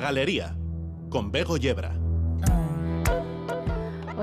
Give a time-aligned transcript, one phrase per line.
[0.00, 0.56] Galería,
[1.10, 1.89] con Bego Yebra.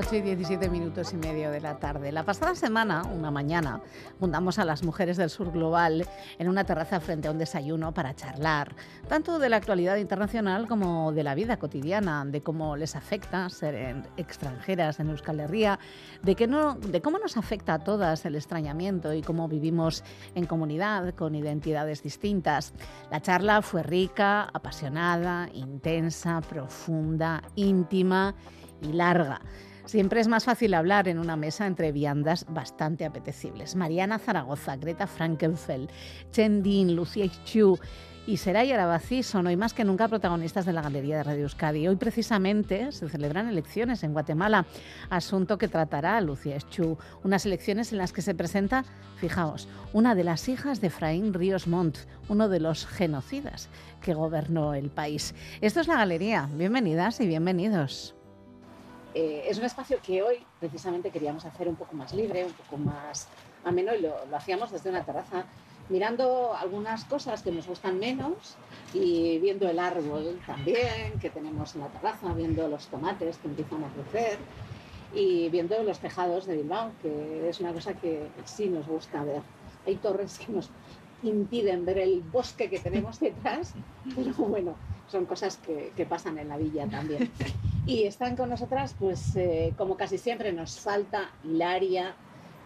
[0.07, 2.13] 8 y 17 minutos y medio de la tarde.
[2.13, 3.81] La pasada semana, una mañana,
[4.21, 6.07] juntamos a las mujeres del sur global
[6.39, 8.73] en una terraza frente a un desayuno para charlar,
[9.09, 14.02] tanto de la actualidad internacional como de la vida cotidiana, de cómo les afecta ser
[14.16, 15.78] extranjeras en Euskal Herria,
[16.23, 20.45] de, que no, de cómo nos afecta a todas el extrañamiento y cómo vivimos en
[20.45, 22.72] comunidad con identidades distintas.
[23.11, 28.35] La charla fue rica, apasionada, intensa, profunda, íntima
[28.81, 29.41] y larga.
[29.88, 33.77] Siempre es más fácil hablar en una mesa entre viandas bastante apetecibles.
[33.77, 35.89] Mariana Zaragoza, Greta Frankenfeld,
[36.29, 37.79] Chen Din, Lucía Chu
[38.25, 41.88] y Seray Arabací son hoy más que nunca protagonistas de la Galería de Radio Euskadi.
[41.88, 44.66] Hoy precisamente se celebran elecciones en Guatemala,
[45.09, 46.97] asunto que tratará Lucía Chu.
[47.23, 48.83] Unas elecciones en las que se presenta,
[49.16, 53.69] fijaos, una de las hijas de Efraín Ríos Montt, uno de los genocidas
[54.01, 55.33] que gobernó el país.
[55.61, 56.49] Esto es la Galería.
[56.57, 58.16] Bienvenidas y bienvenidos.
[59.19, 62.77] Eh, es un espacio que hoy precisamente queríamos hacer un poco más libre, un poco
[62.77, 63.27] más
[63.65, 65.43] ameno y lo, hacíamos desde una terraza,
[65.89, 68.57] mirando algunas cosas que nos gustan menos
[68.93, 73.85] y viendo el árbol también que tenemos en la terraza, viendo los tomates que empiezan
[73.85, 74.38] a crecer
[75.15, 79.41] y viendo los tejados de Bilbao, que es una cosa que sí nos gusta ver.
[79.88, 80.69] Hay torres que nos
[81.23, 83.73] impiden ver el bosque que tenemos detrás,
[84.16, 84.75] pero bueno,
[85.07, 87.31] son cosas que, que pasan en la villa también.
[87.88, 92.16] Y están con nosotras, pues eh, como casi siempre nos falta Hilaria,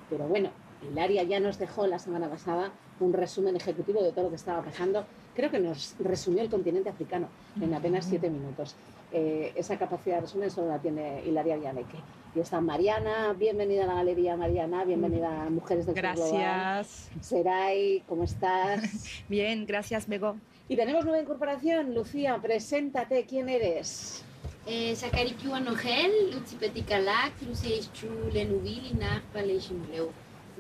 [0.10, 0.50] pero bueno,
[0.82, 4.64] Hilaria ya nos dejó la semana pasada un resumen ejecutivo de todo lo que estaba
[4.64, 5.06] pasando.
[5.36, 7.28] Creo que nos resumió el continente africano
[7.62, 8.76] en apenas siete minutos.
[9.12, 11.98] Eh, esa capacidad de resumen solo la tiene Hilaria Villaneque.
[12.34, 17.12] Y está Mariana, bienvenida a la galería Mariana, bienvenida a Mujeres del Gracias.
[17.22, 18.82] Seray, ¿cómo estás?
[19.30, 20.38] Bien, gracias, Bego.
[20.72, 21.94] Y tenemos nueva incorporación.
[21.94, 24.24] Lucía, preséntate, ¿quién eres?
[24.66, 30.12] Eh, Sakari Kiwanogel, Utsipetikalak, Lucichu Lenubil y Nachpaleshimleu.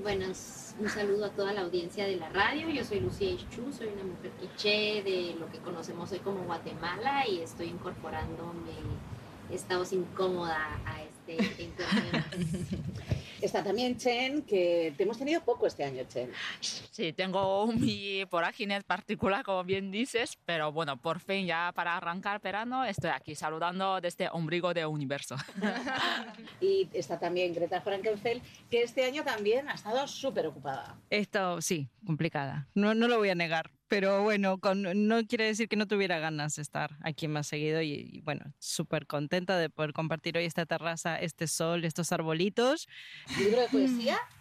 [0.03, 2.67] Buenas, un saludo a toda la audiencia de la radio.
[2.67, 7.25] Yo soy Lucía Ichu, soy una mujer quiché de lo que conocemos hoy como Guatemala
[7.25, 8.73] y estoy incorporándome,
[9.49, 11.85] he estado incómoda a este encuentro.
[13.41, 16.29] Está también Chen, que te hemos tenido poco este año, Chen.
[16.91, 22.41] Sí, tengo mi vorágine particular, como bien dices, pero bueno, por fin ya para arrancar
[22.41, 25.37] verano estoy aquí saludando desde ombligo de universo.
[26.59, 30.97] y está también Greta Frankenfeld, que este año también ha estado súper ocupada.
[31.09, 35.67] Esto sí, complicada, no, no lo voy a negar pero bueno, con, no quiere decir
[35.67, 39.91] que no tuviera ganas de estar aquí más seguido y, bueno, súper contenta de poder
[39.91, 42.87] compartir hoy esta terraza, este sol, estos arbolitos.
[43.37, 44.17] ¿Libro de poesía?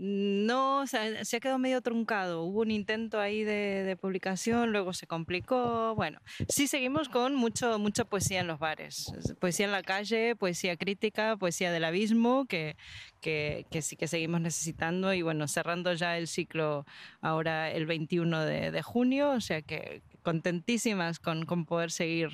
[0.00, 2.44] No, o sea, se quedado medio truncado.
[2.44, 5.96] Hubo un intento ahí de, publicación, luego se complicó.
[5.96, 9.12] Bueno, sí seguimos con mucho, mucha poesía en los bares.
[9.40, 12.76] Poesía en la calle, poesía crítica, poesía del abismo, que,
[13.20, 15.12] que, sí que seguimos necesitando.
[15.12, 16.86] Y bueno, cerrando ya el ciclo
[17.20, 22.28] ahora el 21 de, de junio, o sea que contentísimas con, con, poder seguir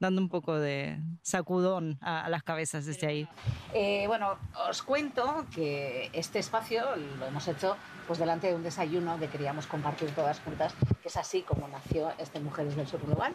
[0.00, 3.28] dando un poco de sacudón a, las cabezas desde ahí.
[3.72, 4.36] Eh, bueno,
[4.68, 6.84] os cuento que este espacio
[7.20, 7.76] lo hemos hecho
[8.08, 12.10] pues delante de un desayuno que queríamos compartir todas juntas, que es así como nació
[12.18, 13.32] este Mujeres del Sur Global.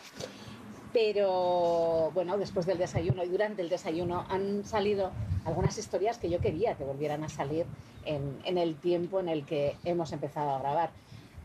[0.93, 5.11] Pero bueno, después del desayuno y durante el desayuno han salido
[5.45, 7.65] algunas historias que yo quería que volvieran a salir
[8.05, 10.89] en, en el tiempo en el que hemos empezado a grabar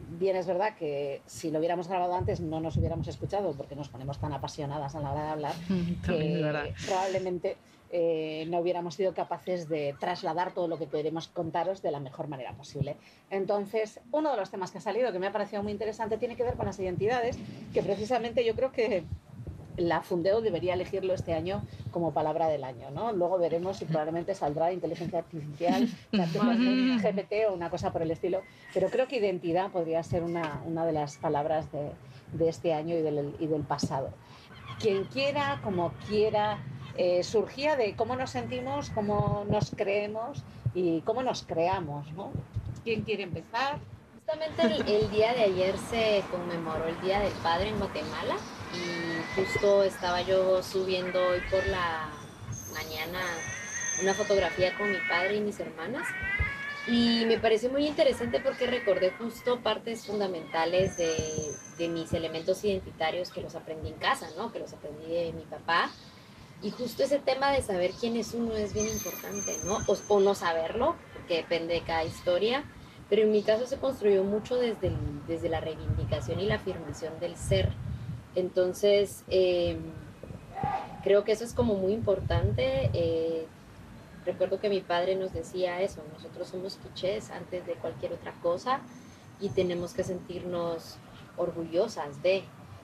[0.09, 3.89] bien es verdad que si lo hubiéramos grabado antes no nos hubiéramos escuchado porque nos
[3.89, 5.55] ponemos tan apasionadas a la hora de hablar
[6.07, 7.57] que probablemente
[7.91, 12.27] eh, no hubiéramos sido capaces de trasladar todo lo que queremos contaros de la mejor
[12.27, 12.97] manera posible.
[13.31, 16.35] Entonces, uno de los temas que ha salido que me ha parecido muy interesante tiene
[16.35, 17.39] que ver con las identidades,
[17.73, 19.05] que precisamente yo creo que
[19.77, 23.13] la Fundeo debería elegirlo este año como palabra del año, ¿no?
[23.13, 28.43] Luego veremos si probablemente saldrá inteligencia artificial, GPT o una cosa por el estilo,
[28.73, 31.91] pero creo que identidad podría ser una, una de las palabras de,
[32.33, 34.11] de este año y del, y del, pasado.
[34.81, 36.59] Quien quiera, como quiera,
[36.97, 40.43] eh, surgía de cómo nos sentimos, cómo nos creemos
[40.75, 42.31] y cómo nos creamos, ¿no?
[42.85, 43.79] ¿Quién quiere empezar?
[44.27, 48.37] Justamente el, día de ayer se conmemoró el Día del Padre en Guatemala
[48.75, 52.09] y justo estaba yo subiendo hoy por la
[52.75, 53.21] mañana
[54.03, 56.09] una fotografía con mi padre y mis hermanas
[56.89, 61.15] y me pareció muy interesante porque recordé justo partes fundamentales de,
[61.79, 64.51] de, mis elementos identitarios que los aprendí en casa, ¿no?
[64.51, 65.89] Que los aprendí de mi papá.
[66.63, 69.79] Y justo ese tema de saber quién es uno es bien importante, ¿no?
[70.09, 72.65] O no saberlo, porque depende de cada historia.
[73.09, 74.93] Pero en mi caso se construyó mucho desde,
[75.29, 77.73] desde la reivindicación y la afirmación del ser
[78.35, 79.79] Entonces, em,
[81.03, 82.91] creo que eso es como muy importante.
[82.93, 83.47] Eh,
[84.27, 88.81] recuerdo que mi padre nos decía eso, nosotros somos quichés antes de cualquier otra cosa
[89.41, 90.97] y tenemos que sentirnos
[91.37, 92.43] orgullosas de.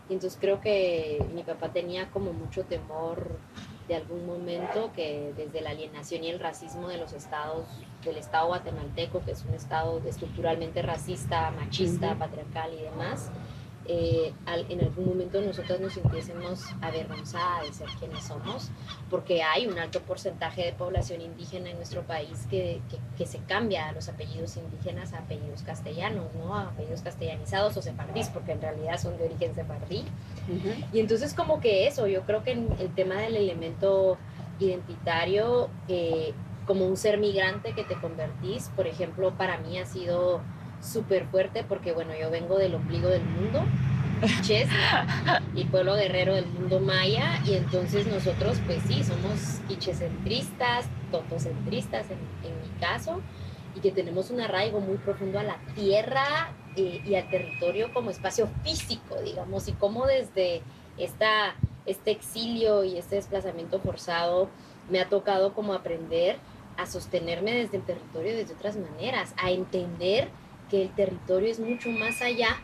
[0.09, 3.39] Y entonces creo que mi papá tenía como mucho temor
[3.89, 7.67] de algún momento que desde la alienación y el racismo de los estados,
[8.05, 13.31] del estado guatemalteco, que es un estado estructuralmente racista, machista, patriarcal y demás,
[13.87, 14.33] eh,
[14.69, 18.71] en algún momento nosotros nos sintiésemos avergonzadas de ser quienes somos,
[19.11, 22.81] porque hay un alto porcentaje de población indígena en nuestro país que,
[23.17, 26.55] que, se cambia a los apellidos indígenas a apellidos castellanos, ¿no?
[26.55, 30.05] a apellidos castellanizados o sefardís, porque en realidad son de origen sefardí.
[30.93, 34.19] Y entonces como que eso, yo creo que el tema del elemento
[34.59, 36.35] identitario, eh,
[36.67, 40.41] como un ser migrante que te convertís, por ejemplo, para mí ha sido
[40.83, 43.65] súper fuerte porque, bueno, yo vengo del ombligo del mundo,
[45.55, 52.19] y pueblo guerrero del mundo maya, y entonces nosotros, pues sí, somos quichecentristas, totocentristas en,
[52.49, 53.21] en mi caso,
[53.75, 58.11] y que tenemos un arraigo muy profundo a la tierra eh, y al territorio como
[58.11, 60.63] espacio físico, digamos, y cómo desde
[60.99, 61.55] esta,
[61.87, 64.49] este exilio y este desplazamiento forzado
[64.91, 66.37] me ha tocado como aprender
[66.77, 70.29] a sostenerme desde el territorio desde otras maneras, a entender
[70.73, 72.57] que el territorio es mucho más allá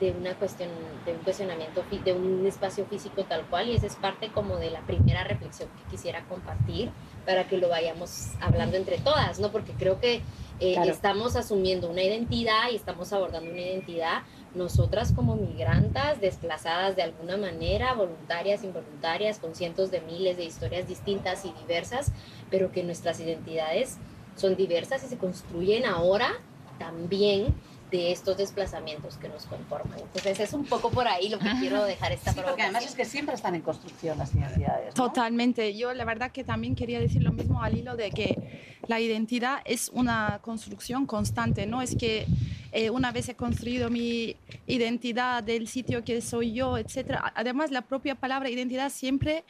[0.00, 0.70] de una cuestión,
[1.04, 4.70] de un cuestionamiento, de un espacio físico tal cual, y esa es parte como de
[4.70, 6.90] la primera reflexión que quisiera compartir
[7.26, 9.52] para que lo vayamos hablando entre todas, ¿no?
[9.52, 10.22] Porque creo que
[10.58, 14.22] eh, estamos asumiendo una identidad y estamos abordando una identidad
[14.54, 20.88] nosotras como migrantas, desplazadas de alguna manera, voluntarias, involuntarias, con cientos de miles de historias
[20.88, 22.10] distintas y diversas,
[22.50, 23.98] pero que nuestras identidades
[24.34, 26.40] son diversas y se construyen ahora
[26.82, 27.54] también
[27.92, 29.98] de estos desplazamientos que nos conforman.
[30.00, 32.94] Entonces es un poco por ahí lo que quiero dejar esta sí, Porque además es
[32.94, 34.94] que siempre están en construcción las identidades.
[34.94, 35.76] Totalmente.
[35.76, 39.60] Yo la verdad que también quería decir lo mismo al hilo de que la identidad
[39.66, 42.26] es una construcción constante, no es que
[42.72, 44.36] eh, una vez he construido mi
[44.66, 47.32] identidad del sitio que soy yo, etcétera.
[47.36, 49.44] Además la propia palabra identidad siempre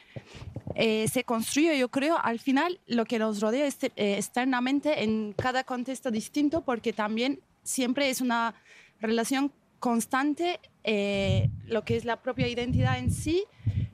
[0.75, 5.63] eh, se construye, yo creo, al final lo que nos rodea eh, externamente en cada
[5.63, 8.55] contexto distinto, porque también siempre es una
[8.99, 13.43] relación constante, eh, lo que es la propia identidad en sí,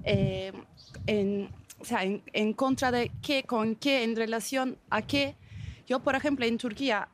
[0.04, 1.50] en,
[1.80, 5.36] o sea, en, contra de qué, con qué, en relación a qué.
[5.88, 7.10] Yo, por ejemplo, en Turquía,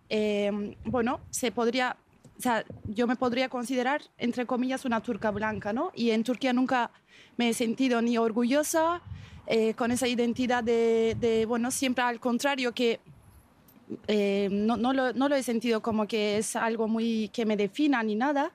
[0.86, 1.98] bueno, se podría,
[2.38, 5.92] o sea, yo me podría considerar, entre comillas, una turca blanca, ¿no?
[5.96, 6.92] Y en Turquía nunca
[7.38, 9.02] me he sentido ni orgullosa,
[9.48, 13.00] eh, con esa identidad de, bueno, siempre al contrario, que
[14.08, 18.16] eh, no, no, lo, he sentido como que es algo muy que me defina ni
[18.16, 18.52] nada,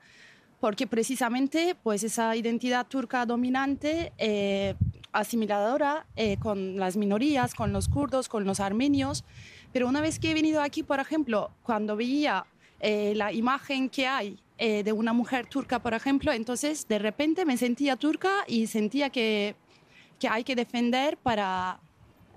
[0.59, 4.75] porque precisamente pues esa identidad turca dominante, eh,
[5.11, 6.05] asimiladora
[6.39, 9.25] con las minorías, con los kurdos, con los armenios,
[9.73, 12.45] pero una vez que he venido aquí, por ejemplo, cuando veía
[12.81, 17.97] la imagen que hay de una mujer turca, por ejemplo, entonces de repente me sentía
[17.97, 19.55] turca y sentía que
[20.21, 21.79] que hay que defender para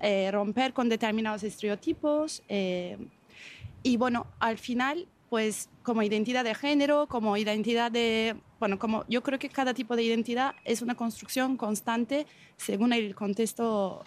[0.07, 2.43] eh, romper con determinados estereotipos.
[2.47, 2.95] Eh,
[3.81, 9.23] y bueno, al final, pues como identidad de género, como identidad de, bueno, como yo
[9.23, 14.03] creo que cada tipo de identidad es una construcción constante según el contexto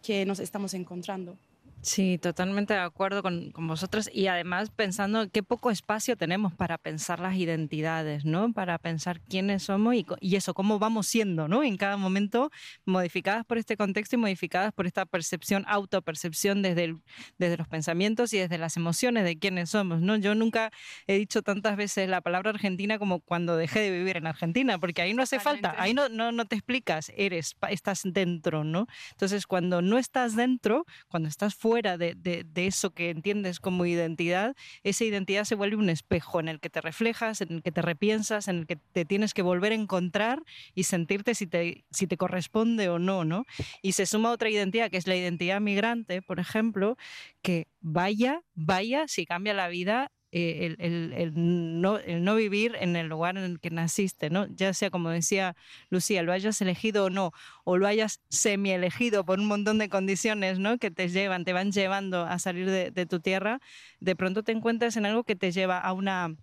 [0.00, 1.36] que nos estamos encontrando.
[1.86, 6.78] Sí, totalmente de acuerdo con, con, vosotros y además pensando qué poco espacio tenemos para
[6.78, 8.52] pensar las identidades, ¿no?
[8.52, 11.62] Para pensar quiénes somos y, y, eso, cómo vamos siendo, ¿no?
[11.62, 12.50] En cada momento,
[12.86, 16.96] modificadas por este contexto y modificadas por esta percepción, autopercepción desde,
[17.38, 20.16] desde los pensamientos y desde las emociones de quiénes somos, ¿no?
[20.16, 20.72] Yo nunca
[21.06, 25.02] he dicho tantas veces la palabra Argentina como cuando dejé de vivir en Argentina, porque
[25.02, 28.88] ahí no hace falta, ahí no, no, no te explicas, eres, estás dentro, ¿no?
[29.12, 35.04] Entonces, cuando no estás dentro, cuando estás fuera, de, eso que entiendes como identidad, esa
[35.04, 38.48] identidad se vuelve un espejo en el que te reflejas, en el que te repiensas,
[38.48, 40.42] en el que te tienes que volver a encontrar
[40.74, 43.44] y sentirte si te, si te corresponde o no, ¿no?
[43.82, 46.96] Y se suma otra identidad, que es la identidad migrante, por ejemplo,
[47.42, 51.32] que vaya, vaya, si cambia la vida eh, el,
[51.80, 54.46] no, no, vivir en el lugar en el que naciste, ¿no?
[54.48, 55.56] Ya sea, como decía
[55.88, 57.32] Lucía, lo hayas elegido o no,
[57.64, 60.78] o lo hayas semi-elegido por un montón de condiciones, ¿no?
[60.78, 63.60] Que te llevan, te van llevando a salir de, tu tierra,
[64.00, 66.36] de pronto te encuentras en algo que te lleva a una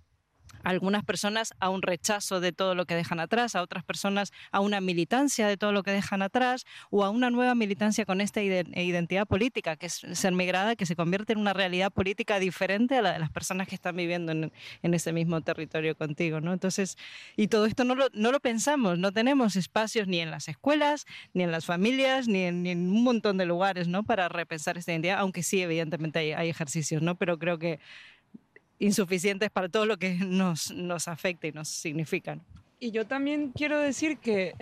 [0.63, 4.59] algunas personas a un rechazo de todo lo que dejan atrás, a otras personas a
[4.59, 8.41] una militancia de todo lo que dejan atrás o a una nueva militancia con esta
[8.41, 13.01] identidad política, que es ser migrada, que se convierte en una realidad política diferente a
[13.01, 14.51] la de las personas que están viviendo en,
[14.81, 16.39] ese mismo territorio contigo.
[16.39, 16.53] ¿no?
[16.53, 16.97] Entonces,
[17.35, 21.05] y todo esto no lo, no lo pensamos, no tenemos espacios ni en las escuelas,
[21.33, 24.03] ni en las familias, ni en, un montón de lugares ¿no?
[24.03, 27.15] para repensar esta identidad, aunque sí, evidentemente hay, hay ejercicios, ¿no?
[27.15, 27.79] pero creo que
[28.79, 32.41] insuficientes para todo lo que nos, nos afecta y nos significan.
[32.79, 34.55] Y yo también quiero decir que,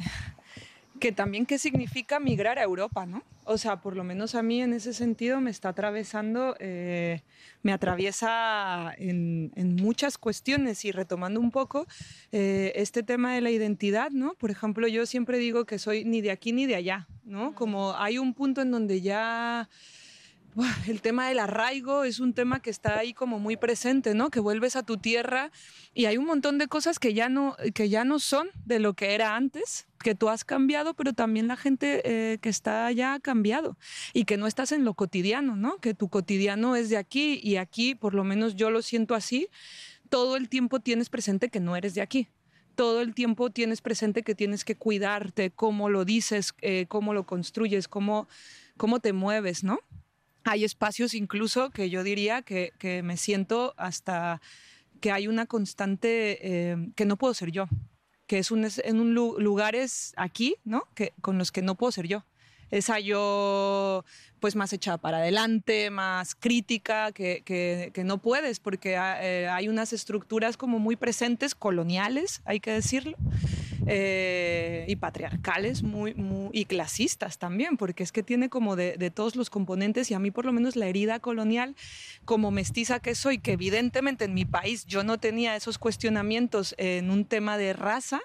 [1.00, 3.24] que también qué significa migrar a Europa, ¿no?
[3.44, 7.22] O sea, por lo menos a mí en ese sentido me está atravesando, eh,
[7.64, 11.88] me atraviesa en, en, muchas cuestiones y retomando un poco
[12.32, 14.36] eh, este tema de la identidad, ¿no?
[14.36, 17.56] Por ejemplo, yo siempre digo que soy ni de aquí ni de allá, ¿no?
[17.56, 19.68] Como hay un punto en donde ya
[20.88, 24.30] el tema del arraigo es un tema que está ahí como muy presente, ¿no?
[24.30, 25.52] Que vuelves a tu tierra
[25.94, 28.94] y hay un montón de cosas que ya no, que ya no son de lo
[28.94, 33.14] que era antes, que tú has cambiado, pero también la gente eh, que está allá
[33.14, 33.78] ha cambiado
[34.14, 35.78] y que no estás en lo cotidiano, ¿no?
[35.78, 39.48] Que tu cotidiano es de aquí y aquí, por lo menos yo lo siento así,
[40.10, 42.28] todo el tiempo tienes presente que no eres de aquí
[42.74, 47.26] todo el tiempo tienes presente que tienes que cuidarte, cómo lo dices, eh, cómo lo
[47.26, 48.28] construyes, cómo,
[48.78, 49.80] cómo te mueves, ¿no?
[50.44, 54.42] Hay espacios incluso que yo diría que, me siento hasta
[55.00, 57.68] que hay una constante eh, que no puedo ser yo,
[58.28, 60.84] que es un, en un lugares aquí, ¿no?
[60.96, 62.24] Que, con los que no puedo ser yo.
[62.72, 64.06] Esa yo
[64.40, 69.92] pues más echada para adelante, más crítica, que, que, no puedes, porque eh, hay unas
[69.92, 73.18] estructuras como muy presentes, coloniales, hay que decirlo,
[73.86, 79.12] eh, y patriarcales muy, muy, y clasistas también, porque es que tiene como de, de,
[79.12, 81.76] todos los componentes y a mí por lo menos la herida colonial,
[82.26, 87.12] como mestiza que soy, que evidentemente en mi país yo no tenía esos cuestionamientos en
[87.12, 88.22] un tema de raza,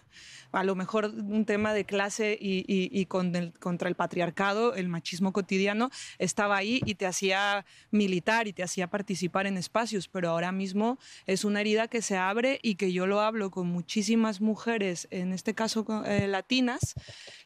[0.57, 6.57] a lo mejor un tema de clase y, contra el patriarcado, el machismo cotidiano, estaba
[6.57, 11.45] ahí y te hacía militar y te hacía participar en espacios, pero ahora mismo es
[11.45, 15.55] una herida que se abre y que yo lo hablo con muchísimas mujeres, en este
[15.55, 16.95] caso eh, latinas,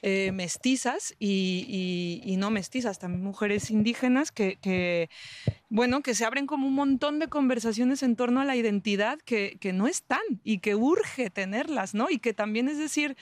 [0.02, 5.10] eh, mestizas y, no mestizas, también mujeres indígenas que, que,
[5.68, 9.58] bueno, que se abren como un montón de conversaciones en torno a la identidad que,
[9.60, 12.08] que no están y que urge tenerlas, ¿no?
[12.08, 13.16] Y que también es decir, acontecer.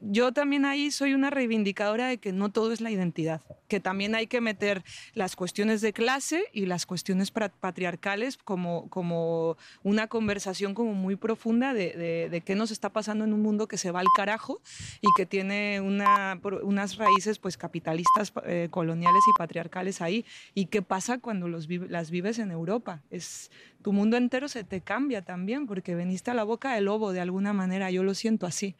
[0.00, 4.14] Yo también ahí soy una reivindicadora de que no todo es la identidad, que también
[4.14, 10.74] hay que meter las cuestiones de clase y las cuestiones patriarcales como, como una conversación
[10.74, 14.00] como muy profunda de, de, qué nos está pasando en un mundo que se va
[14.00, 14.60] al carajo
[15.00, 20.24] y que tiene una, unas raíces pues capitalistas, eh, coloniales y patriarcales ahí.
[20.54, 23.02] ¿Y qué pasa cuando los las vives en Europa?
[23.10, 23.50] Es,
[23.82, 27.20] tu mundo entero se te cambia también porque veniste a la boca del lobo de
[27.20, 28.76] alguna manera, yo lo siento así.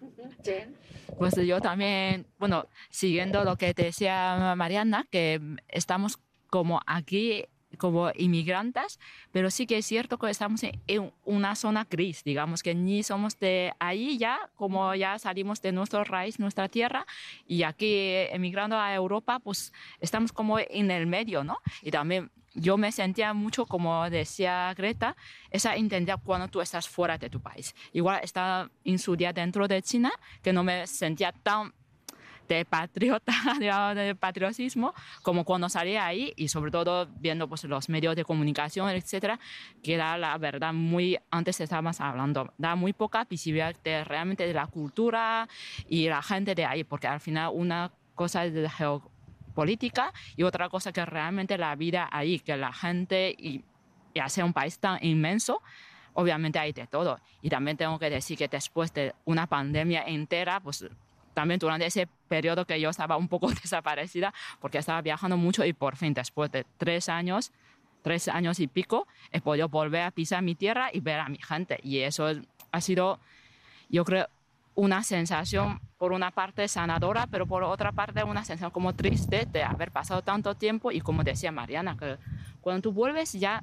[1.18, 7.44] Pues yo también, bueno, siguiendo lo que te decía Mariana, que estamos como aquí
[7.78, 8.98] como inmigrantes,
[9.32, 13.38] pero sí que es cierto que estamos en una zona gris, digamos que ni somos
[13.38, 17.06] de ahí ya, como ya salimos de nuestro raíz, nuestra tierra,
[17.46, 17.94] y aquí
[18.32, 21.58] emigrando a Europa, pues estamos como en el medio, ¿no?
[21.82, 25.16] Y también yo me sentía mucho, como decía Greta,
[25.50, 27.74] esa intensidad cuando tú estás fuera de tu país.
[27.92, 30.10] Igual estaba en su día dentro de China,
[30.42, 31.72] que no me sentía tan
[32.50, 33.32] de patriota,
[33.94, 34.92] de patriotismo,
[35.22, 39.38] como cuando salía ahí y sobre todo viendo pues, los medios de comunicación, etcétera,
[39.82, 44.52] que da la verdad muy, antes estábamos hablando, da muy poca visibilidad de, realmente de
[44.52, 45.48] la cultura
[45.88, 48.68] y la gente de ahí, porque al final una cosa es de
[49.50, 53.64] política y otra cosa que realmente la vida ahí, que la gente y,
[54.14, 55.62] y hace un país tan inmenso,
[56.14, 57.18] obviamente hay de todo.
[57.42, 60.84] Y también tengo que decir que después de una pandemia entera, pues
[61.34, 65.72] también durante ese periodo que yo estaba un poco desaparecida, porque estaba viajando mucho y
[65.72, 67.52] por fin después de tres años,
[68.02, 71.38] tres años y pico, he podido volver a pisar mi tierra y ver a mi
[71.38, 71.78] gente.
[71.82, 72.30] Y eso
[72.72, 73.20] ha sido,
[73.88, 74.28] yo creo,
[74.74, 79.62] una sensación por una parte sanadora, pero por otra parte una sensación como triste de
[79.62, 82.16] haber pasado tanto tiempo y como decía Mariana, que
[82.60, 83.62] cuando tú vuelves ya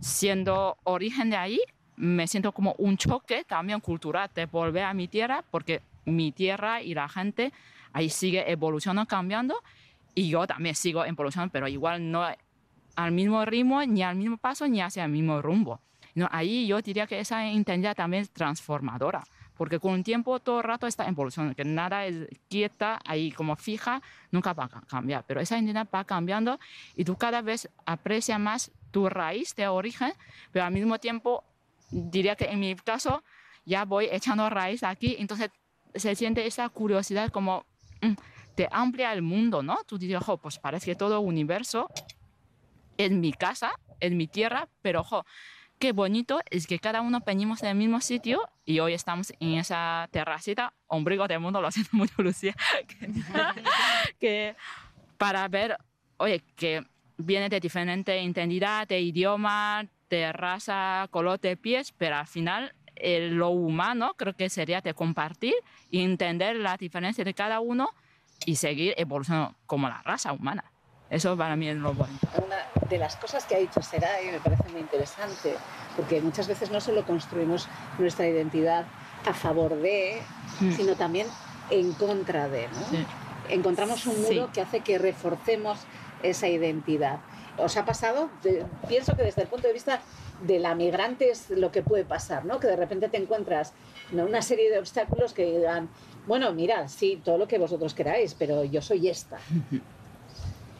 [0.00, 1.60] siendo origen de ahí,
[1.96, 6.82] me siento como un choque también cultural de volver a mi tierra, porque mi tierra
[6.82, 7.52] y la gente
[7.92, 9.54] ahí sigue evolucionando, cambiando,
[10.14, 12.26] y yo también sigo evolucionando, pero igual no
[12.96, 15.80] al mismo ritmo, ni al mismo paso, ni hacia el mismo rumbo.
[16.14, 19.22] No, ahí yo diría que esa intensidad también es transformadora
[19.56, 23.56] porque con el tiempo todo el rato está evolucionando, que nada es quieta, ahí como
[23.56, 26.58] fija, nunca va a cambiar, pero esa identidad va cambiando
[26.96, 30.12] y tú cada vez aprecias más tu raíz de origen,
[30.50, 31.44] pero al mismo tiempo
[31.90, 33.22] diría que en mi caso
[33.64, 35.50] ya voy echando raíz aquí, entonces
[35.94, 37.64] se siente esa curiosidad como
[38.00, 38.14] mm,
[38.54, 39.78] te amplia el mundo, ¿no?
[39.86, 41.88] Tú dices, ojo, pues parece que todo universo
[42.98, 45.24] en mi casa, en mi tierra, pero ojo,
[45.82, 50.08] qué bonito es que cada uno venimos del mismo sitio y hoy estamos en esa
[50.12, 52.54] terracita, ombligo del mundo, lo siento mucho, Lucía,
[54.20, 54.54] que,
[55.18, 55.76] para ver,
[56.18, 56.86] oye, que
[57.16, 63.30] viene de diferente identidad, de idioma, de raza, color de pies, pero al final eh,
[63.32, 65.54] lo humano creo que sería de compartir
[65.90, 67.90] y entender la diferencia de cada uno
[68.46, 70.71] y seguir evolucionando como la raza humana.
[71.12, 72.14] Eso para mí es lo bueno.
[72.42, 72.56] Una
[72.88, 75.54] de las cosas que ha dicho Seray me parece muy interesante,
[75.94, 78.86] porque muchas veces no solo construimos nuestra identidad
[79.26, 80.22] a favor de,
[80.60, 80.72] Mm.
[80.72, 81.26] sino también
[81.70, 82.66] en contra de.
[82.68, 82.78] ¿no?
[82.90, 83.04] Sí.
[83.50, 84.50] Encontramos un muro Sí.
[84.54, 85.80] que hace que reforcemos
[86.22, 87.20] esa identidad.
[87.58, 88.30] ¿Os ha pasado?
[88.42, 90.00] De- pienso que desde el punto de vista
[90.42, 92.58] de la migrante es lo que puede pasar, ¿no?
[92.58, 93.74] Que de repente te encuentras
[94.12, 94.24] ¿no?
[94.24, 95.88] una serie de obstáculos que digan,
[96.26, 99.36] bueno, mira, sí, todo lo que vosotros queráis, pero yo soy esta.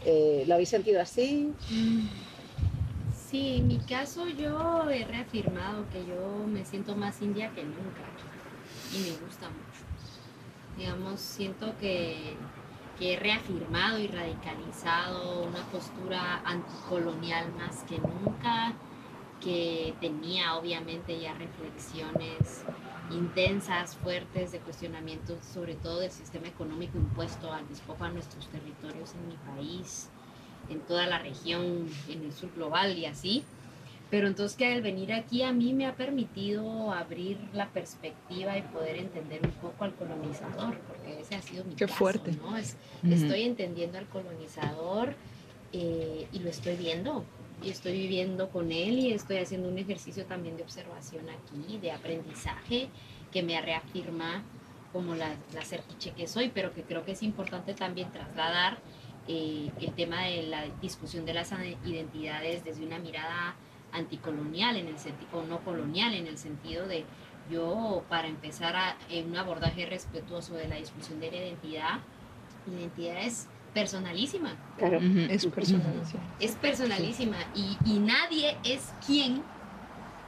[0.05, 1.53] Eh, ¿Lo habéis sentido así?
[3.31, 8.03] Sí, en mi caso yo he reafirmado que yo me siento más india que nunca
[8.95, 9.83] y me gusta mucho.
[10.77, 12.35] Digamos, siento que,
[12.99, 18.75] que he reafirmado y radicalizado una postura anticolonial más que nunca,
[19.41, 22.65] que tenía obviamente ya reflexiones
[23.11, 29.13] intensas, fuertes de cuestionamiento sobre todo del sistema económico impuesto al despojo a nuestros territorios
[29.15, 30.09] en mi país
[30.71, 33.45] en toda la región, en el sur global y así.
[34.11, 38.63] Pero entonces que al venir aquí a mí me ha permitido abrir la perspectiva y
[38.63, 42.33] poder entender un poco al colonizador, porque ese ha sido mi Qué caso, fuerte.
[42.33, 42.57] ¿no?
[42.57, 43.13] Es- Ujú.
[43.15, 45.15] Estoy entendiendo al colonizador
[45.73, 47.25] eh, y lo estoy viendo.
[47.63, 51.93] Y estoy viviendo con él y estoy haciendo un ejercicio también de observación aquí, de
[51.93, 52.89] aprendizaje,
[53.31, 54.43] que me reafirma
[54.93, 55.63] como la, la
[56.17, 58.79] que soy, pero que creo que es importante también trasladar
[59.29, 61.53] eh, el tema de la discusión de las
[61.85, 63.55] identidades desde una mirada
[63.93, 67.05] anticolonial en el sentido o no colonial en el sentido de
[67.51, 72.01] yo para empezar a un abordaje respetuoso de la discusión de la identidad
[72.67, 74.99] la identidad es personalísima Claro.
[75.29, 76.03] Es personal.
[76.05, 76.17] sí.
[76.41, 79.43] es personalísima y, y nadie es quien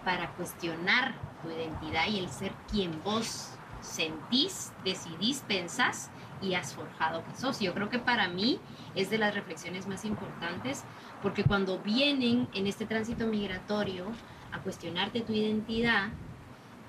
[0.05, 6.11] para cuestionar tu identidad y el ser quien vos sentís, decidís, pensás
[6.43, 7.61] y has forjado que sos.
[7.61, 8.59] Yo creo que para mí
[8.95, 10.85] es de las reflexiones más importantes
[11.23, 14.07] porque cuando vienen en este tránsito migratorio
[14.53, 16.09] a cuestionarte tu identidad,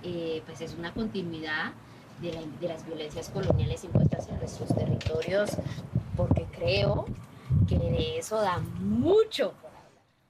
[0.03, 1.71] eh, pues es una continuidad
[2.21, 5.51] de, la- de las violencias coloniales impuestas en nuestros territorios
[6.15, 7.05] porque creo
[7.67, 9.53] que de eso da mucho.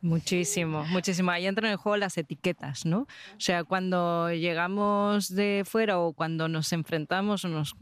[0.01, 1.31] Muchísimo, muchísimo.
[1.31, 2.99] Ahí entran en juego las etiquetas, ¿no?
[2.99, 7.75] O sea, cuando llegamos de fuera o cuando nos enfrentamos o nos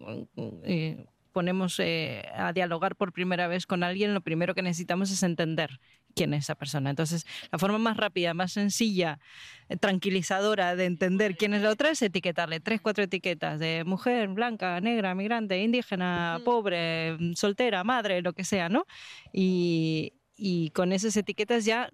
[0.64, 5.22] eh, ponemos eh, a dialogar por primera vez con alguien, lo primero que necesitamos es
[5.22, 5.82] entender
[6.16, 6.90] quién es esa persona.
[6.90, 9.20] Entonces, la forma más rápida, más sencilla,
[9.70, 14.30] eh, tranquilizadora de entender quién es la otra es etiquetarle tres, cuatro etiquetas de mujer,
[14.30, 18.86] blanca, negra, migrante, indígena, pobre, soltera, madre, lo que sea, ¿no?
[19.32, 21.90] Y, y con esas etiquetas ya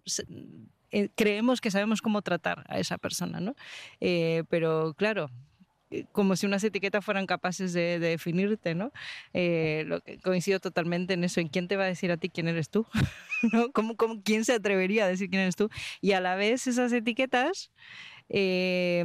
[0.91, 3.55] eh, creemos que sabemos cómo tratar a esa persona, ¿no?
[3.99, 5.29] Eh, pero claro,
[6.11, 8.91] como si unas etiquetas fueran capaces de, de definirte, ¿no?
[9.33, 11.39] Eh, lo que coincido totalmente en eso.
[11.39, 12.85] ¿En quién te va a decir a ti quién eres tú?
[13.53, 13.71] ¿No?
[13.71, 15.69] ¿Cómo, quién se atrevería a decir quién eres tú?
[16.01, 17.71] Y a la vez esas etiquetas,
[18.31, 19.03] eh,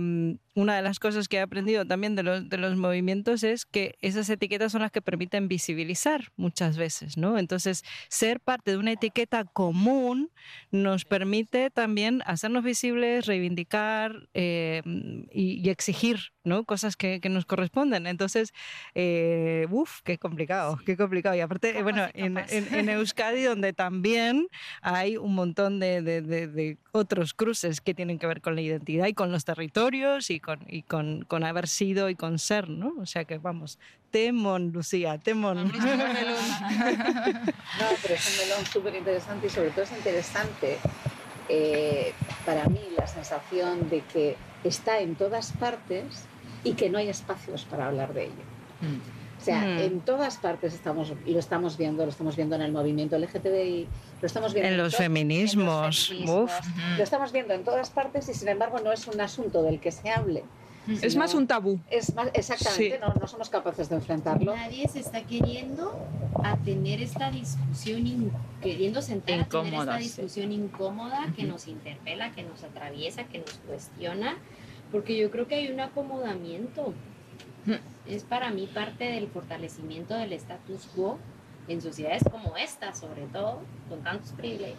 [0.54, 4.72] una de las cosas que he aprendido también de los, movimientos es que esas etiquetas
[4.72, 7.38] son las que permiten visibilizar muchas veces, ¿no?
[7.38, 10.30] Entonces, ser parte de una etiqueta común
[10.70, 14.82] nos permite también hacernos visibles, reivindicar eh,
[15.32, 16.64] y, y exigir, ¿no?
[16.64, 18.06] Cosas que, que nos corresponden.
[18.06, 18.52] Entonces,
[18.94, 21.34] eh, uff, qué complicado, qué complicado.
[21.34, 24.46] Y aparte, eh, bueno, en, en- en Euskadi, donde también
[24.82, 28.60] hay un montón de, de- de- de otros cruces que tienen que ver con la
[28.60, 32.68] identidad y con los territorios y con, y con, con haber sido y con ser,
[32.68, 32.92] ¿no?
[33.00, 33.78] O sea que vamos,
[34.10, 35.72] temón, Lucía, temón.
[37.80, 40.78] No, pero es un melón súper interesante y sobre todo es interesante
[41.48, 42.12] eh,
[42.46, 46.04] para mí la sensación de que está en todas partes
[46.64, 48.32] y que no hay espacios para hablar de ello.
[48.80, 49.40] Mm.
[49.40, 49.78] O sea, Mm.
[49.78, 53.86] en todas partes estamos, lo estamos viendo, lo estamos viendo en el movimiento LGTBI,
[54.22, 56.96] lo estamos viendo En los to- feminismos, en los feminismos, uf.
[56.98, 59.92] lo estamos viendo en todas partes y sin embargo no es un asunto del que
[59.92, 60.44] se hable.
[60.86, 61.80] Es sino- más un tabú.
[61.90, 63.00] Es más, exactamente, Sí.
[63.00, 64.54] no, no somos capaces de enfrentarlo.
[64.54, 65.98] Nadie se está queriendo
[66.42, 70.04] a tener esta discusión, in- queriendo sentar a tener Incómoda, esta sí.
[70.22, 74.36] discusión incómoda que nos interpela, que nos atraviesa, que nos cuestiona,
[74.94, 76.94] Porque yo creo que hay un acomodamiento.
[78.06, 81.18] Es para mí parte del fortalecimiento del status quo
[81.66, 84.78] en sociedades como esta, sobre todo, con tantos privilegios,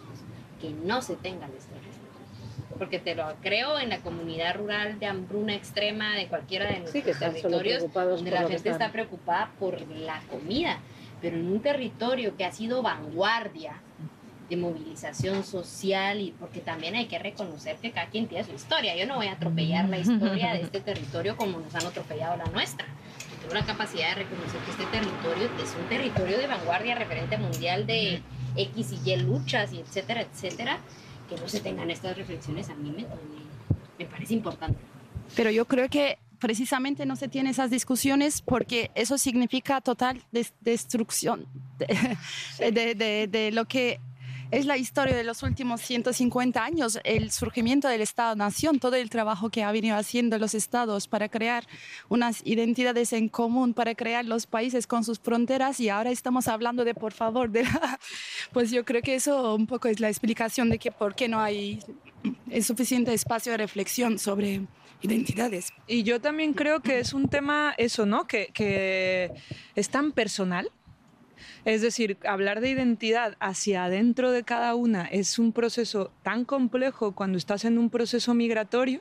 [0.58, 2.78] que no se tengan estos respetos.
[2.78, 7.18] Porque te lo creo en la comunidad rural de hambruna extrema de cualquiera de nuestros
[7.18, 10.78] territorios, donde la gente está preocupada por la comida,
[11.20, 13.82] pero en un territorio que ha sido vanguardia
[14.48, 18.94] de movilización social y porque también hay que reconocer que cada quien tiene su historia.
[18.96, 22.44] Yo no voy a atropellar la historia de este territorio como nos han atropellado la
[22.46, 22.86] nuestra.
[23.40, 27.86] Tengo la capacidad de reconocer que este territorio es un territorio de vanguardia referente mundial
[27.86, 28.22] de
[28.56, 30.78] X y Y luchas y etcétera, etcétera.
[31.28, 33.04] Que no se tengan estas reflexiones a mí me,
[33.98, 34.78] me parece importante.
[35.34, 40.52] Pero yo creo que precisamente no se tienen esas discusiones porque eso significa total des-
[40.60, 41.46] destrucción
[41.78, 42.16] de,
[42.70, 43.98] de- de- de lo que
[44.50, 49.50] es la historia de los últimos 150 años, el surgimiento del Estado-Nación, todo el trabajo
[49.50, 51.66] que ha venido haciendo los estados para crear
[52.08, 56.84] unas identidades en común, para crear los países con sus fronteras y ahora estamos hablando
[56.84, 57.98] de, por favor, de la-
[58.52, 61.40] pues yo creo que eso un poco es la explicación de que por qué no
[61.40, 61.80] hay
[62.62, 64.62] suficiente espacio de reflexión sobre
[65.02, 65.72] identidades.
[65.86, 68.26] Y yo también creo que es un tema, eso, ¿no?
[68.26, 69.30] Que, que
[69.74, 70.70] es tan personal.
[71.64, 77.12] Es decir, hablar de identidad hacia adentro de cada una es un proceso tan complejo
[77.14, 79.00] cuando estás en un proceso migratorio.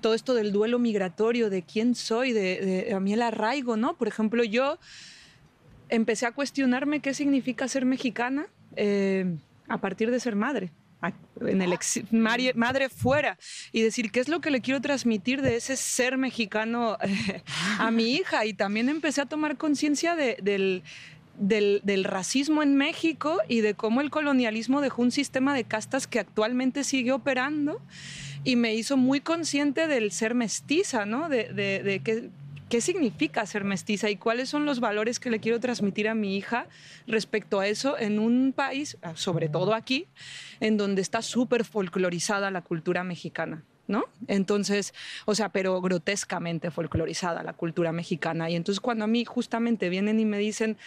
[0.00, 3.96] Todo esto del duelo migratorio, de quién soy, de, de- a mí el arraigo, ¿no?
[3.96, 4.78] Por ejemplo, yo
[5.88, 9.36] empecé a cuestionarme qué significa ser mexicana eh,
[9.68, 10.72] a partir de ser madre.
[11.42, 11.74] En el
[12.12, 13.36] mari- madre fuera
[13.72, 17.42] y decir qué es lo que le quiero transmitir de ese ser mexicano eh,
[17.78, 18.46] a mi hija.
[18.46, 20.82] Y también empecé a tomar conciencia de- del,
[21.38, 26.18] del, racismo en México y de cómo el colonialismo dejó un sistema de castas que
[26.18, 27.80] actualmente sigue operando
[28.44, 31.28] y me hizo muy consciente del ser mestiza, ¿no?
[31.28, 32.30] De, de, de qué,
[32.68, 36.36] qué significa ser mestiza y cuáles son los valores que le quiero transmitir a mi
[36.36, 36.66] hija
[37.06, 40.08] respecto a eso en un país, sobre todo aquí,
[40.60, 43.62] en donde está súper folclorizada la cultura mexicana.
[43.86, 44.06] ¿No?
[44.28, 44.94] Entonces,
[45.26, 48.48] o sea, pero grotescamente folclorizada la cultura mexicana.
[48.48, 50.78] Y entonces cuando a mí justamente vienen y me dicen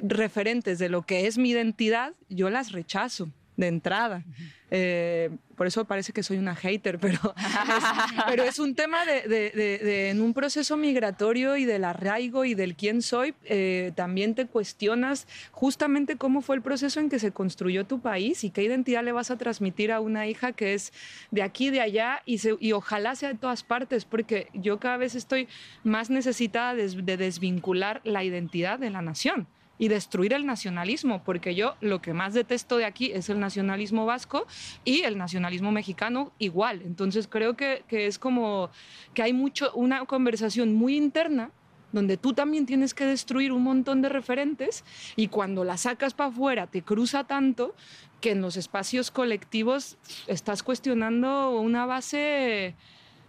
[0.00, 4.22] referentes de lo que es mi identidad, yo las rechazo de entrada.
[4.70, 7.84] Eh, por eso parece que soy una hater, pero es,
[8.28, 12.44] pero es un tema de, de- de- de- en un proceso migratorio y del arraigo
[12.44, 17.18] y del quién soy, eh, también te cuestionas justamente cómo fue el proceso en que
[17.18, 20.74] se construyó tu país y qué identidad le vas a transmitir a una hija que
[20.74, 20.92] es
[21.32, 24.98] de aquí, de allá y, se- y ojalá sea de todas partes, porque yo cada
[24.98, 25.48] vez estoy
[25.82, 31.54] más necesitada de, de desvincular la identidad de la nación y destruir el nacionalismo, porque
[31.54, 34.46] yo lo que más detesto de aquí es el nacionalismo vasco
[34.84, 36.82] y el nacionalismo mexicano igual.
[36.84, 38.70] Entonces creo que, que es como
[39.14, 41.50] que hay mucho, una conversación muy interna
[41.92, 44.84] donde tú también tienes que destruir un montón de referentes
[45.16, 47.74] y cuando la sacas para afuera te cruza tanto
[48.20, 52.74] que en los espacios colectivos estás cuestionando una base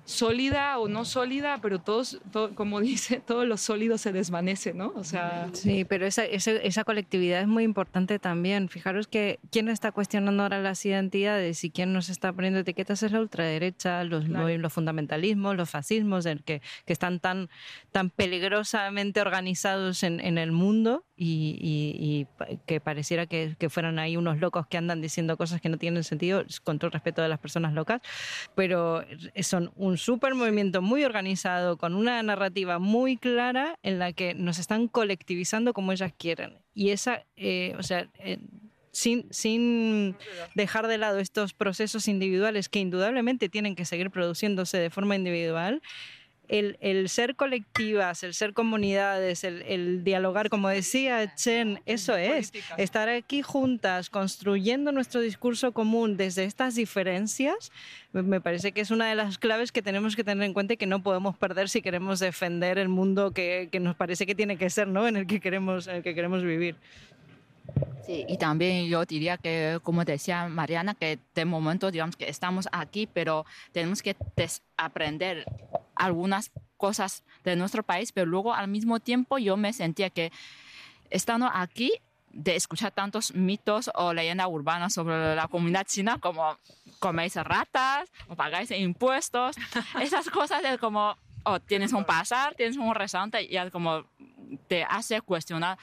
[0.10, 4.92] sólida o no sólida, pero todos, todo- como dice, todo lo sólido se desvanece, ¿no?
[4.96, 8.70] O sea, Sí, pero esa, esa, esa colectividad es muy importante también.
[8.70, 13.12] Fijaros que quién está cuestionando ahora las identidades y quién nos está poniendo etiquetas es
[13.12, 14.58] la ultraderecha, los, Claro.
[14.58, 17.50] los fundamentalismos, los fascismos, el que, que están tan,
[17.92, 24.00] tan peligrosamente organizados en, en el mundo y, y- y que pareciera que, que fueran
[24.00, 27.28] ahí unos locos que andan diciendo cosas que no tienen sentido, con todo respeto de
[27.28, 28.02] las personas locas,
[28.56, 29.04] pero
[29.42, 34.60] son un súper movimiento muy organizado, con una narrativa muy clara en la que nos
[34.60, 36.58] están colectivizando como ellas quieren.
[36.74, 38.08] Y esa, eh, o sea...
[38.20, 38.40] eh,
[38.92, 40.16] sin, sin
[40.56, 45.82] dejar de lado estos procesos individuales que indudablemente tienen que seguir produciéndose de forma individual,
[46.50, 52.52] el, el ser colectivas, el ser comunidades, el, el dialogar, como decía Chen, eso es,
[52.78, 57.72] estar aquí juntas, construyendo nuestro discurso común desde estas diferencias,
[58.12, 60.78] me- parece que es una de las claves que tenemos que tener en cuenta y
[60.78, 64.58] que no podemos perder si queremos defender el mundo que, que nos parece que tiene
[64.58, 65.08] que ser, ¿no?
[65.08, 66.76] En el que queremos, en el que queremos vivir.
[68.06, 72.68] Sí, y también yo diría que, como decía Mariana, que de momento, digamos que estamos
[72.72, 75.46] aquí, pero tenemos que desaprender
[76.00, 80.32] algunas cosas de nuestro país, pero luego al mismo tiempo yo me sentía que
[81.10, 81.92] estando aquí,
[82.32, 86.58] de escuchar tantos mitos o leyendas urbanas sobre la comunidad china, como
[87.00, 89.56] coméis ratas o pagáis impuestos,
[90.02, 94.06] esas cosas de como, oh, tienes un pasar, tienes un restaurante, y ya como
[94.68, 95.78] te hace cuestionar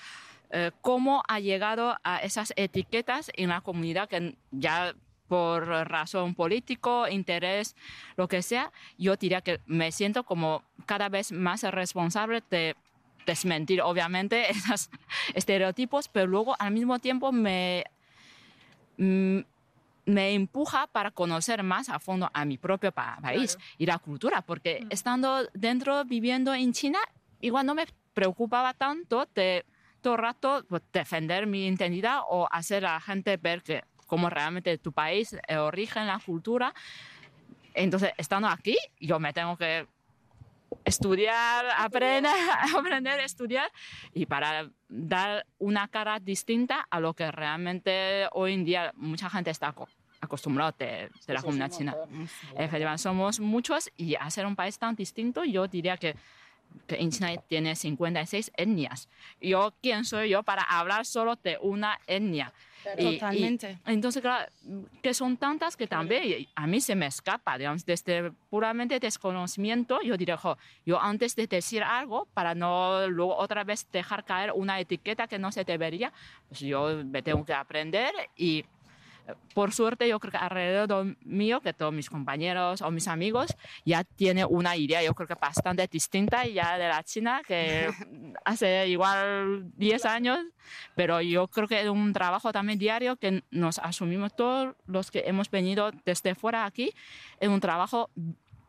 [0.51, 4.95] eh, cómo ha llegado a esas etiquetas en la comunidad que ya
[5.29, 7.75] por razón político, interés,
[8.17, 12.77] lo que sea, yo diría que me siento como cada vez más responsable de
[13.27, 14.91] desmentir, obviamente, esos
[15.35, 17.85] estereotipos, pero luego al mismo tiempo me,
[18.99, 19.39] mm,
[20.07, 24.81] me empuja para conocer más a fondo a mi propio país y la cultura, porque
[24.83, 24.87] Mm.
[24.91, 27.01] estando dentro, viviendo en China,
[27.41, 29.65] igual no me preocupaba tanto de
[30.01, 34.31] todo el rato pues, defender mi identidad o hacer a la gente ver que cómo
[34.31, 36.73] realmente tu país, el origen, la cultura.
[37.75, 39.87] Entonces, estando aquí, yo me tengo que
[40.85, 42.33] estudiar, aprender,
[42.77, 43.71] aprender, estudiar
[44.13, 49.51] y para dar una cara distinta a lo que realmente hoy en día mucha gente
[49.51, 49.89] está aco-
[50.21, 50.87] acostumbrada de,
[51.27, 51.95] de la comunidad un china.
[52.57, 56.17] Efectivamente, somos muchos y hacer un país tan distinto, yo diría que,
[56.87, 59.09] que en China tiene 56 etnias.
[59.41, 62.53] Yo, ¿quién soy yo para hablar solo de una etnia?
[62.87, 63.03] Claro.
[63.03, 63.79] Y- y Totalmente.
[63.85, 64.51] entonces, claro,
[65.03, 70.17] que son tantas que también a mí se me escapa, digamos, desde puramente desconocimiento, yo
[70.17, 74.79] diría, jo, yo antes de decir algo, para no luego otra vez dejar caer una
[74.79, 76.13] etiqueta que no se debería,
[76.49, 78.65] pues yo me tengo que aprender y
[79.55, 84.05] por suerte yo creo que alrededor mío, que todos mis compañeros o mis amigos ya
[84.05, 87.89] tienen una idea, yo creo que bastante distinta ya de la China, que
[88.45, 90.39] hace igual 10 años,
[90.95, 95.25] pero yo creo que es un trabajo también diario que nos asumimos todos los que
[95.27, 96.93] hemos venido desde fuera aquí,
[97.41, 98.11] es un trabajo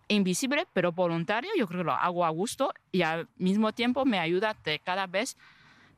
[0.08, 4.20] invisible pero voluntario, yo creo que lo hago a gusto y al mismo tiempo me
[4.20, 5.38] ayuda de cada vez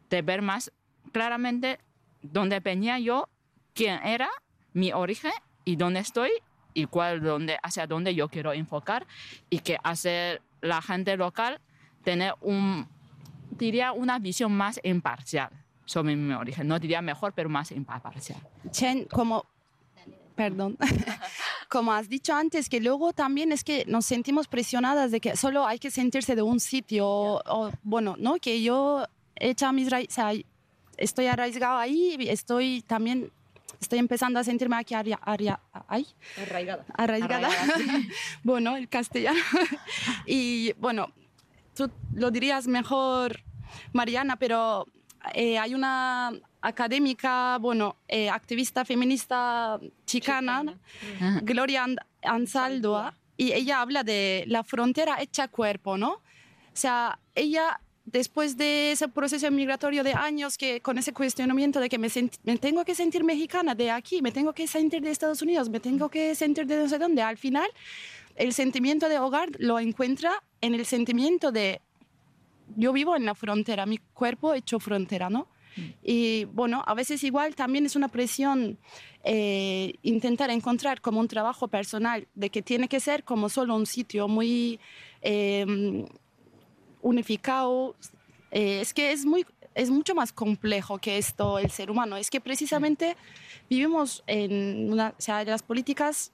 [0.10, 0.72] de ver más
[1.12, 1.80] claramente
[2.22, 3.30] dónde venía yo,
[3.74, 4.30] quién era,
[4.74, 5.32] mi origen
[5.66, 6.32] y dónde estoy
[6.74, 9.06] y cuál, dónde, hacia dónde yo quiero enfocar
[9.50, 11.60] y que hace la gente local
[12.04, 12.88] tener un,
[13.52, 15.50] diría, una visión más imparcial
[15.86, 16.68] sobre mi origen.
[16.68, 18.40] No diría mejor, pero más imparcial.
[18.72, 19.46] Chen, como,
[20.36, 20.78] perdón,
[21.70, 25.66] como has dicho antes, que luego también es que nos sentimos presionadas de que solo
[25.66, 28.36] hay que sentirse de un sitio, o, bueno, ¿no?
[28.36, 29.06] Que yo
[29.36, 30.32] he hecho mis raíces, o sea,
[30.98, 33.32] estoy arraigado ahí, estoy también,
[33.82, 36.06] estoy empezando a sentirme aquí aria- aria- ay,
[36.42, 36.86] Arraigada.
[36.96, 37.48] arraigada.
[37.48, 38.00] Arraigada,
[38.44, 39.40] bueno, el castellano.
[40.26, 41.12] y bueno,
[41.76, 43.42] tú lo dirías mejor,
[43.94, 44.86] Mariana, pero
[45.34, 50.64] eh, hay una académica, bueno, eh, activista feminista chicana.
[51.16, 51.40] Ajá.
[51.44, 56.12] Gloria And- Anzaldúa, y ella habla de la frontera hecha cuerpo, ¿no?
[56.16, 56.22] O
[56.74, 57.80] sea, ella
[58.12, 62.10] después de ese proceso migratorio de años que con ese cuestionamiento de que me,
[62.44, 65.80] me tengo que sentir mexicana de aquí, me tengo que sentir de Estados Unidos, me
[65.80, 67.70] tengo que sentir de no sé dónde, al final
[68.36, 71.82] el sentimiento de hogar lo encuentra en el sentimiento de
[72.76, 75.48] yo vivo en la frontera, mi cuerpo hecho frontera, ¿no?
[76.04, 78.78] Y bueno, a veces igual también es una presión
[79.24, 83.86] eh, intentar encontrar como un trabajo personal de que tiene que ser como solo un
[83.86, 84.80] sitio muy
[85.22, 86.06] eh,
[87.02, 87.96] unificado.
[88.52, 92.18] Eh, es que es, muy, es mucho más complejo que esto el ser humano.
[92.18, 93.16] Es que precisamente
[93.70, 96.32] vivimos en una, o sea, las políticas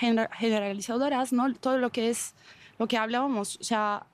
[0.00, 1.52] gener- generalizadoras, ¿no?
[1.54, 2.34] Todo lo que es
[2.78, 4.06] lo que hablábamos, o sea,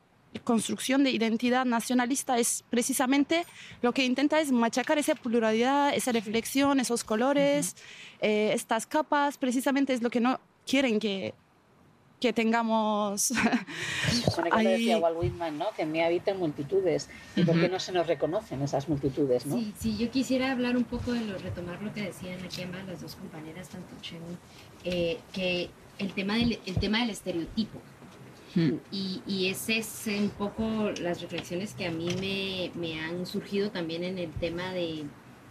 [0.43, 3.47] construcción de identidad nacionalista es precisamente
[3.83, 7.77] lo que intenta es machacar esa pluralidad, esa reflexión, esos colores,
[8.21, 11.35] eh, estas capas, precisamente es lo que no quieren que,
[12.25, 13.33] que tengamos.
[14.37, 15.67] Bueno, que lo Ahí- decía Walt Whitman, ¿no?
[15.77, 17.09] Que en mí habitan multitudes.
[17.37, 19.57] ¿Y por qué no se nos reconocen esas multitudes, no?
[19.57, 22.85] Sí, sí, yo quisiera hablar un poco de lo, retomar lo que decían aquí ambas
[22.87, 24.19] las dos compañeras, tanto Chen,
[24.85, 27.79] eh, que el tema del, el tema del estereotipo.
[28.55, 28.75] Mm.
[28.91, 33.71] Y, y ese es un poco las reflexiones que a mí me, me han surgido
[33.71, 35.05] también en el tema de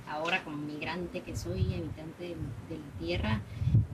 [0.07, 2.35] ahora como migrante que soy, habitante de,
[2.69, 3.41] de la tierra,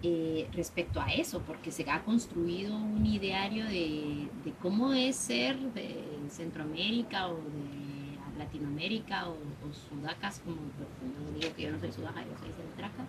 [0.02, 5.58] eh, respecto a eso, porque se ha construido un ideario de, de cómo es ser
[5.74, 5.96] de
[6.30, 12.22] Centroamérica o de Latinoamérica o, o sudacas, como no digo que yo no soy sudaca,
[12.22, 13.06] yo soy centraca.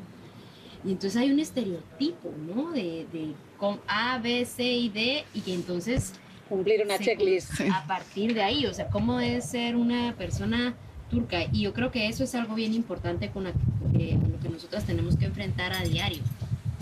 [0.84, 2.72] Y entonces hay un estereotipo, ¿no?
[2.72, 6.14] De, de con A, B, C y D, y que entonces
[6.48, 7.60] Cumplir una checklist.
[7.72, 10.74] a partir de ahí, o sea, cómo es ser una persona
[11.10, 11.44] turca.
[11.52, 13.52] Y yo creo que eso es algo bien importante con, la-
[13.98, 16.22] eh, con lo que nosotras tenemos que enfrentar a diario.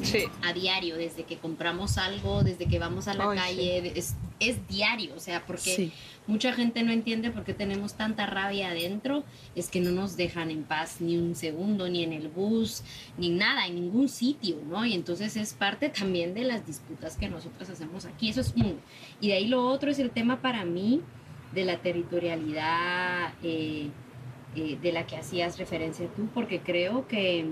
[0.00, 0.22] Sí.
[0.44, 4.64] A diario, desde que compramos algo, desde que vamos a la Ay, calle, es, es
[4.68, 5.92] diario, o sea, porque Sí.
[6.28, 9.24] mucha gente no entiende por qué tenemos tanta rabia adentro,
[9.56, 12.84] es que no nos dejan en paz ni un segundo, ni en el bus,
[13.16, 14.86] ni nada, en ningún sitio, ¿no?
[14.86, 18.74] Y entonces es parte también de las disputas que nosotros hacemos aquí, eso es uno.
[19.20, 21.00] Y de ahí lo otro es el tema para mí
[21.52, 23.88] de la territorialidad eh,
[24.54, 27.46] eh, de la que hacías referencia tú, porque creo que,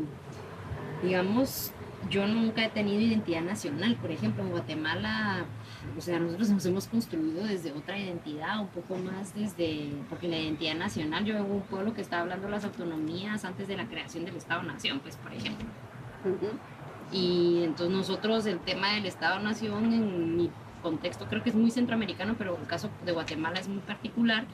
[1.03, 1.73] digamos,
[2.11, 3.97] yo nunca he tenido identidad nacional.
[3.97, 5.45] Por ejemplo, en Guatemala,
[5.97, 10.39] o sea, nosotros nos hemos construido desde otra identidad, un poco más desde, porque la
[10.39, 13.87] identidad nacional, yo vengo un pueblo que estaba hablando de las autonomías antes de la
[13.87, 15.67] creación del Estado-Nación, pues, por ejemplo.
[17.13, 20.51] Y entonces nosotros el tema del Estado-Nación en mi
[20.83, 24.45] contexto creo que es muy centroamericano, pero el caso de Guatemala es muy particular,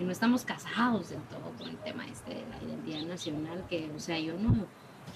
[0.00, 3.90] que no estamos casados del todo con el tema este de la identidad nacional, que,
[3.94, 4.66] o sea, yo no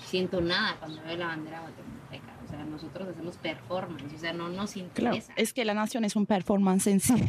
[0.05, 2.35] siento nada cuando veo la bandera guatemalteca.
[2.45, 5.33] O sea, nosotros hacemos performance, o sea, no nos interesa.
[5.37, 7.15] es que la nación es un performance en sí.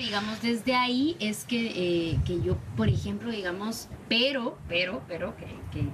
[0.00, 5.46] digamos, desde ahí es que, eh, que yo, por ejemplo, digamos, pero, pero, pero, que,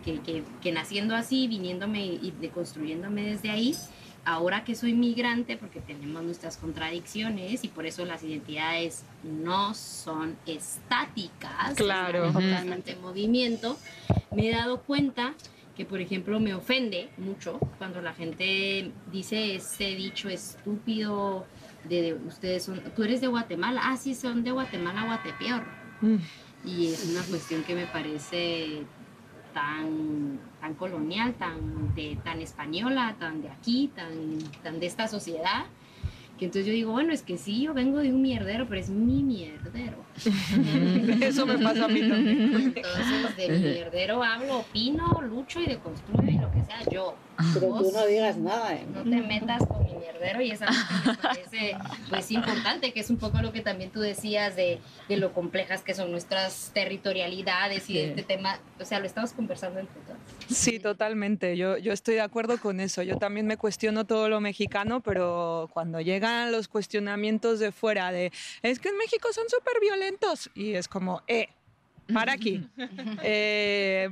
[0.03, 3.77] que, que, que naciendo así, viniéndome y deconstruyéndome desde ahí,
[4.25, 10.37] ahora que soy migrante, porque tenemos nuestras contradicciones y por eso las identidades no son
[10.47, 13.77] estáticas, claro, totalmente en movimiento,
[14.31, 15.35] me he dado cuenta
[15.77, 21.47] que, por ejemplo, me ofende mucho cuando la gente dice ese dicho estúpido
[21.85, 25.65] de, ustedes son, tú eres de Guatemala, ah, sí, son de Guatemala, Guatepeor.
[26.01, 26.17] Mm.
[26.65, 28.83] Y es una cuestión que me parece
[29.53, 35.65] tan, tan colonial, tan, de, tan española, tan de aquí, tan, tan de esta sociedad,
[36.43, 38.91] que entonces yo digo, bueno, es que sí, yo vengo de un mierdero, pero es
[38.91, 39.97] mi mierdero.
[41.25, 42.73] Eso me pasa a mí también.
[42.75, 47.15] Entonces, de mi mierdero hablo, opino, lucho y deconstruyo y lo que sea yo.
[47.55, 48.75] Pero tú no digas nada.
[48.75, 48.85] ¿eh?
[48.93, 50.75] No te metas con mi mierdero y es algo
[51.05, 51.77] que me parece
[52.09, 55.83] pues, importante, que es un poco lo que también tú decías de, de lo complejas
[55.83, 60.19] que son nuestras territorialidades y este tema, o sea, lo estamos conversando entre todos.
[60.53, 63.03] Sí, totalmente, yo, yo estoy de acuerdo con eso.
[63.03, 68.33] Yo también me cuestiono todo lo mexicano, pero cuando llegan los cuestionamientos de fuera de,
[68.63, 71.49] es que en México son súper violentos, y es como, eh,
[72.13, 72.67] para aquí.
[73.25, 74.09] Eh,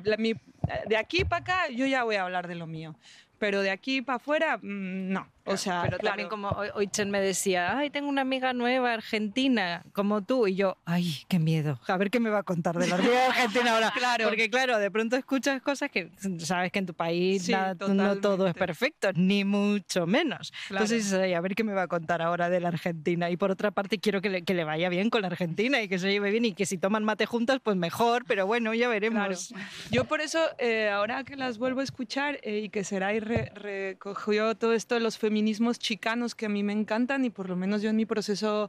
[0.86, 2.94] de aquí para acá yo ya voy a hablar de lo mío
[3.40, 5.26] pero de aquí para afuera, mm, no.
[5.52, 9.82] O sea, pero también como hoy, Chen me decía, ay, tengo una amiga nueva argentina
[9.92, 12.86] como tú, y yo, ay, qué miedo, a ver qué me va a contar de
[12.86, 13.92] la amiga argentina ahora.
[13.96, 14.28] claro.
[14.28, 18.54] Porque claro, de pronto escuchas cosas que sabes que en tu país no todo es
[18.54, 20.52] perfecto, ni mucho menos.
[20.70, 23.30] Entonces, a ver qué me va a contar ahora de la Argentina.
[23.30, 25.88] Y por otra parte, quiero que le, que le, vaya bien con la Argentina y
[25.88, 28.88] que se lleve bien y que si toman mate juntas, pues mejor, pero bueno, ya
[28.88, 29.52] veremos.
[29.90, 33.24] Yo por eso, eh, ahora que las vuelvo a escuchar eh, y que será ir
[33.24, 37.56] recogió todo esto de los feminismos chicanos que a mí me encantan y por lo
[37.56, 38.68] menos yo en mi proceso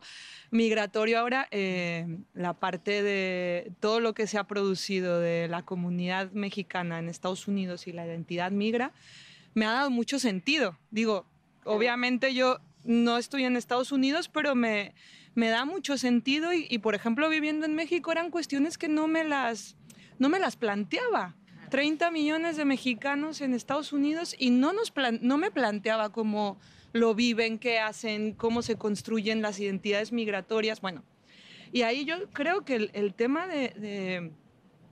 [0.52, 6.32] migratorio ahora, eh, la parte de todo lo que se ha producido de la comunidad
[6.32, 8.94] mexicana en Estados Unidos y la identidad migra,
[9.54, 10.78] me ha dado mucho sentido.
[10.92, 11.26] Digo,
[11.66, 14.94] obviamente yo no estoy en Estados Unidos, pero me,
[15.36, 19.10] me da mucho sentido y, y, por ejemplo, viviendo en México eran cuestiones que no
[19.10, 19.76] me las,
[20.20, 21.36] no me las planteaba.
[21.72, 26.60] 30 millones de mexicanos en Estados Unidos y no, nos no me planteaba cómo
[26.92, 30.82] lo viven, qué hacen, cómo se construyen las identidades migratorias.
[30.82, 31.02] Bueno,
[31.72, 34.34] y ahí yo creo que el, tema de,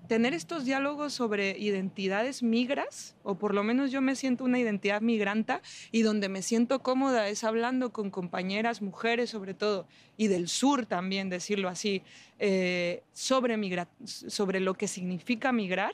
[0.07, 5.01] tener estos diálogos sobre identidades migras, o por lo menos yo me siento una identidad
[5.01, 5.61] migranta,
[5.91, 10.85] y donde me siento cómoda es hablando con compañeras, mujeres sobre todo, y del sur
[10.85, 12.03] también, decirlo así,
[12.39, 13.57] eh, sobre,
[14.05, 15.93] sobre lo que significa migrar.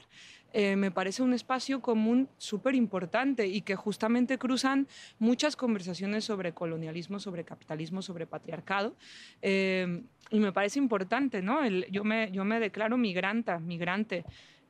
[0.57, 4.87] Eh, me parece un espacio común súper importante y que justamente cruzan
[5.19, 8.95] muchas conversaciones sobre colonialismo, sobre capitalismo, sobre patriarcado.
[9.41, 11.67] Eh, y me parece importante, ¿no?
[11.67, 14.23] yo, me, yo me declaro migranta, migrante.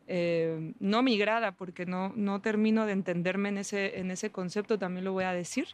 [0.08, 5.06] Eh, no migrada, porque no, no termino de entenderme en ese, en ese concepto, también
[5.06, 5.67] lo voy a decir,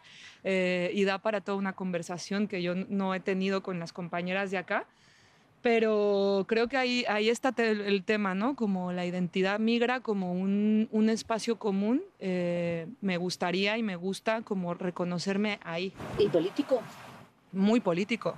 [0.44, 4.58] y da para toda una conversación que yo no he tenido con las compañeras de
[4.58, 4.88] acá,
[5.62, 8.56] pero creo que ahí, ahí está el tema, ¿no?
[8.56, 12.02] Como la identidad migra como un, un espacio común.
[12.20, 15.94] Eh, me gustaría y me gusta como reconocerme ahí.
[16.18, 16.82] ¿Y político?
[17.52, 18.36] Muy político.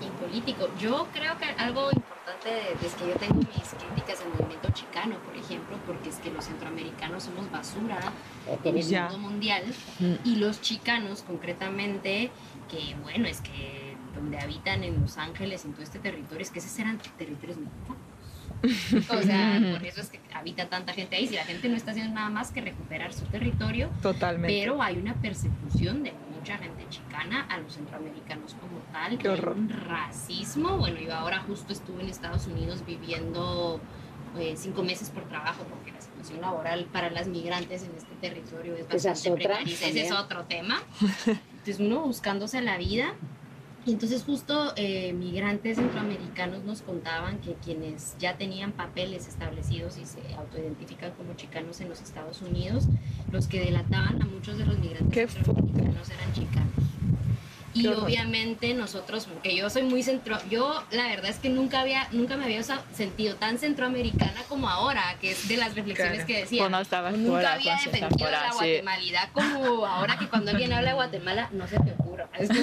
[0.00, 0.68] Y político.
[0.78, 5.36] Yo creo que algo importante es que yo tengo mis críticas al movimiento chicano, por
[5.36, 8.00] ejemplo, porque es que los centroamericanos somos basura
[8.64, 9.64] en el mundo mundial
[10.00, 10.14] mm.
[10.24, 12.30] y los chicanos concretamente,
[12.68, 13.83] que bueno, es que
[14.14, 18.14] donde habitan en Los Ángeles, en todo este territorio, es que esos eran territorios mexicanos.
[19.10, 21.26] O sea, por eso es que habita tanta gente ahí.
[21.26, 23.90] Si la gente no está haciendo nada más que recuperar su territorio.
[24.02, 24.48] Totalmente.
[24.48, 29.18] Pero hay una persecución de mucha gente chicana a los centroamericanos como tal.
[29.18, 29.56] Qué horror.
[29.56, 30.78] Un racismo.
[30.78, 33.80] Bueno, yo ahora justo estuve en Estados Unidos viviendo
[34.38, 38.74] eh, cinco meses por trabajo porque la situación laboral para las migrantes en este territorio
[38.76, 39.74] es bastante precaria.
[39.74, 40.82] Ese es otro tema.
[41.26, 43.14] Entonces uno buscándose la vida
[43.86, 50.06] Y entonces justo eh, migrantes centroamericanos nos contaban que quienes ya tenían papeles establecidos y
[50.06, 52.84] se autoidentifican como chicanos en los Estados Unidos,
[53.30, 56.72] los que delataban a muchos de los migrantes centroamericanos eran chicanos.
[57.74, 62.08] Y obviamente nosotros, porque yo soy muy centro, yo la verdad es que nunca había,
[62.12, 66.68] nunca me había sentido tan centroamericana como ahora, que es de las reflexiones que decía.
[66.68, 71.78] nunca había defendido la guatemalidad como ahora que cuando alguien habla de Guatemala, no se
[71.80, 72.28] te ocurra.
[72.38, 72.60] Es que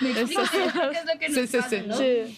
[0.00, 1.96] me explico qué es lo que nos pasa, ¿no?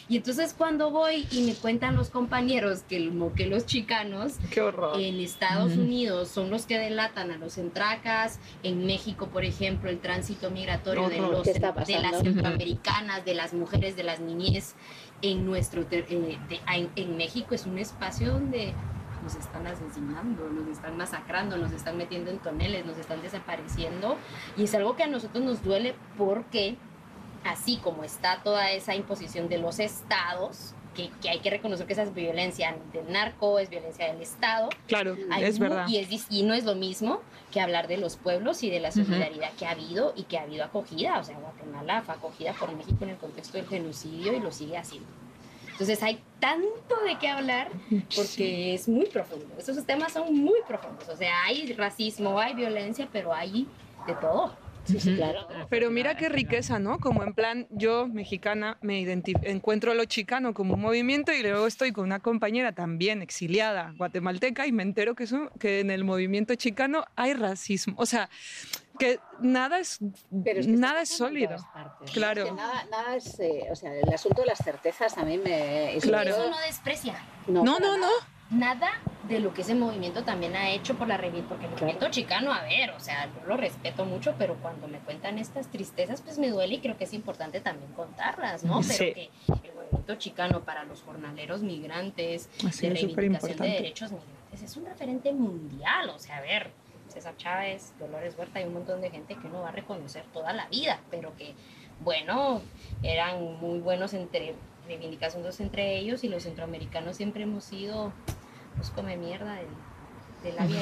[0.09, 4.35] Y entonces cuando voy y me cuentan los compañeros que, que los chicanos
[4.99, 10.03] en Estados Unidos son los que delatan a los entracas, en México, por ejemplo, el
[10.03, 11.59] tránsito migratorio de, los, de
[12.01, 14.75] las centroamericanas, de las mujeres, de las niñez
[15.23, 16.39] en nuestro eh,
[16.97, 18.75] en, México es un espacio donde
[19.23, 24.17] nos están asesinando, nos están masacrando, nos están metiendo en toneles, nos están desapareciendo
[24.57, 26.77] y es algo que a nosotros nos duele porque
[27.45, 32.03] así como está toda esa imposición de los estados, que, hay que reconocer que esa
[32.03, 34.69] es violencia del narco, es violencia del Estado.
[34.87, 35.87] Claro, es verdad.
[35.89, 37.21] Y, es, y no es lo mismo
[37.57, 40.43] que hablar de los pueblos y de la solidaridad que ha habido y que ha
[40.43, 41.19] habido acogida.
[41.19, 44.77] O sea, Guatemala fue acogida por México en el contexto del genocidio y lo sigue
[44.77, 45.09] haciendo.
[45.71, 47.71] Entonces hay tanto de qué hablar
[48.15, 49.47] porque es muy profundo.
[49.57, 51.09] Esos temas son muy profundos.
[51.09, 53.67] O sea, hay racismo, hay violencia, pero hay
[54.07, 54.53] de todo.
[54.87, 55.49] Sí, claro.
[55.69, 56.99] Pero mira qué riqueza, ¿no?
[56.99, 59.03] Como en plan, yo, mexicana, me
[59.43, 63.93] encuentro a lo chicano como un movimiento y luego estoy con una compañera también exiliada
[63.97, 65.27] guatemalteca y me entero que,
[65.59, 67.95] que en el movimiento chicano hay racismo.
[67.99, 68.31] O sea,
[68.99, 69.99] que nada es,
[70.31, 71.57] nada es sólido.
[72.13, 72.55] Claro.
[72.55, 75.99] nada, es, eh, o sea, el asunto de las certezas a mí me...
[76.01, 76.31] Claro.
[76.31, 77.15] Eso no desprecia.
[77.47, 78.91] No, no, no nada
[79.29, 82.53] de lo que ese movimiento también ha hecho por la revista, porque el movimiento chicano,
[82.53, 86.39] a ver, o sea, yo lo respeto mucho, pero cuando me cuentan estas tristezas, pues
[86.39, 88.81] me duele y creo que es importante también contarlas, ¿no?
[88.87, 92.49] Pero que el movimiento chicano para los jornaleros migrantes,
[92.81, 96.71] de reivindicación de derechos migrantes, es un referente mundial, o sea, a ver,
[97.09, 100.53] César Chávez, Dolores Huerta, hay un montón de gente que uno va a reconocer toda
[100.53, 101.55] la vida, pero que,
[102.01, 102.63] bueno,
[103.03, 104.55] eran muy buenos entre
[104.87, 108.13] reivindicaciones entre ellos y los centroamericanos siempre hemos sido
[108.77, 110.81] pues come mierda de, la vida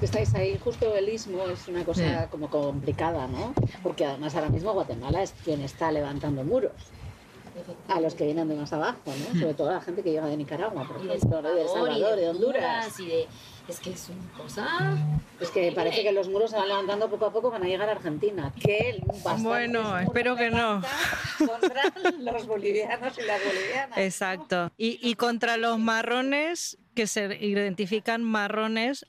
[0.00, 3.52] Estáis ahí, justo el istmo es una cosa como complicada, ¿no?
[3.82, 6.72] Porque además ahora mismo Guatemala es quien está levantando muros
[7.88, 9.40] a los que vienen de más abajo, ¿no?
[9.40, 12.28] Sobre todo a la gente que llega de Nicaragua, por ejemplo, de, El Salvador, de,
[12.28, 13.00] Honduras.
[13.00, 13.26] Y de,
[13.68, 14.96] es que es una cosa...
[15.40, 17.88] Es que parece que los muros se van levantando poco a poco, van a llegar
[17.88, 18.52] a Argentina.
[18.60, 19.02] Que
[19.38, 20.80] bueno, espero que no.
[21.38, 21.82] Contra
[22.18, 23.98] los bolivianos y las bolivianas.
[23.98, 24.72] Exacto.
[24.78, 29.04] Y, y contra los marrones que se identifican marrones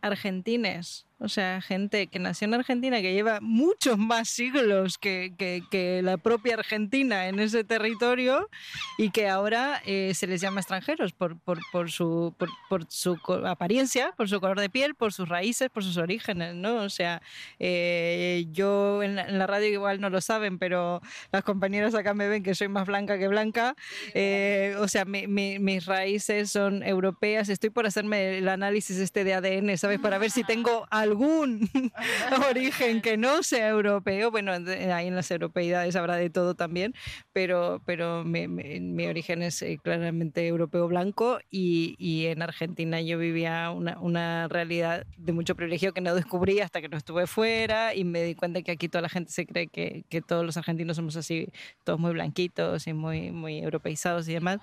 [0.00, 1.06] argentines.
[1.18, 6.18] O sea, gente que nació en Argentina, que lleva muchos más siglos que, que, la
[6.18, 8.50] propia Argentina en ese territorio
[8.98, 12.34] y que ahora eh, se les llama extranjeros por, por, por su,
[12.68, 16.82] por, su apariencia, por su color de piel, por sus raíces, por sus orígenes, ¿no?
[16.82, 17.22] O sea,
[17.58, 21.00] eh, yo en la, radio igual no lo saben, pero
[21.32, 23.74] las compañeras acá me ven que soy más blanca que blanca.
[24.12, 27.48] Eh, o sea, mis raíces son europeas.
[27.48, 29.98] Estoy por hacerme el análisis este de ADN, ¿sabes?
[29.98, 31.68] Para ver si tengo algún
[32.50, 36.94] origen que no sea europeo, bueno, ahí en las europeidades habrá de todo también,
[37.32, 43.18] pero, pero mi, mi, origen es eh, claramente europeo blanco y, y en Argentina yo
[43.18, 47.94] vivía una, una, realidad de mucho privilegio que no descubrí hasta que no estuve fuera
[47.94, 50.56] y me di cuenta que aquí toda la gente se cree que, que todos los
[50.56, 51.48] argentinos somos así,
[51.84, 54.58] todos muy blanquitos y muy, muy europeizados y demás.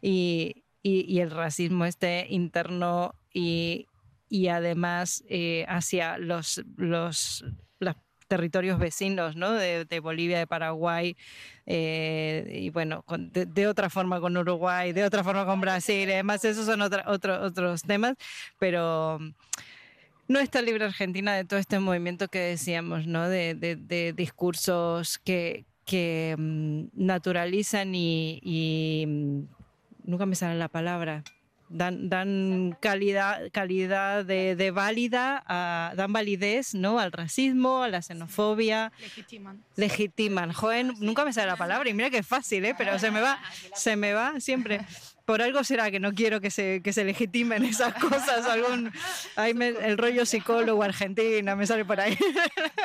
[0.00, 3.87] Y, y, y el racismo este interno y,
[4.28, 7.44] y además eh, hacia los, los,
[8.28, 9.52] territorios vecinos ¿no?
[9.52, 11.16] de, Bolivia, de Paraguay,
[11.66, 16.66] eh, y bueno, de, otra forma con Uruguay, de otra forma con Brasil, además esos
[16.66, 18.14] son otros temas,
[18.58, 19.18] pero
[20.28, 23.28] no está libre Argentina de todo este movimiento que decíamos, ¿no?
[23.28, 29.42] de, discursos que, que mm, naturalizan y, y mm,
[30.04, 31.24] nunca me sale la palabra,
[31.68, 35.44] dan, dan calidad, calidad de, de válida,
[35.96, 36.98] dan validez ¿no?
[36.98, 38.92] al racismo, a la xenofobia.
[39.00, 39.62] Legitiman.
[39.76, 40.52] Legitiman.
[40.52, 42.74] Joven, nunca me sale la palabra y mira que es fácil, ¿eh?
[42.76, 43.40] pero se me va,
[43.74, 44.80] se me va siempre.
[45.24, 48.46] Por algo será que no quiero que se, que se legitimen esas cosas.
[48.46, 48.90] Algún,
[49.36, 52.16] ahí el rollo psicólogo argentina me sale por ahí.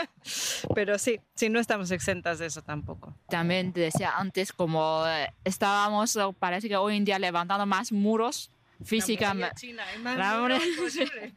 [0.76, 3.16] Pero sí, sí, no estamos exentas de eso tampoco.
[3.30, 8.52] También te decía antes, como eh, estábamos, parece que hoy en día levantando más muros
[8.84, 9.76] físicamente.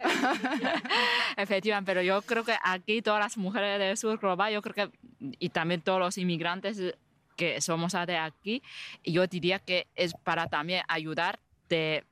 [1.36, 4.98] Efectivamente, pero yo creo que aquí todas las mujeres del sur global, yo creo que,
[5.38, 6.94] y también todos los inmigrantes
[7.36, 8.62] que somos de aquí,
[9.04, 12.04] yo diría que es para también ayudar de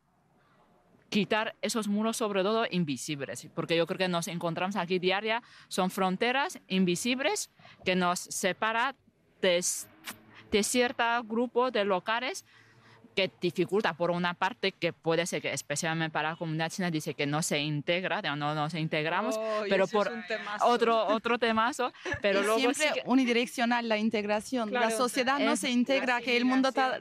[1.08, 5.90] quitar esos muros, sobre todo invisibles, porque yo creo que nos encontramos aquí diaria, son
[5.90, 7.50] fronteras invisibles
[7.84, 8.96] que nos separan
[9.40, 9.64] de,
[10.50, 12.44] de cierto grupo de locales
[13.14, 17.14] que dificulta por una parte que puede ser que especialmente para la comunidad china dice
[17.14, 19.38] que no se integra, no nos integramos,
[19.68, 20.10] pero por
[20.62, 26.20] otro otro temazo, pero es luego siempre unidireccional la integración, la sociedad no se integra,
[26.20, 26.98] que el mundo está...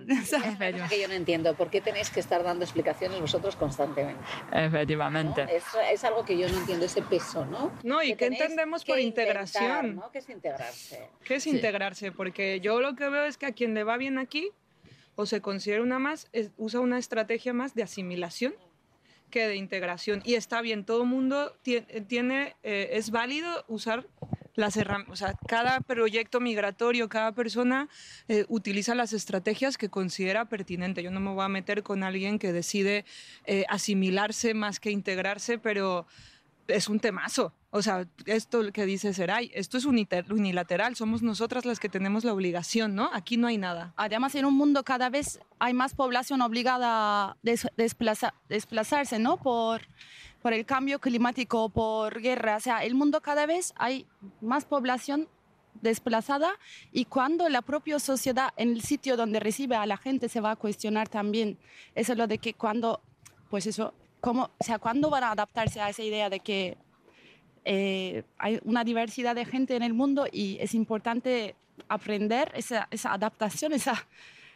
[0.90, 4.24] que yo no entiendo, ¿por qué tenéis que estar dando explicaciones vosotros constantemente?
[4.52, 5.44] Efectivamente.
[5.50, 7.72] Es, es, algo que yo no entiendo, ese peso, ¿no?
[7.84, 9.96] No, y qué entendemos por integración.
[9.96, 10.12] ¿no?
[10.12, 11.10] ¿Qué es integrarse?
[11.24, 12.12] ¿Qué es integrarse?
[12.12, 14.52] Porque yo lo que veo es que a quien le va bien aquí
[15.16, 18.54] o se considera una más, usa una estrategia más de asimilación
[19.30, 20.22] que de integración.
[20.24, 24.08] Y está bien, todo mundo tiene, eh, es válido usar
[24.56, 27.90] las herramientas, o sea, cada proyecto migratorio, cada persona
[28.28, 31.02] eh, utiliza las estrategias que considera pertinente.
[31.02, 33.06] Yo no me voy a meter con alguien que decide
[33.46, 36.06] eh, asimilarse más que integrarse, pero
[36.68, 37.54] es un temazo.
[37.76, 42.32] O sea, esto que dice Seray, esto es unilateral, somos nosotras las que tenemos la
[42.32, 43.10] obligación, ¿no?
[43.12, 43.96] Aquí no hay nada.
[43.98, 49.38] Además, en un mundo cada vez hay más población obligada a desplazarse, ¿no?
[49.38, 49.82] Por,
[50.44, 52.58] por el cambio climático, por guerra.
[52.58, 54.06] O sea, el mundo cada vez hay
[54.40, 55.28] más población
[55.82, 56.52] desplazada
[56.92, 60.52] y cuando la propia sociedad en el sitio donde recibe a la gente se va
[60.52, 61.58] a cuestionar también.
[61.96, 63.02] Eso es lo de que cuando,
[63.50, 66.78] pues eso, ¿cómo, o sea, ¿cuándo van a adaptarse a esa idea de que
[67.66, 71.56] eh, hay una diversidad de gente en el mundo y es importante
[71.88, 74.06] aprender esa, esa adaptación, esa,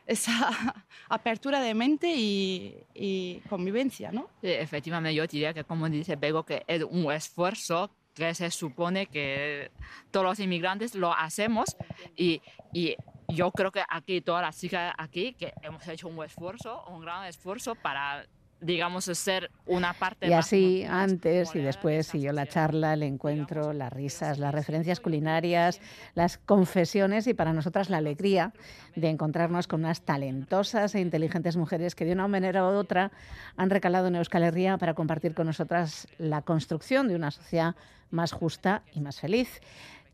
[0.05, 0.76] esa
[1.10, 4.30] apertura de mente y, convivencia, ¿no?
[4.41, 9.05] Sí, efectivamente, yo diría que, como dice Bego, que es un esfuerzo que se supone
[9.05, 9.72] que
[10.10, 11.78] todos los inmigrantes lo hacemos
[12.16, 12.41] y,
[12.74, 12.95] y
[13.28, 17.26] yo creo que aquí, todas las chicas aquí, que hemos hecho un esfuerzo, un gran
[17.26, 18.26] esfuerzo para
[18.60, 23.93] digamos, ser una parte Y así, antes y después, siguió la charla, el encuentro, las
[23.93, 25.80] risas, las referencias culinarias,
[26.16, 28.53] las confesiones y para nosotras la alegría
[28.95, 33.12] de encontrarnos con unas talentosas e inteligentes mujeres que de una manera u otra
[33.55, 37.76] han recalado en Euskal Herria para compartir con nosotras la construcción de una sociedad
[38.10, 39.62] más justa y más feliz.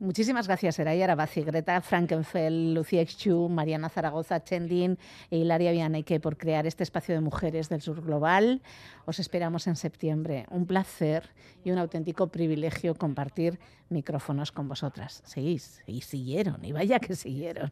[0.04, 4.98] Muchísimas gracias, Eraya Arabazi, Greta Frankenfeld, Lucía Exchu, Mariana Zaragoza, Chendin
[5.32, 8.62] e Hilaria Vianeque por crear este espacio de mujeres del sur global.
[9.06, 10.46] Os esperamos en septiembre.
[10.52, 11.30] Un placer
[11.64, 15.24] y un auténtico privilegio compartir micrófonos con vosotras.
[15.24, 17.72] Seguís, y siguieron, y vaya que siguieron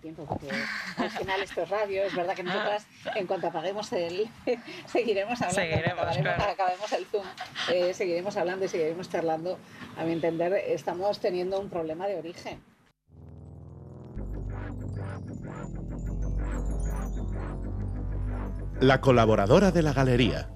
[0.00, 0.48] tiempo, porque
[0.96, 4.28] al final esto es radio, es verdad que nosotras en cuanto apaguemos el,
[4.86, 7.24] seguiremos hablando, seguiremos, acabemos, el Zoom,
[7.72, 9.58] eh, seguiremos hablando y seguiremos charlando.
[9.96, 12.62] A mi entender, estamos teniendo un problema de origen.
[18.80, 20.48] La colaboradora de la galería.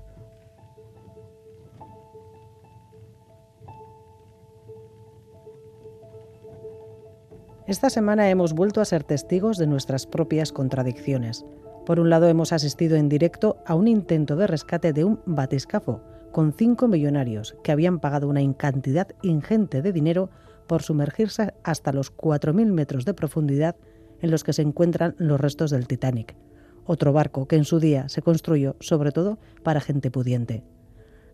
[7.67, 11.47] Esta semana hemos vuelto a ser testigos de nuestras propias contradicciones.
[11.87, 16.03] Por un lado, hemos asistido en directo a un intento de rescate de un batiscafo
[16.31, 20.29] con cinco millonarios que habían pagado una cantidad ingente de dinero
[20.67, 23.77] por sumergirse hasta los 4.000 metros de profundidad
[24.21, 26.37] en los que se encuentran los restos del Titanic,
[26.85, 30.65] otro barco que en su día se construyó sobre todo para gente pudiente.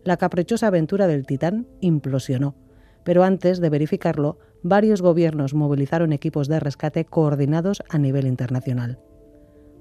[0.05, 2.55] La caprichosa aventura del Titán implosionó,
[3.03, 8.99] pero antes de verificarlo, varios gobiernos movilizaron equipos de rescate coordinados a nivel internacional.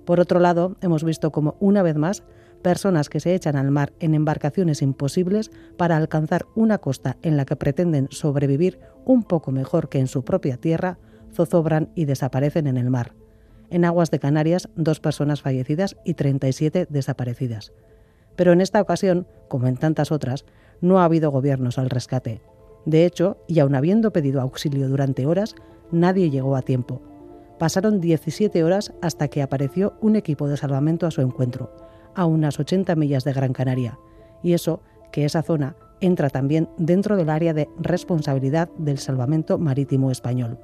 [0.05, 2.23] Por otro lado, hemos visto como, una vez más,
[2.63, 7.45] personas que se echan al mar en embarcaciones imposibles para alcanzar una costa en la
[7.45, 10.99] que pretenden sobrevivir un poco mejor que en su propia tierra,
[11.33, 13.13] zozobran y desaparecen en el mar.
[13.71, 17.73] En aguas de Canarias, dos personas fallecidas y 37 desaparecidas.
[18.37, 20.45] Pero en esta ocasión, como en tantas otras,
[20.81, 22.43] no ha habido gobiernos al rescate.
[22.87, 25.55] De hecho, y aun habiendo pedido auxilio durante horas,
[25.91, 27.03] nadie llegó a tiempo.
[27.59, 31.71] Pasaron 17 horas hasta que apareció un equipo de salvamento a su encuentro,
[32.15, 33.99] a unas 80 millas de Gran Canaria,
[34.43, 34.81] y eso
[35.13, 40.59] que esa zona entra también dentro del área de responsabilidad del salvamento marítimo español.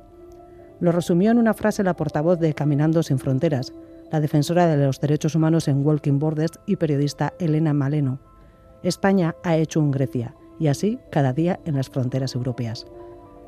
[0.80, 3.72] Lo resumió en una frase la portavoz de Caminando sin Fronteras,
[4.10, 8.20] la defensora de los derechos humanos en Walking Borders y periodista Elena Maleno.
[8.82, 12.86] España ha hecho un Grecia, y así cada día en las fronteras europeas.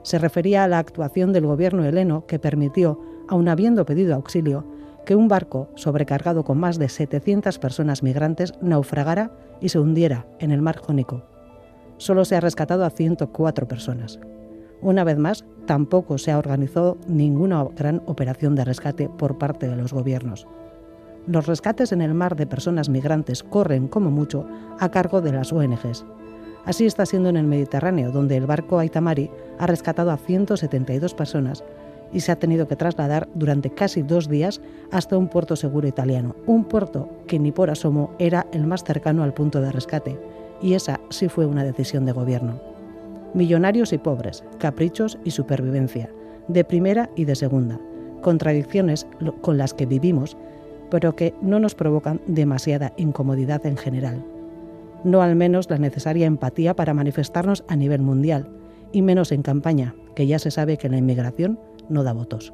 [0.03, 4.65] Se refería a la actuación del gobierno heleno que permitió, aun habiendo pedido auxilio,
[5.05, 10.51] que un barco sobrecargado con más de 700 personas migrantes naufragara y se hundiera en
[10.51, 11.25] el mar Jónico.
[11.97, 14.21] Solo se ha rescatado a 104 personas.
[14.81, 19.77] Una vez más, tampoco se ha organizado ninguna gran operación de rescate por parte de
[19.77, 20.47] los gobiernos.
[21.27, 24.47] Los rescates en el mar de personas migrantes corren, como mucho,
[24.79, 26.07] a cargo de las ONGs.
[26.65, 31.65] Así está siendo en el Mediterráneo, donde el barco Aitamari ha rescatado a 172 personas
[32.13, 36.35] y se ha tenido que trasladar durante casi dos días hasta un puerto seguro italiano,
[36.47, 40.19] un puerto que ni por asomo era el más cercano al punto de rescate,
[40.61, 42.61] y esa sí fue una decisión de gobierno.
[43.35, 46.11] Millonarios y pobres, caprichos y supervivencia,
[46.49, 47.79] de primera y de segunda,
[48.23, 49.07] contradicciones
[49.43, 50.37] con las que vivimos,
[50.91, 54.25] pero que no nos provocan demasiada incomodidad en general.
[55.05, 58.49] No al menos la necesaria empatía para manifestarnos a nivel mundial,
[58.93, 62.53] y menos en campaña, que ya se sabe que la inmigración no da votos.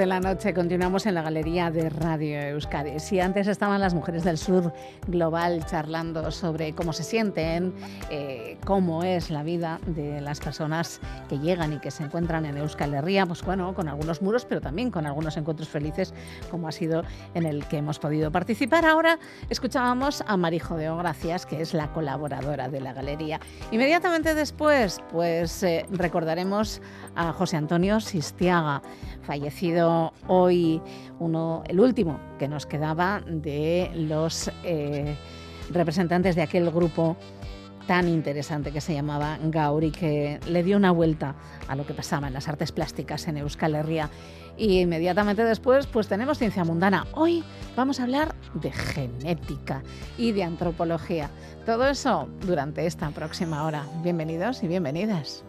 [0.00, 2.98] De la noche continuamos en la galería de Radio Euskadi.
[3.00, 4.72] Si antes estaban las mujeres del sur
[5.06, 7.74] global charlando sobre cómo se sienten,
[8.08, 12.56] eh, cómo es la vida de las personas que llegan y que se encuentran en
[12.56, 16.14] Euskal Herria, pues bueno, con algunos muros, pero también con algunos encuentros felices,
[16.50, 17.02] como ha sido
[17.34, 18.86] en el que hemos podido participar.
[18.86, 19.18] Ahora
[19.50, 23.38] escuchábamos a Marijo de Gracias, que es la colaboradora de la galería.
[23.70, 26.80] Inmediatamente después, pues eh, recordaremos
[27.16, 28.80] a José Antonio Sistiaga
[29.22, 29.89] fallecido
[30.26, 30.80] hoy,
[31.18, 35.16] uno, el último que nos quedaba de los eh,
[35.70, 37.16] representantes de aquel grupo
[37.86, 41.34] tan interesante que se llamaba Gauri, que le dio una vuelta
[41.66, 44.10] a lo que pasaba en las artes plásticas en Euskal Herria.
[44.56, 47.06] Y inmediatamente después, pues tenemos ciencia mundana.
[47.14, 47.42] Hoy
[47.76, 49.82] vamos a hablar de genética
[50.18, 51.30] y de antropología.
[51.66, 53.84] Todo eso durante esta próxima hora.
[54.04, 55.44] Bienvenidos y bienvenidas.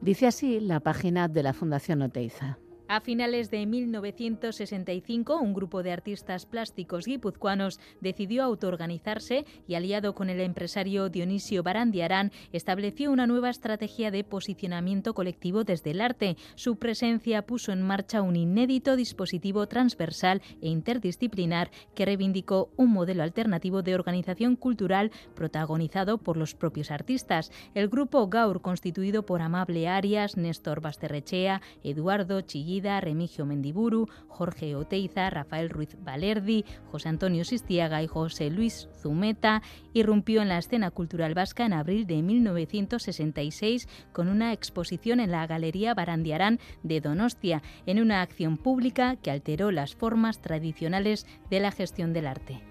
[0.00, 2.58] Dice así la página de la Fundación Oteiza.
[2.92, 10.28] A finales de 1965, un grupo de artistas plásticos guipuzcoanos decidió autoorganizarse y, aliado con
[10.28, 16.36] el empresario Dionisio Barandiarán, estableció una nueva estrategia de posicionamiento colectivo desde el arte.
[16.56, 23.22] Su presencia puso en marcha un inédito dispositivo transversal e interdisciplinar que reivindicó un modelo
[23.22, 27.52] alternativo de organización cultural protagonizado por los propios artistas.
[27.72, 35.28] El grupo Gaur, constituido por Amable Arias, Néstor Basterrechea, Eduardo Chillida, Remigio Mendiburu, Jorge Oteiza,
[35.30, 39.62] Rafael Ruiz Valerdi, José Antonio Sistiaga y José Luis Zumeta,
[39.92, 45.46] irrumpió en la escena cultural vasca en abril de 1966 con una exposición en la
[45.46, 51.70] Galería Barandiarán de Donostia, en una acción pública que alteró las formas tradicionales de la
[51.70, 52.62] gestión del arte.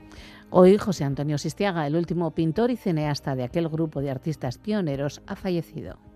[0.51, 5.21] Hoy José Antonio Sistiaga, el último pintor y cineasta de aquel grupo de artistas pioneros,
[5.27, 6.08] ha fallecido.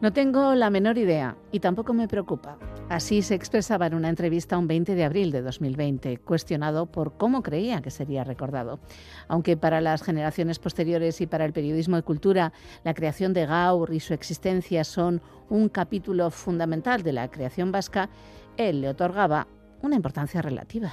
[0.00, 2.56] No tengo la menor idea y tampoco me preocupa.
[2.88, 7.42] Así se expresaba en una entrevista un 20 de abril de 2020, cuestionado por cómo
[7.42, 8.78] creía que sería recordado.
[9.26, 12.52] Aunque para las generaciones posteriores y para el periodismo de cultura,
[12.84, 15.20] la creación de Gaur y su existencia son
[15.50, 18.08] un capítulo fundamental de la creación vasca,
[18.56, 19.48] él le otorgaba
[19.82, 20.92] una importancia relativa.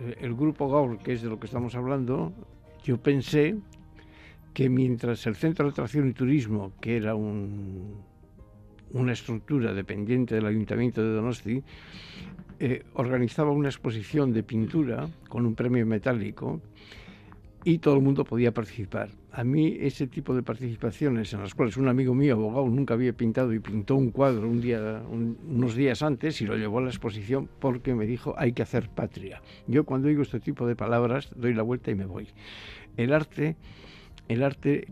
[0.00, 2.32] Eh, el grupo Gaur, que es de lo que estamos hablando,
[2.82, 3.58] yo pensé
[4.54, 8.08] que mientras el Centro de Atracción y Turismo, que era un
[8.92, 11.62] una estructura dependiente del Ayuntamiento de Donosti,
[12.60, 16.60] eh, organizaba una exposición de pintura con un premio metálico
[17.64, 19.10] y todo el mundo podía participar.
[19.30, 23.12] A mí ese tipo de participaciones en las cuales un amigo mío, abogado, nunca había
[23.12, 26.88] pintado y pintó un cuadro un día, unos días antes y lo llevó a la
[26.88, 29.42] exposición porque me dijo hay que hacer patria.
[29.66, 32.28] Yo cuando digo este tipo de palabras doy la vuelta y me voy.
[32.96, 33.56] El arte,
[34.28, 34.88] el arte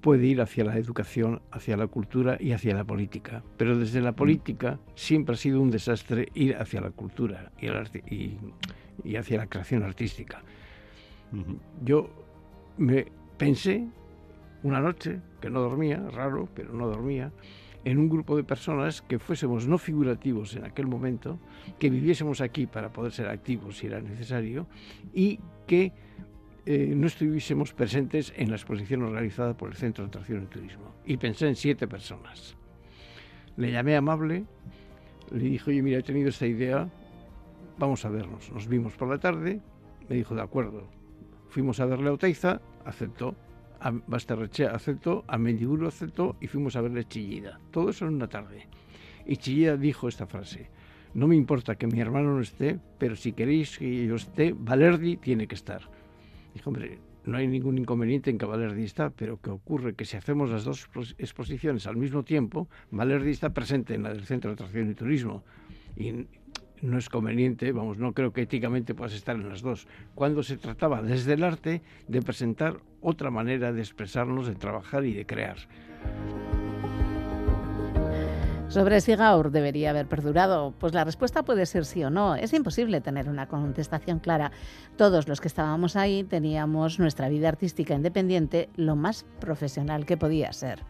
[0.00, 3.42] puede ir hacia la educación, hacia la cultura y hacia la política.
[3.56, 9.38] Pero desde la política siempre ha sido un desastre ir hacia la cultura y, hacia
[9.38, 10.42] la creación artística.
[11.82, 12.08] Yo
[12.76, 13.88] me pensé
[14.62, 17.32] una noche, que no dormía, raro, pero no dormía,
[17.84, 21.38] en un grupo de personas que fuésemos no figurativos en aquel momento,
[21.78, 24.66] que viviésemos aquí para poder ser activos si era necesario
[25.14, 25.92] y que
[26.70, 30.96] eh, no estuviésemos presentes en la exposición organizada por el Centro de Atracción y Turismo.
[31.06, 32.58] Y pensé en siete personas.
[33.56, 34.44] Le llamé amable,
[35.32, 36.86] le dije, oye, mira, he tenido esta idea,
[37.78, 38.52] vamos a vernos.
[38.52, 39.62] Nos vimos por la tarde,
[40.10, 40.90] me dijo, de acuerdo.
[41.48, 43.34] Fuimos a verle a Oteiza, aceptó.
[43.80, 47.60] A Basterreche aceptó, a Mendiburo aceptó y fuimos a verle Chillida.
[47.70, 48.66] Todo eso en una tarde.
[49.24, 50.68] Y Chillida dijo esta frase,
[51.14, 55.16] no me importa que mi hermano no esté, pero si queréis que yo esté, Valerdi
[55.16, 55.96] tiene que estar.
[56.54, 60.16] Dijo, hombre, no hay ningún inconveniente en que Valerdi está, pero que ocurre que si
[60.16, 60.88] hacemos las dos
[61.18, 65.44] exposiciones al mismo tiempo, Valerdi está presente en la del Centro de Atracción y Turismo.
[65.96, 66.26] Y
[66.80, 69.86] no es conveniente, vamos, no creo que éticamente puedas estar en las dos.
[70.14, 75.12] Cuando se trataba desde el arte de presentar otra manera de expresarnos, de trabajar y
[75.12, 75.56] de crear.
[78.68, 82.34] Sobre si Gaur debería haber perdurado, pues la respuesta puede ser sí o no.
[82.34, 84.52] Es imposible tener una contestación clara.
[84.98, 90.52] Todos los que estábamos ahí teníamos nuestra vida artística independiente lo más profesional que podía
[90.52, 90.84] ser.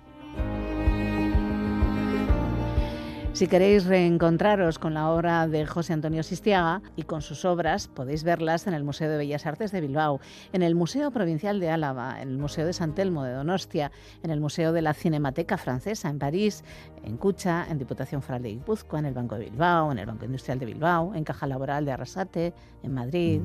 [3.33, 8.25] Si queréis reencontraros con la obra de José Antonio Sistiaga y con sus obras, podéis
[8.25, 10.21] verlas en el Museo de Bellas Artes de Bilbao,
[10.53, 13.93] en el Museo Provincial de Álava, en el Museo de San Telmo de Donostia,
[14.25, 16.65] en el Museo de la Cinemateca Francesa en París,
[17.05, 20.25] en Cucha, en Diputación Foral de Guipúzcoa, en el Banco de Bilbao, en el Banco
[20.25, 23.41] Industrial de Bilbao, en Caja Laboral de Arrasate, en Madrid.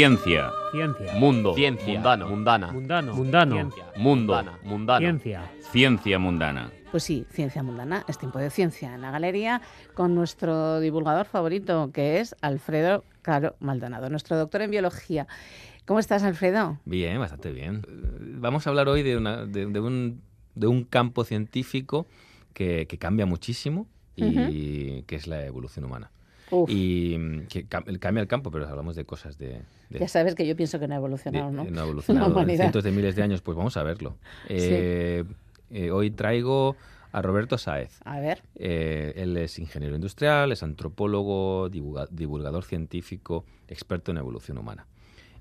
[0.00, 0.50] Ciencia.
[0.72, 1.12] Ciencia.
[1.12, 1.52] Mundo.
[1.52, 1.92] Ciencia.
[1.92, 2.28] Mundano.
[2.30, 2.72] Mundana.
[2.72, 3.14] Mundano.
[3.14, 3.54] Mundano.
[3.54, 3.84] Ciencia.
[3.98, 4.44] Mundo.
[4.62, 4.98] Mundano.
[4.98, 5.52] Ciencia.
[5.60, 6.72] Ciencia mundana.
[6.90, 8.06] Pues sí, ciencia mundana.
[8.08, 9.60] Es tiempo de ciencia en la galería
[9.92, 15.26] con nuestro divulgador favorito, que es Alfredo Caro Maldonado, nuestro doctor en biología.
[15.84, 16.78] ¿Cómo estás, Alfredo?
[16.86, 17.82] Bien, bastante bien.
[18.40, 20.22] Vamos a hablar hoy de, una, de, un,
[20.54, 22.06] de un, campo científico
[22.54, 23.86] que, que cambia muchísimo
[24.16, 26.10] y que es la evolución humana.
[26.68, 29.62] Y mm, que cambia el campo, pero hablamos de cosas de...
[29.90, 31.64] ya sabes que yo pienso que no ha evolucionado, ¿no?
[31.64, 34.16] No ha evolucionado en cientos de miles de años, pues vamos a verlo.
[34.48, 35.24] Eh,
[35.70, 36.76] eh, hoy traigo
[37.12, 38.00] a Roberto Saez.
[38.04, 38.42] A ver.
[38.56, 44.86] Eh, él es ingeniero industrial, es antropólogo, divulgador científico, experto en evolución humana.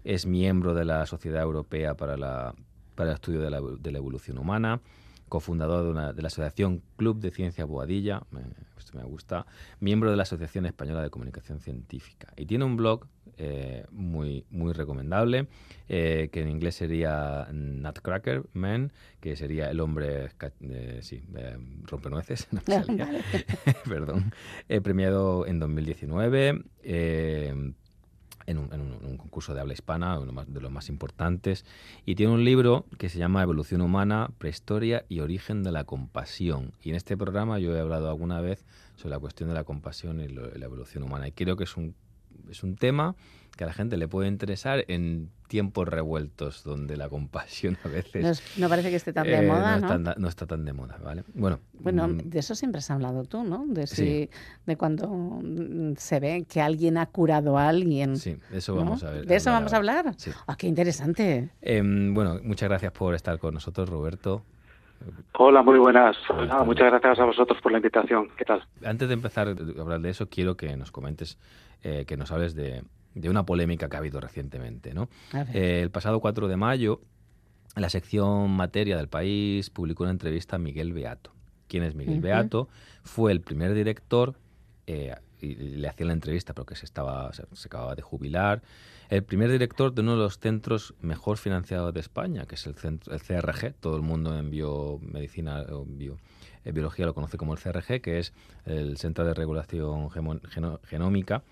[0.03, 2.55] Es miembro de la Sociedad Europea para, la,
[2.95, 4.81] para el Estudio de la, de la Evolución Humana
[5.29, 8.23] cofundador de, una, de, la Asociación Club de Ciencia Boadilla,
[8.77, 9.45] esto me gusta,
[9.79, 12.33] miembro de la Asociación Española de Comunicación Científica.
[12.35, 13.07] Y tiene un blog
[13.37, 15.47] eh, muy, muy recomendable,
[15.87, 21.23] eh, que en inglés sería Nutcracker Man, que sería el hombre, eh, sí,
[21.83, 22.61] rompenueces, no
[23.87, 24.33] perdón,
[24.83, 26.63] premiado en 2019
[28.49, 31.65] en un, concurso de habla hispana, uno de los más importantes,
[32.05, 36.73] y tiene un libro que se llama Evolución Humana, Prehistoria y Origen de la Compasión.
[36.81, 40.19] Y en este programa yo he hablado alguna vez sobre la cuestión de la compasión
[40.19, 41.95] y la evolución humana, y creo que es un,
[42.49, 43.15] es un tema
[43.55, 48.41] que a la gente le puede interesar en tiempos revueltos donde la compasión a veces...
[48.57, 50.15] No, parece que esté tan de eh, moda, ¿no?
[50.17, 50.27] ¿no?
[50.27, 51.23] Está, tan de moda, ¿vale?
[51.33, 53.65] Bueno, bueno mm, de eso siempre has hablado tú, ¿no?
[53.67, 54.29] De, si,
[54.65, 58.15] de cuando mm, se ve que alguien ha curado a alguien.
[58.17, 59.25] Sí, eso vamos a ver.
[59.25, 60.13] ¿De eso vamos a hablar?
[60.17, 60.31] Sí.
[60.47, 61.49] Ah, qué interesante.
[61.61, 64.45] Em, bueno, muchas gracias por estar con nosotros, Roberto.
[65.33, 66.15] Hola, muy buenas.
[66.65, 68.29] muchas gracias a vosotros por la invitación.
[68.37, 68.63] ¿Qué tal?
[68.85, 71.37] Antes de empezar a hablar de eso, quiero que nos comentes,
[71.83, 72.83] eh, que nos hables de,
[73.13, 74.93] de una polémica que ha habido recientemente.
[74.93, 75.09] ¿no?
[75.53, 77.01] Eh, el pasado 4 de mayo,
[77.75, 81.31] la sección Materia del País publicó una entrevista a Miguel Beato.
[81.67, 82.67] ¿Quién es Miguel Beato?
[83.03, 84.35] Fue el primer director,
[84.87, 88.61] eh, y le hacía la entrevista porque se, estaba, se, acababa de jubilar,
[89.09, 92.75] el primer director de uno de los centros mejor financiados de España, que es el,
[92.75, 96.17] centro, el CRG, todo el mundo en biomedicina o bio,
[96.65, 98.33] eh, biología lo conoce como el CRG, que es
[98.65, 100.09] el Centro de Regulación
[100.83, 101.43] Genómica,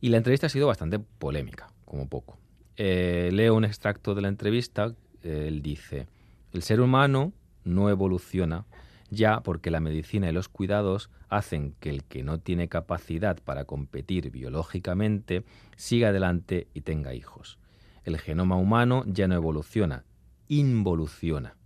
[0.00, 2.38] y la entrevista ha sido bastante polémica, como poco.
[2.76, 4.94] Eh, leo un extracto de la entrevista.
[5.22, 6.06] él dice,
[6.52, 7.32] el ser humano
[7.64, 8.64] no evoluciona
[9.10, 13.64] ya porque la medicina y los cuidados hacen que el que no tiene capacidad para
[13.64, 15.44] competir biológicamente
[15.76, 17.58] siga adelante y tenga hijos.
[18.04, 20.04] El genoma humano ya no evoluciona,
[20.48, 21.56] involuciona.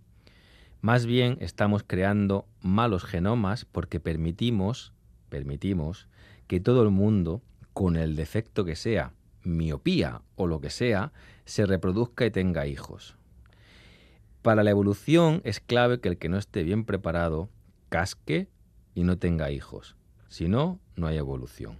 [0.81, 4.93] Más bien estamos creando malos genomas porque permitimos,
[5.29, 6.07] permitimos
[6.47, 7.41] que todo el mundo
[7.75, 9.11] con el defecto que sea,
[9.43, 11.11] miopía o lo que sea,
[11.43, 13.17] se reproduzca y tenga hijos.
[14.41, 17.49] Para la evolución es clave que el que no esté bien preparado
[17.89, 18.47] casque
[18.93, 19.97] y no tenga hijos.
[20.29, 21.79] Si no, no hay evolución.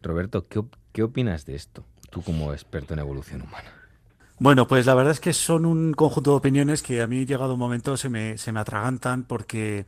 [0.00, 1.84] Roberto, ¿qué, opinas de esto?
[2.10, 3.74] Tú como experto en evolución humana.
[4.38, 7.52] Bueno, pues la verdad es que son un conjunto de opiniones que a mí llegado
[7.52, 9.84] un momento se me, se me atragantan porque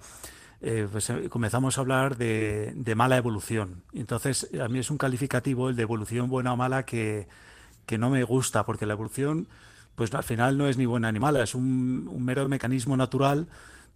[0.60, 3.82] eh, pues eh, comenzamos a hablar de, mala evolución.
[3.92, 7.26] Entonces, a mí es un calificativo, el de evolución buena o mala, que,
[7.98, 9.46] no me gusta, porque la evolución,
[9.94, 13.46] pues al final no es ni buena ni mala, es un, mero mecanismo natural,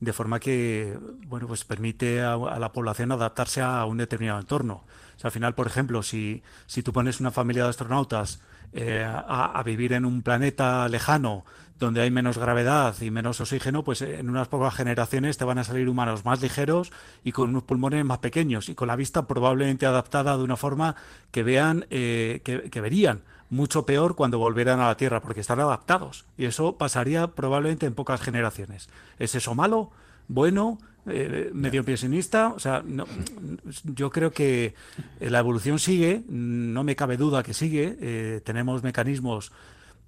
[0.00, 4.84] de forma que, bueno, pues permite a, la población adaptarse a un determinado entorno.
[5.22, 8.40] Al final, por ejemplo, si, si tú pones una familia de astronautas
[8.72, 11.44] eh, a, vivir en un planeta lejano
[11.78, 15.64] donde hay menos gravedad y menos oxígeno, pues en unas pocas generaciones te van a
[15.64, 16.92] salir humanos más ligeros
[17.24, 20.96] y con unos pulmones más pequeños y con la vista probablemente adaptada de una forma
[21.30, 26.26] que vean, eh, que, verían mucho peor cuando volvieran a la Tierra, porque están adaptados.
[26.36, 28.88] Y eso pasaría probablemente en pocas generaciones.
[29.18, 29.90] ¿Es eso malo?
[30.26, 30.78] ¿Bueno?
[31.10, 32.48] Eh, medio pensionista.
[32.48, 32.82] O sea,
[33.84, 34.74] yo creo que
[35.20, 37.96] la evolución sigue, no me cabe duda que sigue.
[38.00, 39.52] Eh, tenemos mecanismos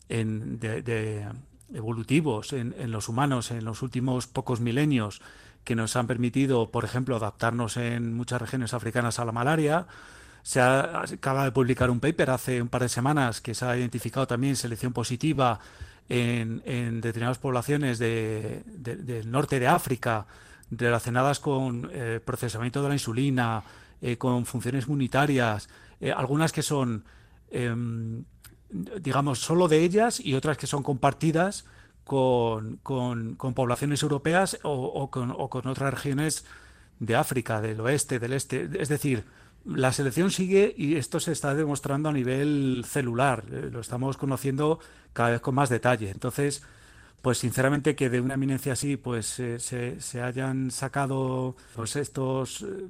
[0.09, 1.27] de,
[1.73, 5.23] evolutivos en, los humanos en los últimos pocos milenios
[5.65, 9.87] que nos han permitido, por ejemplo, adaptarnos en muchas regiones africanas a la malaria.
[10.43, 14.27] Se acaba de publicar un paper hace un par de semanas que se ha identificado
[14.27, 15.61] también selección positiva
[16.09, 20.27] en, determinadas poblaciones del norte de África
[20.71, 23.63] relacionadas con eh, procesamiento de la insulina,
[24.01, 25.69] eh, con funciones inmunitarias,
[26.01, 27.05] eh, algunas que son
[27.51, 28.25] em,
[28.71, 31.65] digamos, solo de ellas y otras que son compartidas
[32.05, 36.45] con, con, poblaciones europeas o, con, o, con, otras regiones
[36.99, 38.69] de África, del oeste, del este.
[38.81, 39.25] Es decir,
[39.65, 43.45] la selección sigue y esto se está demostrando a nivel celular.
[43.51, 44.81] Eh, lo estamos conociendo
[45.13, 46.11] cada vez con más detalle.
[46.11, 46.63] Entonces,
[47.23, 52.87] pues sinceramente que de una eminencia así pues se, se, hayan sacado pues estos eh,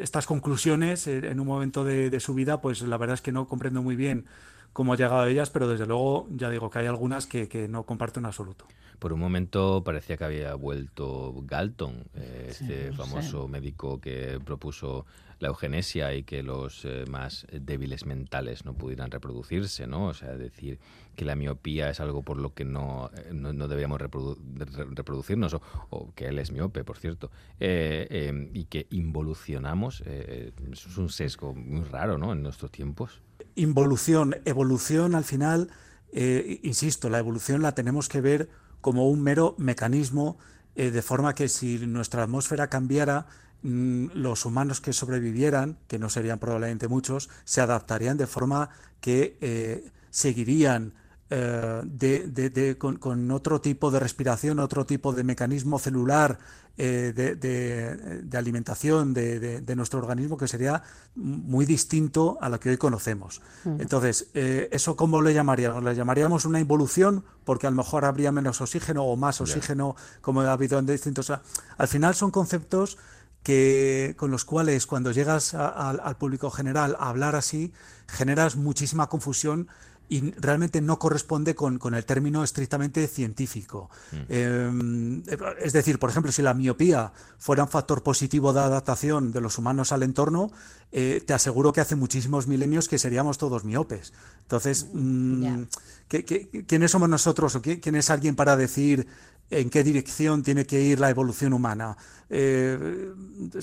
[0.00, 3.46] estas conclusiones en un momento de, de, su vida pues la verdad es que no
[3.46, 4.26] comprendo muy bien
[4.72, 7.68] cómo ha llegado a ellas, pero desde luego ya digo que hay algunas que, que
[7.68, 8.66] no comparto en absoluto.
[9.00, 14.38] Por un momento parecía que había vuelto Galton, eh, Sí, este no famoso médico que
[14.44, 15.06] propuso
[15.40, 20.08] la eugenesia y que los eh, más débiles mentales no pudieran reproducirse, ¿no?
[20.08, 20.78] O sea, decir
[21.16, 24.84] que la miopía es algo por lo que no, eh, no, no debíamos reprodu- re-
[24.94, 30.88] reproducirnos, o, o que él es miope, por cierto, eh, eh, y que involucionamos, eso
[30.90, 32.32] es un sesgo muy raro, ¿no?
[32.34, 33.22] En nuestros tiempos.
[33.54, 35.70] Involución, evolución al final,
[36.12, 38.50] eh, insisto, la evolución la tenemos que ver
[38.80, 40.38] como un mero mecanismo,
[40.76, 43.26] eh, de forma que si nuestra atmósfera cambiara,
[43.62, 48.70] mm, los humanos que sobrevivieran, que no serían probablemente muchos, se adaptarían de forma
[49.00, 50.94] que eh, seguirían
[51.32, 56.38] eh, de- de- de- con, con otro tipo de respiración, otro tipo de mecanismo celular
[56.78, 60.82] eh, de, de- de alimentación de, de- de nuestro organismo que sería
[61.14, 63.42] muy distinto a lo que hoy conocemos.
[63.64, 63.76] Ujú.
[63.80, 65.82] Entonces, eh, ¿eso cómo le llamaríamos?
[65.84, 67.24] ¿Le llamaríamos una involución?
[67.44, 71.30] Porque a lo mejor habría menos oxígeno o más oxígeno, como ha habido en distintos...
[71.30, 72.96] Al final son conceptos
[73.42, 77.72] que con los cuales cuando llegas a- al público general a hablar así,
[78.06, 79.68] generas muchísima confusión
[80.12, 83.88] y realmente no corresponde con, con el término estrictamente científico.
[84.28, 85.22] Eh,
[85.62, 89.56] es decir, por ejemplo, si la miopía fuera un factor positivo de adaptación de los
[89.56, 90.50] humanos al entorno,
[90.92, 94.12] eh, te aseguro que hace muchísimos milenios que seríamos todos miopes.
[94.42, 95.62] Entonces, mm,
[96.08, 99.06] ¿qué- qué- quiénes somos nosotros o qué- quién es alguien para decir
[99.50, 101.96] en qué dirección tiene que ir la evolución humana?
[102.32, 103.10] Eh,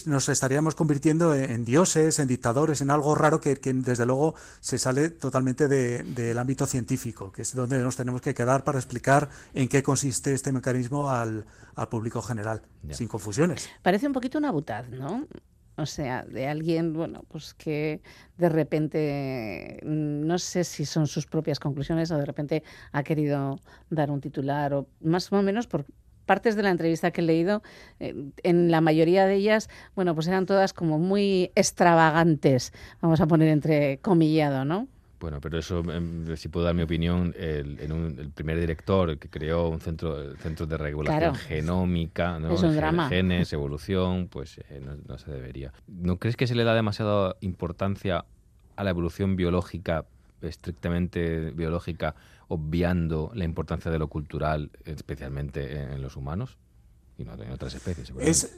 [0.06, 4.36] nos estaríamos convirtiendo en, en dioses, en dictadores, en algo raro que, que desde luego
[4.60, 8.78] se sale totalmente de- del ámbito científico, que es donde nos tenemos que quedar para
[8.78, 12.62] explicar en qué consiste este mecanismo al, al público general,
[12.92, 13.70] sin confusiones.
[13.82, 15.26] Parece un poquito una butad, ¿no?
[15.78, 18.02] O sea, de alguien, bueno, pues que
[18.38, 23.60] de repente, mm, no sé si son sus propias conclusiones o de repente ha querido
[23.92, 25.86] dar un titular o más o menos por
[26.26, 27.62] partes de la entrevista que he leído,
[28.00, 33.28] eh, en la mayoría de ellas, bueno, pues eran todas como muy extravagantes, vamos a
[33.28, 34.88] poner entre comillado, ¿no?
[35.20, 39.18] Bueno, pero eso, em, si puedo dar mi opinión, el, en un- el primer director
[39.18, 41.36] que creó un centro, el centro de regulación Claro.
[41.48, 42.54] genómica, ¿no?
[42.54, 43.10] Es un drama.
[43.10, 45.74] genes, evolución, pues eh, no, no se debería.
[45.88, 48.26] ¿No crees que se le da demasiada importancia
[48.76, 50.06] a la evolución biológica,
[50.42, 52.16] estrictamente biológica,
[52.48, 56.58] obviando la importancia de lo cultural, especialmente en, en los humanos?
[57.18, 58.12] Y no en otras especies.
[58.20, 58.56] Es,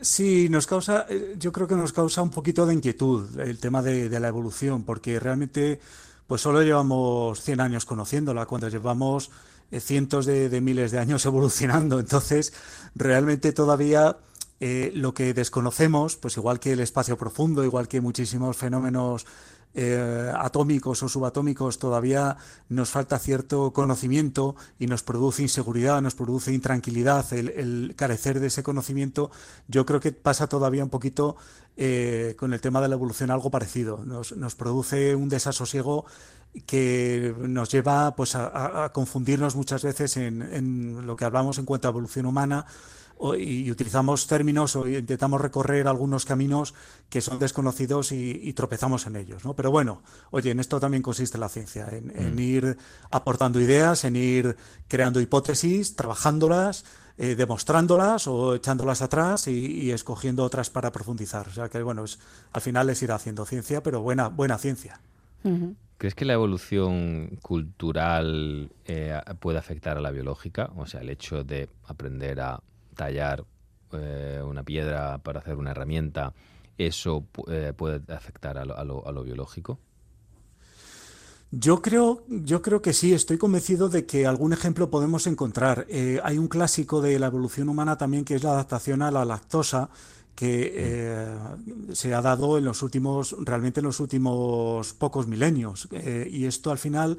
[0.00, 3.82] sí, nos causa, eh, yo creo que nos causa un poquito de inquietud el tema
[3.82, 5.80] de, la evolución, porque realmente
[6.26, 9.30] pues solo llevamos 100 años conociéndola, cuando llevamos
[9.70, 12.00] eh, cientos de, de miles de años evolucionando.
[12.00, 12.52] Entonces,
[12.94, 14.16] realmente todavía
[14.60, 19.24] eh, lo que desconocemos, pues igual que el espacio profundo, igual que muchísimos fenómenos
[19.74, 22.36] eh, atómicos o subatómicos, todavía
[22.68, 28.62] nos falta cierto conocimiento y nos produce inseguridad, nos produce intranquilidad el, carecer de ese
[28.62, 29.30] conocimiento.
[29.68, 31.36] Yo creo que pasa todavía un poquito
[31.76, 34.04] eh, con el tema de la evolución algo parecido.
[34.04, 36.06] Nos, produce un desasosiego
[36.66, 41.90] que nos lleva pues, a, confundirnos muchas veces en, lo que hablamos en cuanto a
[41.90, 42.66] evolución humana
[43.38, 46.74] y utilizamos términos o intentamos recorrer algunos caminos
[47.08, 49.54] que son desconocidos y, y tropezamos en ellos, ¿no?
[49.54, 52.38] Pero bueno, oye, en esto también consiste la ciencia, en, en Mm.
[52.38, 52.78] ir
[53.10, 54.56] aportando ideas, en ir
[54.86, 56.84] creando hipótesis, trabajándolas,
[57.16, 59.52] eh, demostrándolas o echándolas atrás y,
[59.82, 61.48] y escogiendo otras para profundizar.
[61.48, 62.20] O sea que bueno, es,
[62.52, 65.00] al final es ir haciendo ciencia, pero buena, buena ciencia.
[65.96, 70.70] ¿Crees que la evolución cultural eh, puede afectar a la biológica?
[70.76, 72.60] O sea, el hecho de aprender a
[73.02, 73.38] tallar
[73.92, 76.34] eh, una piedra para hacer una herramienta,
[76.78, 77.12] ¿eso
[77.48, 79.78] eh, puede afectar a lo, a lo- a lo biológico?
[81.50, 85.86] Yo creo, yo creo que sí, estoy convencido de que algún ejemplo podemos encontrar.
[85.88, 89.24] Eh, hay un clásico de la evolución humana también que es la adaptación a la
[89.24, 89.88] lactosa,
[90.34, 91.26] que eh,
[91.92, 95.88] se ha dado en los últimos, realmente en los últimos pocos milenios.
[95.92, 97.16] Eh, y esto al final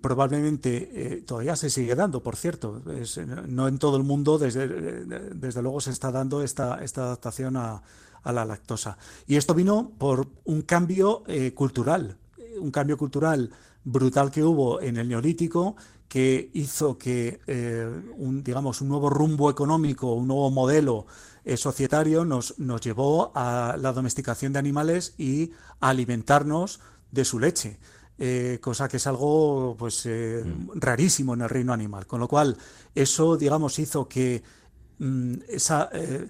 [0.00, 2.82] probablemente eh, todavía se sigue dando, por cierto.
[2.88, 3.04] Eh,
[3.46, 7.56] no en todo el mundo, desde, eh, desde luego, se está dando esta, esta adaptación
[7.56, 7.82] a,
[8.22, 8.96] a la lactosa.
[9.26, 11.22] Y esto vino por un cambio
[11.54, 12.16] cultural
[12.58, 13.50] un cambio cultural
[13.84, 15.76] brutal que hubo en el neolítico
[16.08, 17.40] que hizo que
[18.16, 21.06] un, digamos, un nuevo rumbo económico, un nuevo modelo
[21.56, 26.80] societario nos, nos llevó a la domesticación de animales y a alimentarnos
[27.12, 27.78] de su leche.
[28.18, 30.42] Eh, cosa que es algo pues eh,
[30.74, 32.06] rarísimo en el reino animal.
[32.06, 32.56] Con lo cual,
[32.94, 34.42] eso, digamos, hizo que
[34.98, 36.28] mm, esa eh,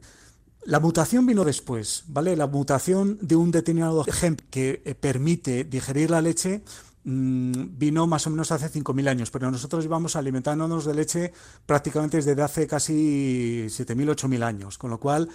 [0.65, 2.37] la mutación vino después, ¿vale?
[2.37, 6.63] La mutación de un determinado gen que permite digerir la leche
[7.05, 11.33] mm, vino más o menos hace 5.000 años, pero nosotros llevamos alimentándonos de leche
[11.67, 15.29] prácticamente desde hace casi 7.000, 8.000 años, con lo cual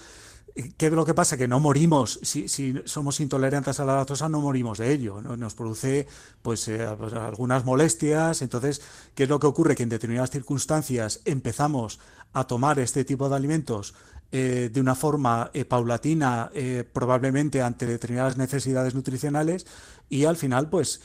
[0.77, 1.37] ¿Qué es lo que pasa?
[1.37, 2.47] Que no morimos, si,
[2.85, 6.07] somos intolerantes a la lactosa, no morimos de ello, nos produce
[6.41, 8.41] pues, eh, pues, algunas molestias.
[8.41, 8.81] Entonces,
[9.15, 9.75] ¿qué es lo que ocurre?
[9.75, 11.99] Que en determinadas circunstancias empezamos
[12.33, 13.93] a tomar este tipo de alimentos
[14.31, 16.51] eh, de una forma eh, paulatina,
[16.91, 19.65] probablemente ante determinadas necesidades nutricionales,
[20.09, 21.01] y al final, pues,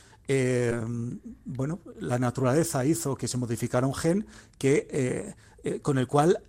[1.45, 4.27] bueno, la naturaleza hizo que se modificara un gen
[4.59, 5.35] que,
[5.83, 6.41] con el cual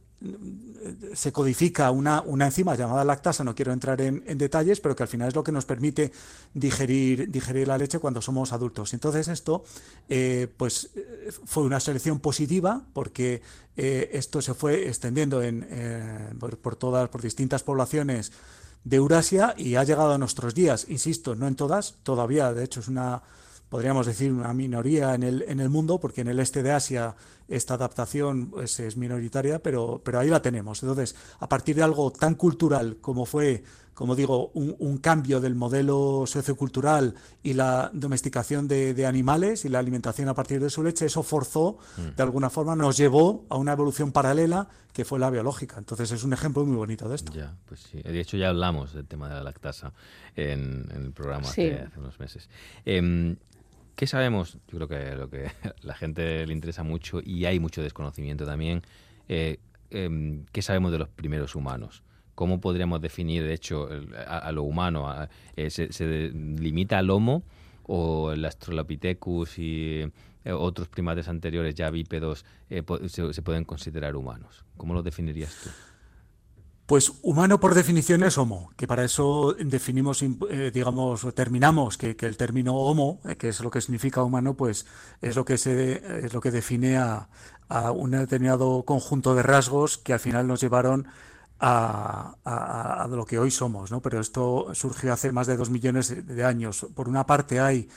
[1.14, 5.10] se codifica una, una, enzima llamada lactasa, no quiero entrar en, detalles, pero que al
[5.10, 6.12] final es lo que nos permite
[6.54, 8.94] digerir, digerir la leche cuando somos adultos.
[8.94, 9.64] Entonces esto
[10.10, 10.90] eh, pues,
[11.46, 13.42] fue una selección positiva porque
[13.76, 18.32] eh, esto se fue extendiendo en, eh, por, todas, por distintas poblaciones
[18.84, 20.88] de Eurasia y ha llegado a nuestros días.
[20.90, 23.22] Insisto, no en todas, todavía, de hecho es una
[23.70, 27.16] podríamos decir, una minoría en el, en el mundo, porque en el este de Asia
[27.48, 30.84] esta adaptación pues, es minoritaria, pero, pero ahí la tenemos.
[30.84, 33.64] Entonces, a partir de algo tan cultural como fue,
[33.94, 40.30] como digo, un, cambio del modelo sociocultural y la domesticación de, animales y la alimentación
[40.30, 42.16] a partir de su leche, eso forzó, mm.
[42.16, 45.78] de alguna forma, nos llevó a una evolución paralela que fue la biológica.
[45.78, 47.34] Entonces, es un ejemplo muy bonito de esto.
[47.34, 48.02] Ya, pues sí.
[48.02, 49.94] De hecho, ya hablamos del tema de la lactasa
[50.36, 52.50] en, el programa hace, unos meses.
[52.86, 53.36] Em,
[53.98, 54.60] ¿Qué sabemos?
[54.68, 58.46] Yo creo que lo que a la gente le interesa mucho y hay mucho desconocimiento
[58.46, 58.84] también.
[59.28, 59.58] Eh,
[59.90, 62.04] em, ¿Qué sabemos de los primeros humanos?
[62.36, 63.90] ¿Cómo podríamos definir, de hecho,
[64.28, 65.12] a, lo humano?
[65.56, 67.42] Eh, se, limita al Homo
[67.88, 70.04] o el Australopithecus y
[70.46, 74.64] eh, otros primates anteriores ya bípedos se, se, pueden considerar humanos?
[74.78, 75.72] ¿Cómo lo definirías tú?
[76.88, 82.38] Pues humano por definición es homo, que para eso definimos, eh, digamos, terminamos que, el
[82.38, 84.86] término homo, eh, que es lo que significa humano, pues
[85.22, 87.28] es lo que se es lo que define a,
[87.94, 91.08] un determinado conjunto de rasgos que al final nos llevaron
[91.60, 94.02] a, lo que hoy somos, ¿no?
[94.02, 96.88] Pero esto surgió hace más de dos millones de años.
[96.96, 97.90] Por una parte hay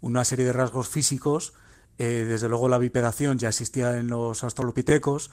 [0.00, 1.54] una serie de rasgos físicos,
[1.98, 5.32] eh, desde luego la bipedación ya existía en los australopitecos,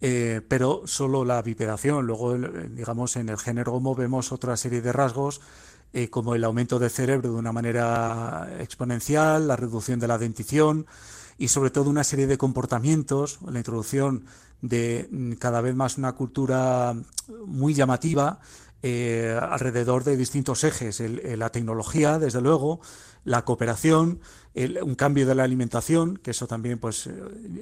[0.00, 2.06] eh, pero solo la bipedación.
[2.06, 5.40] Luego, digamos, en el género Homo vemos otra serie de rasgos
[5.92, 10.86] eh, como el aumento del cerebro de una manera exponencial, la reducción de la dentición
[11.38, 14.24] y sobre todo una serie de comportamientos, la introducción
[14.60, 16.94] de mm, cada vez más una cultura
[17.46, 18.40] muy llamativa
[18.86, 22.80] eh, alrededor de distintos ejes, la tecnología, desde luego,
[23.24, 24.20] la cooperación,
[24.82, 27.12] un cambio de la alimentación, que eso también pues, eh,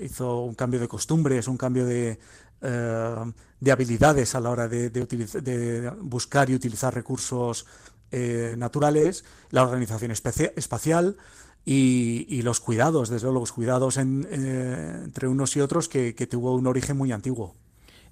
[0.03, 2.18] hizo un cambio de costumbres, un cambio de,
[2.61, 7.66] eh, de habilidades a la hora de, de, buscar y utilizar recursos
[8.11, 11.16] eh, naturales, la organización espacial
[11.64, 16.97] y, los cuidados, desde luego los cuidados entre unos y otros que tuvo un origen
[16.97, 17.55] muy antiguo.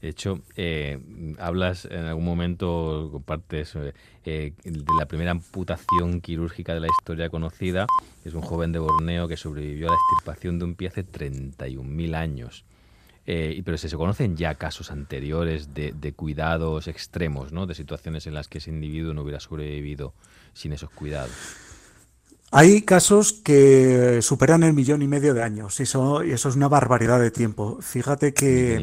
[0.01, 0.99] De hecho, eh,
[1.39, 7.87] hablas en algún momento, compartes eh, de la primera amputación quirúrgica de la historia conocida.
[8.25, 12.15] Es un joven de Borneo que sobrevivió a la extirpación de un pie hace 31.000
[12.15, 12.65] años.
[13.27, 17.67] Eh, pero se, se conocen ya casos anteriores de, de, cuidados extremos, ¿no?
[17.67, 20.15] de situaciones en las que ese individuo no hubiera sobrevivido
[20.55, 21.70] sin esos cuidados.
[22.53, 26.57] Hay casos que superan el millón y medio de años y eso, y eso es
[26.57, 27.79] una barbaridad de tiempo.
[27.81, 28.75] Fíjate que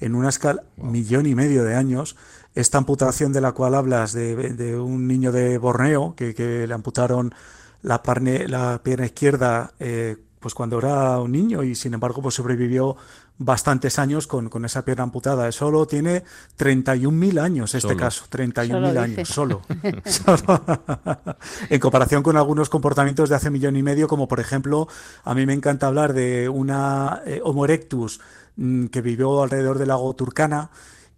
[0.00, 2.14] en una escala, millón y medio de años,
[2.54, 7.34] esta amputación de la cual hablas de, un niño de Borneo que, le amputaron
[7.82, 8.00] la,
[8.46, 12.96] la pierna izquierda eh, pues cuando era un niño y sin embargo pues sobrevivió
[13.38, 15.50] bastantes años con, con esa pierna amputada.
[15.52, 16.24] Solo tiene
[16.58, 19.62] 31.000 años este caso, 31.000 años, solo.
[21.70, 24.88] en comparación con algunos comportamientos de hace millón y medio, como por ejemplo,
[25.24, 28.20] a mí me encanta hablar de una eh, Homo erectus
[28.56, 30.70] mm, que vivió alrededor del lago Turcana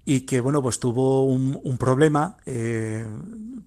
[0.05, 3.07] y que bueno pues tuvo un, problema eh,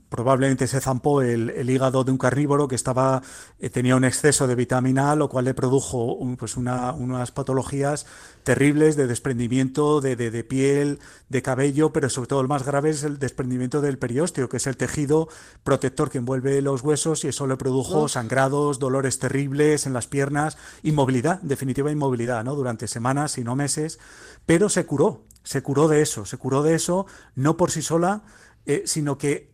[0.09, 3.21] probablemente se zampó el, hígado de un carnívoro que estaba
[3.59, 8.05] eh, tenía un exceso de vitamina A lo cual le produjo pues unas patologías
[8.43, 10.99] terribles de desprendimiento de, de, piel
[11.29, 14.67] de cabello pero sobre todo el más grave es el desprendimiento del periósteo que es
[14.67, 15.29] el tejido
[15.63, 20.57] protector que envuelve los huesos y eso le produjo sangrados dolores terribles en las piernas
[20.81, 23.99] inmovilidad definitiva inmovilidad no durante semanas y no meses
[24.45, 27.05] pero se curó se curó de eso, se curó de eso
[27.35, 28.23] no por sí sola,
[28.65, 29.53] eh, sino que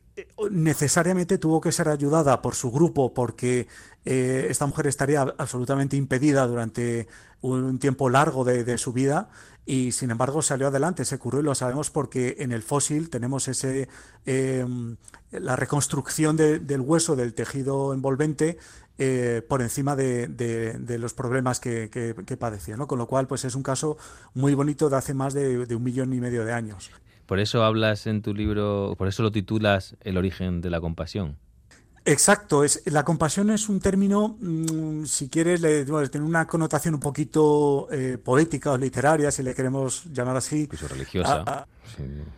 [0.52, 3.68] necesariamente tuvo que ser ayudada por su grupo porque
[4.06, 7.08] eh, esta mujer estaría absolutamente impedida durante
[7.42, 9.30] un tiempo largo de, su vida
[9.66, 13.48] y sin embargo salió adelante, se curó y lo sabemos porque en el fósil tenemos
[13.48, 13.88] ese
[14.26, 14.98] em,
[15.32, 18.58] la reconstrucción del hueso del tejido envolvente
[19.02, 22.86] eh, por encima de, los problemas que, que, padecía, ¿no?
[22.86, 23.98] Con lo cual, pues es un caso
[24.34, 26.92] muy bonito de hace más de, un millón y medio de años.
[27.26, 31.38] Por eso hablas en tu libro, por eso lo titulas El origen de la compasión.
[32.04, 37.00] Exacto, es, la compasión es un término, mm, si quieres, le, tiene una connotación un
[37.00, 40.62] poquito eh, poética o literaria, si le queremos llamar así.
[40.64, 41.68] Incluso religiosa.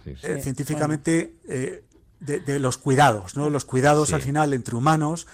[0.05, 1.83] Eh, científicamente, eh,
[2.19, 3.49] de, los cuidados, ¿no?
[3.49, 5.25] Los cuidados al final entre humanos.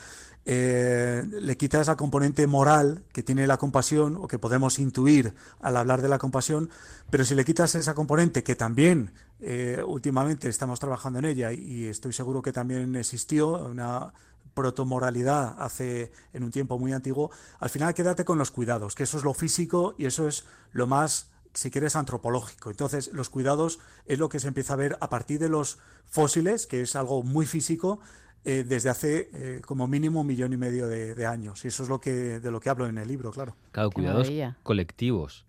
[0.48, 6.02] Le quita esa componente moral que tiene la compasión o que podemos intuir al hablar
[6.02, 6.70] de la compasión,
[7.10, 9.12] pero si le quitas esa componente que también
[9.86, 14.14] últimamente estamos trabajando en ella y estoy seguro que también existió una
[14.54, 17.30] protomoralidad hace en un tiempo muy antiguo,
[17.60, 20.88] al final quédate con los cuidados, que eso es lo físico y eso es lo
[20.88, 22.72] más, si quieres, antropológico.
[22.72, 26.66] Entonces, los cuidados es lo que se empieza a ver a partir de los fósiles,
[26.66, 28.00] que es algo muy físico,
[28.46, 31.64] eh, desde hace eh, como mínimo un millón y medio de, años.
[31.66, 33.56] Y eso es lo que, de lo que hablo en el libro, claro.
[33.72, 34.32] Claro, cuidados
[34.64, 35.46] colectivos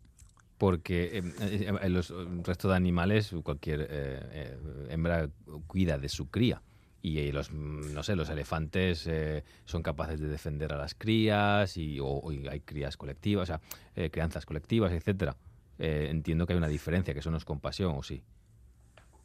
[0.59, 2.12] porque en, los
[2.43, 4.59] restos de animales cualquier eh,
[4.90, 5.31] hembra
[5.69, 6.60] cuida de su cría
[7.01, 11.98] y los no sé los elefantes eh, son capaces de defender a las crías y
[12.01, 13.60] o, hay crías colectivas o sea
[13.94, 15.36] eh, crianzas colectivas etcétera
[15.78, 18.23] eh, entiendo que hay una diferencia que eso no es compasión o sí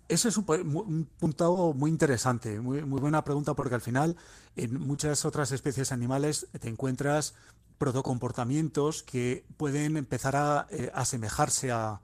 [0.08, 4.16] eso es un, punto muy interesante, muy, buena pregunta, porque al final
[4.56, 7.36] en muchas otras especies animales te encuentras
[7.78, 12.02] protocomportamientos que pueden empezar a asemejarse a,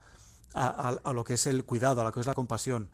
[0.54, 2.88] a, lo que es el cuidado, a lo que es la compasión.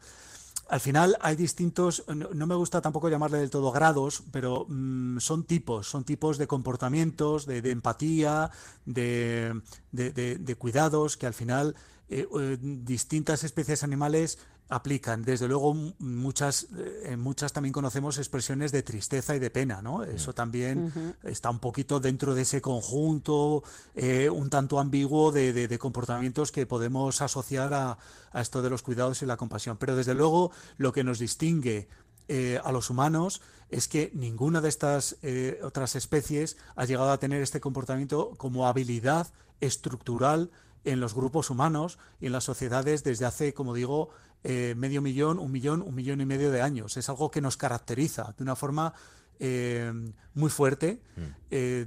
[0.69, 5.45] Al final hay distintos, no, me gusta tampoco llamarle del todo grados, pero mm, son
[5.45, 8.51] tipos, son tipos de comportamientos, de, empatía,
[8.85, 9.61] de,
[9.91, 11.75] de, cuidados que al final
[12.09, 14.37] eh, eh, distintas especies animales
[14.69, 15.23] aplican.
[15.23, 20.03] Desde luego, muchas, eh, en muchas también conocemos expresiones de tristeza y de pena, ¿no?
[20.03, 23.63] Eso también está un poquito dentro de ese conjunto,
[23.95, 27.97] eh, un tanto ambiguo de, comportamientos que podemos asociar a,
[28.33, 29.77] esto de los cuidados y la compasión.
[29.77, 31.87] Pero desde luego, lo que nos distingue
[32.27, 35.17] eh, a los humanos es que ninguna de estas
[35.61, 39.27] otras especies ha llegado a tener este comportamiento como habilidad
[39.59, 40.51] estructural
[40.87, 44.09] en los grupos humanos y en las sociedades desde hace, como digo,
[44.43, 46.95] eh, medio millón, un millón, un millón y medio de años.
[46.95, 48.93] Es algo que nos caracteriza de una forma
[49.39, 49.91] eh,
[50.33, 51.21] muy fuerte mm.
[51.51, 51.85] Eh,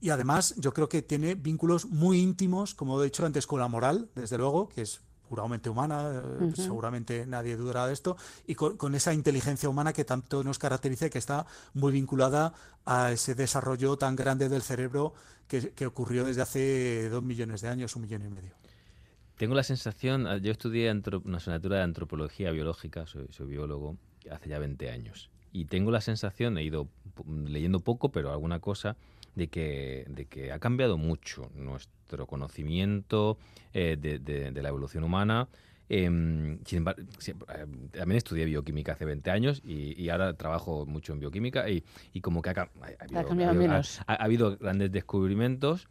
[0.00, 3.68] y además yo creo que tiene vínculos muy íntimos, como he dicho antes, con la
[3.68, 5.00] moral, desde luego, que es
[5.32, 6.22] puramente humana,
[6.54, 11.10] seguramente nadie dudará de esto, y con, esa inteligencia humana que tanto nos caracteriza y
[11.10, 12.52] que está muy vinculada
[12.84, 15.14] a ese desarrollo tan grande del cerebro
[15.48, 18.52] que, que ocurrió desde hace dos millones de años, un millón y medio.
[19.38, 20.92] Tengo la sensación, ah, yo estudié
[21.24, 23.96] una asignatura de antropología biológica, soy, biólogo,
[24.30, 25.30] hace ya 20 años.
[25.50, 26.88] Y tengo la sensación, he ido
[27.46, 28.98] leyendo poco, pero alguna cosa,
[29.34, 33.38] de que, de que ha cambiado mucho nuestro conocimiento
[33.72, 35.48] eh, de, la evolución humana.
[35.88, 37.34] Em, sin embargo, eh,
[37.90, 41.82] también estudié bioquímica hace 20 años y, ahora trabajo mucho en bioquímica y,
[42.20, 42.70] como que ha,
[44.06, 45.88] ha habido grandes descubrimientos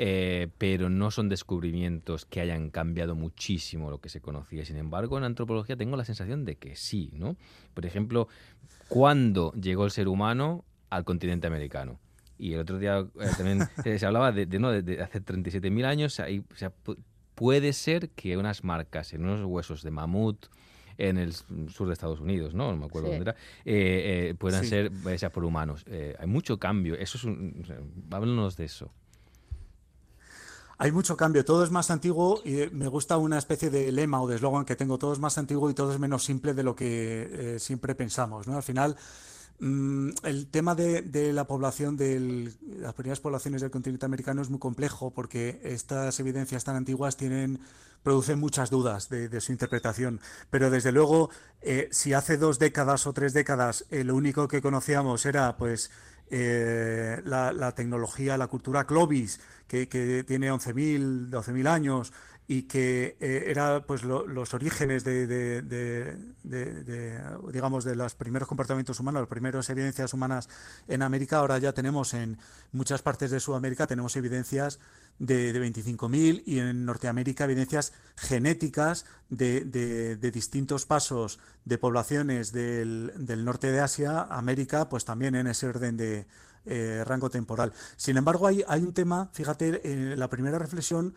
[0.00, 4.64] eh, pero no son descubrimientos que hayan cambiado muchísimo lo que se conocía.
[4.64, 7.36] Sin embargo, en antropología tengo la sensación de que sí, ¿no?
[7.74, 8.28] Por ejemplo,
[8.86, 11.98] ¿cuándo llegó el ser humano al continente americano?
[12.38, 14.70] Y el otro día eh, también se hablaba de, ¿no?
[14.70, 16.44] de, hace 37.000 años, ahí,
[17.34, 20.46] puede ser que unas marcas en unos huesos de mamut,
[20.96, 22.72] en el sur de Estados Unidos, ¿no?
[22.72, 25.84] No me acuerdo dónde era, eh, puedan ser hechas por humanos.
[26.18, 26.96] hay mucho cambio.
[26.96, 27.64] Eso es un,
[28.10, 28.90] háblanos de eso.
[30.80, 34.28] Hay mucho cambio, todo es más antiguo y me gusta una especie de lema o
[34.28, 36.76] de eslogan que tengo, todo es más antiguo y todo es menos simple de lo
[36.76, 38.46] que eh, siempre pensamos.
[38.46, 38.54] ¿no?
[38.54, 38.96] Al final,
[39.60, 45.12] el tema de, la población, de las primeras poblaciones del continente americano es muy complejo
[45.12, 47.60] porque estas evidencias tan antiguas tienen
[48.02, 50.20] producen muchas dudas de, su interpretación.
[50.50, 51.30] Pero desde luego,
[51.60, 55.90] eh, si hace dos décadas o tres décadas eh, lo único que conocíamos era pues
[56.30, 59.86] la, la, tecnología, la cultura Clovis, que,
[60.26, 62.12] tiene 11.000, 12.000 años
[62.50, 66.16] y que eh, era pues los orígenes de,
[67.52, 70.48] digamos de los primeros comportamientos humanos, las primeras evidencias humanas
[70.88, 72.38] en América, ahora ya tenemos en
[72.72, 74.80] muchas partes de Sudamérica tenemos evidencias
[75.18, 83.12] de, 25.000 y en Norteamérica evidencias genéticas de, distintos pasos de poblaciones del,
[83.44, 86.26] norte de Asia, América, pues también en ese orden de
[86.64, 87.74] eh, rango temporal.
[87.98, 91.14] Sin embargo, hay, hay un tema, fíjate, en la primera reflexión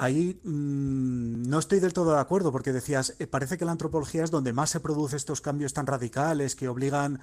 [0.00, 4.24] ahí mm, no estoy del todo de acuerdo porque decías, eh, parece que la antropología
[4.24, 7.20] es donde más se producen estos cambios tan radicales que obligan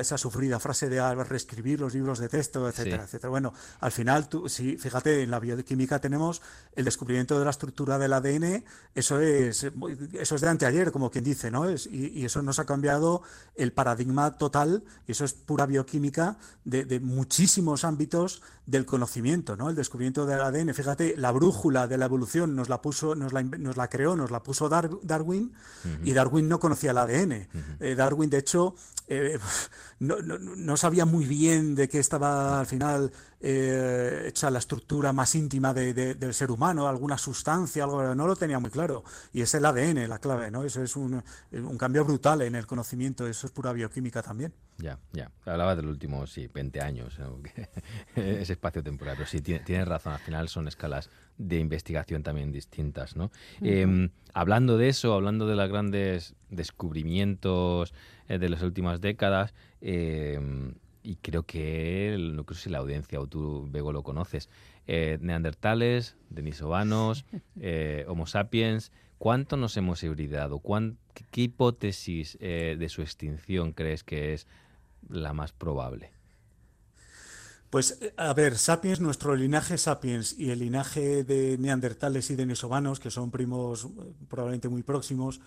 [0.00, 3.30] esa sufrida frase de reescribir los libros de texto, etcétera, etcétera.
[3.30, 6.42] Bueno, al final, tú, sí, fíjate, en la bioquímica tenemos
[6.74, 8.64] el descubrimiento de la estructura del ADN,
[8.94, 9.66] eso es,
[10.12, 11.68] eso es de anteayer, como quien dice, ¿no?
[11.68, 13.22] Es, y, eso nos ha cambiado
[13.54, 19.70] el paradigma total, y eso es pura bioquímica de, de muchísimos ámbitos del conocimiento, ¿no?
[19.70, 23.42] El descubrimiento del ADN, fíjate, la brújula de la evolución nos la puso, nos la,
[23.42, 25.52] nos la creó, nos la puso Darwin,
[26.04, 27.48] y Darwin no conocía el ADN.
[27.80, 28.74] Eh, Darwin, de hecho,
[29.06, 29.38] eh,
[29.98, 35.12] no, no, no, sabía muy bien de qué estaba al final eh, hecha la estructura
[35.12, 39.04] más íntima del ser humano, alguna sustancia, algo, no lo tenía muy claro.
[39.32, 40.64] Y es el ADN la clave, ¿no?
[40.64, 41.22] Eso es un,
[41.78, 44.52] cambio brutal en el conocimiento, eso es pura bioquímica también.
[44.78, 45.30] Ya, ya.
[45.44, 47.18] Hablaba del último, sí, 20 años,
[48.16, 49.16] ese espacio temporal.
[49.16, 53.30] Pero sí, tienes razón, al final son escalas de investigación también distintas, ¿no?
[53.60, 57.94] Em, hablando de eso, hablando de los grandes descubrimientos
[58.28, 60.40] eh, de las últimas décadas, eh,
[61.08, 64.50] y creo que, no creo si la audiencia o tú, Bego, lo conoces,
[64.86, 67.24] eh, neandertales, denisovanos,
[67.60, 70.60] eh, homo sapiens, ¿cuánto nos hemos hibridado?
[71.30, 74.46] ¿Qué, hipótesis eh, de su extinción crees que es
[75.08, 76.10] la más probable?
[77.70, 83.10] Pues a ver, Sapiens, nuestro linaje Sapiens y el linaje de neandertales y denisovanos, que
[83.10, 83.88] son primos
[84.28, 85.40] probablemente muy próximos,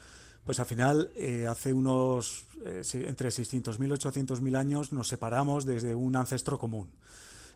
[0.44, 5.96] pues al final, eh, hace unos eh, entre 600.000 y 800.000 años nos separamos desde
[5.96, 6.90] un ancestro común.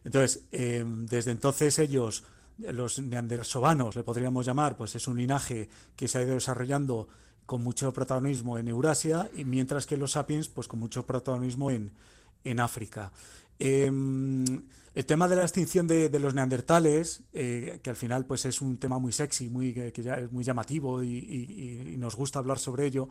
[0.03, 2.23] Entonces, em, desde entonces ellos,
[2.59, 7.07] los neandersovanos, le podríamos llamar, pues es un linaje que se ha ido desarrollando
[7.45, 11.91] con mucho protagonismo en Eurasia, y mientras que los sapiens, pues con mucho protagonismo en,
[12.43, 13.11] en África.
[14.95, 18.77] El tema de la extinción de, los neandertales, eh, que al final pues es un
[18.77, 23.09] tema muy sexy, muy, que ya es muy llamativo y, nos gusta hablar sobre ello,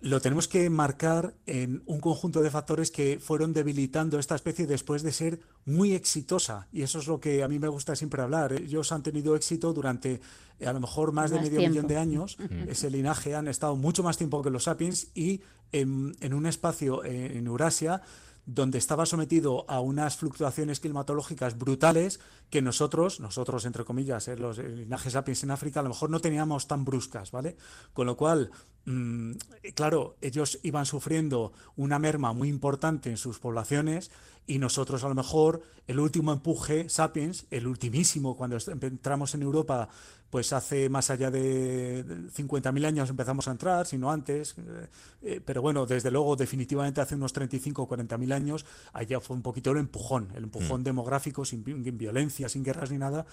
[0.00, 5.02] lo tenemos que marcar en un conjunto de factores que fueron debilitando esta especie después
[5.02, 6.68] de ser muy exitosa.
[6.72, 8.52] Y eso es lo que a mí me gusta siempre hablar.
[8.52, 10.20] Ellos han tenido éxito durante
[10.64, 12.36] a lo mejor más, de medio millón de años.
[12.68, 15.40] Ese linaje han estado mucho más tiempo que los sapiens y
[15.72, 18.02] en, en un espacio en Eurasia
[18.46, 24.58] donde estaba sometido a unas fluctuaciones climatológicas brutales que nosotros, nosotros entre comillas, eh, los
[24.58, 27.56] linajes sapiens en África, a lo mejor no teníamos tan bruscas, ¿vale?
[27.92, 28.50] Con lo cual,
[28.84, 29.32] mm,
[29.74, 34.10] claro, ellos iban sufriendo una merma muy importante en sus poblaciones
[34.46, 39.88] y nosotros a lo mejor el último empuje, sapiens, el ultimísimo, cuando entramos en Europa
[40.30, 44.88] pues hace más allá de 50.000 años empezamos a entrar, si no antes, eh,
[45.22, 49.42] eh, pero bueno, desde luego definitivamente hace unos 35 o 40.000 años, allá fue un
[49.42, 50.84] poquito el empujón, el empujón mm.
[50.84, 53.26] demográfico sin, violencia, sin guerras ni nada,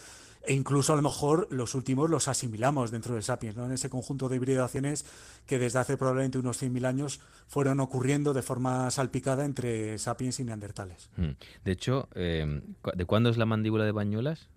[0.43, 3.65] e incluso a lo mejor los últimos los asimilamos dentro de Sapiens, ¿no?
[3.65, 5.05] en ese conjunto de hibridaciones
[5.47, 10.43] que desde hace probablemente unos 100.000 años fueron ocurriendo de forma salpicada entre Sapiens y
[10.43, 11.09] Neandertales.
[11.17, 11.31] Mm.
[11.65, 12.61] De hecho, eh,
[12.93, 14.49] ¿de cuándo es la mandíbula de Bañuelas?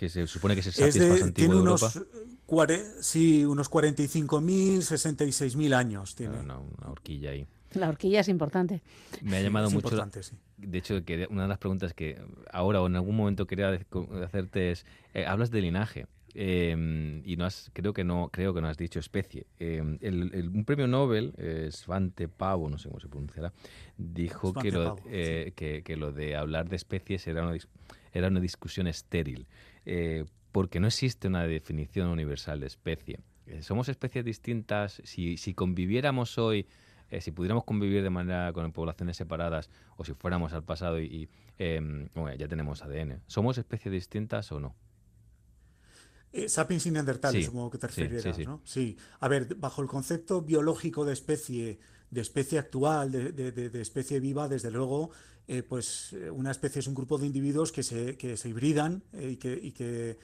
[0.00, 2.00] Que se supone que es el sapiens más antiguo de unos,
[3.02, 6.40] sí, unos 45.000, 66.000 años tiene.
[6.40, 7.46] Una, horquilla ahí.
[7.74, 8.80] La horquilla es importante.
[9.20, 9.94] Me ha llamado mucho.
[10.56, 12.18] De hecho, que una de las preguntas que
[12.50, 13.78] ahora o en algún momento quería
[14.24, 16.06] hacerte es: eh, hablas de linaje.
[16.32, 19.48] Em, y no has, creo que no creo que no has dicho especie.
[19.58, 23.52] Em, el, un premio Nobel, eh, Svante Pavo, no sé cómo se pronunciará,
[23.98, 27.58] dijo que lo, eh, que, que, lo de hablar de especies era una,
[28.12, 29.46] era una discusión estéril.
[29.86, 33.20] Eh, porque no existe una definición universal de especie.
[33.46, 35.00] Eh, somos especies distintas.
[35.04, 36.66] Si, si conviviéramos hoy,
[37.10, 41.28] eh, si pudiéramos convivir de manera con poblaciones separadas, o si fuéramos al pasado y,
[41.58, 42.08] em,
[42.38, 44.74] ya tenemos ADN, ¿somos especies distintas o no?
[46.46, 48.60] sapiens y neandertales, supongo que te refieres, sí, ¿no?
[48.64, 48.96] Sí.
[49.18, 54.46] A ver, bajo el concepto biológico de especie, de especie actual, de, de especie viva,
[54.46, 55.10] desde luego,
[55.52, 59.02] eh, pues eh, una especie es un grupo de individuos que se, que se hibridan
[59.12, 60.16] eh, y, que, y que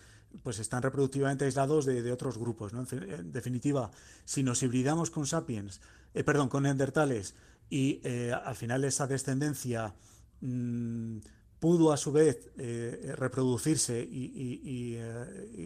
[0.45, 2.73] pues están reproductivamente aislados de, otros grupos.
[2.73, 3.91] En, definitiva,
[4.25, 5.81] si nos hibridamos con sapiens,
[6.25, 7.35] perdón, con neandertales,
[7.69, 9.95] y al final esa descendencia
[10.43, 11.19] mm,
[11.59, 12.51] pudo a su vez
[13.17, 15.01] reproducirse y,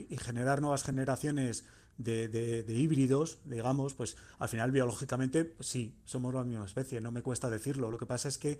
[0.09, 1.65] y, generar nuevas generaciones
[1.99, 7.13] de, de, híbridos, digamos, pues al final biológicamente pues sí, somos la misma especie, no
[7.13, 7.91] me cuesta decirlo.
[7.91, 8.59] Lo que pasa es que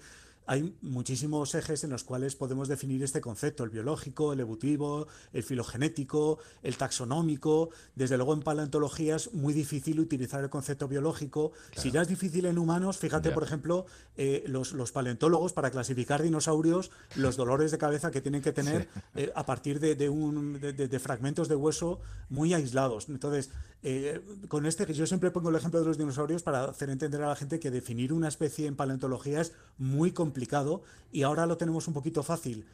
[0.51, 5.45] hay muchísimos ejes en los cuales podemos definir este concepto, el biológico, el evolutivo, el
[5.45, 7.71] filogenético, el taxonómico.
[7.95, 11.53] Desde luego en paleontología es muy difícil utilizar el concepto biológico.
[11.77, 13.87] Si ya es difícil en humanos, fíjate, por ejemplo,
[14.17, 19.31] eh, los, paleontólogos para clasificar dinosaurios, los dolores de cabeza que tienen que tener eh,
[19.37, 23.09] a partir de, un, de, fragmentos de hueso muy aislados.
[23.09, 23.51] Entonces,
[23.83, 27.29] eh, con este, yo siempre pongo el ejemplo de los dinosaurios para hacer entender a
[27.29, 31.89] la gente que definir una especie en paleontología es muy complicado y ahora lo tenemos
[31.89, 32.67] un poquito fácil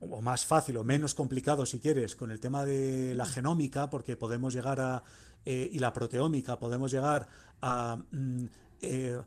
[0.00, 4.16] o más fácil o menos complicado si quieres con el tema de la genómica porque
[4.16, 5.04] podemos llegar a
[5.44, 7.28] eh, y la proteómica podemos llegar
[7.62, 8.44] a mm,
[8.82, 9.20] eh,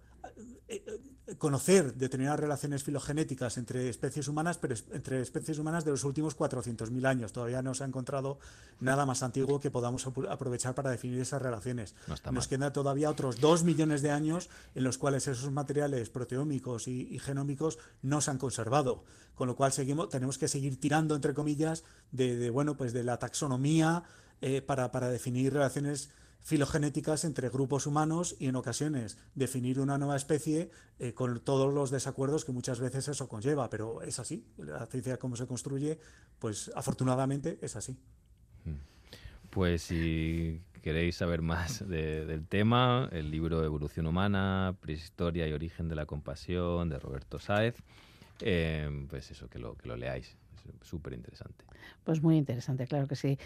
[1.38, 7.06] conocer determinadas relaciones filogenéticas entre especies humanas, pero entre especies humanas de los últimos 400.000
[7.06, 7.34] años.
[7.34, 8.40] Todavía no se ha encontrado
[8.80, 11.96] nada más antiguo que podamos aprovechar para definir esas relaciones.
[12.32, 17.20] Nos quedan todavía otros dos millones de años en los cuales esos materiales proteómicos y,
[17.20, 19.04] genómicos no se han conservado.
[19.36, 23.18] Con lo cual seguimos, tenemos que seguir tirando, entre comillas, de, bueno, pues de la
[23.18, 24.04] taxonomía
[24.42, 26.10] eh, para, para definir relaciones
[26.44, 31.92] filogenéticas entre grupos humanos y en ocasiones definir una nueva especie eh, con todos los
[31.92, 36.00] desacuerdos que muchas veces eso conlleva, pero es así, la ciencia cómo se construye,
[36.40, 37.98] pues afortunadamente es así.
[39.50, 45.96] Pues si queréis saber más del tema, el libro Evolución Humana, Prehistoria y Origen de
[45.96, 47.76] la Compasión de Roberto Sáez,
[48.40, 51.66] eh, pues eso, que lo, que lo leáis, es súper interesante.
[52.04, 53.38] Pues muy interesante, claro que sí.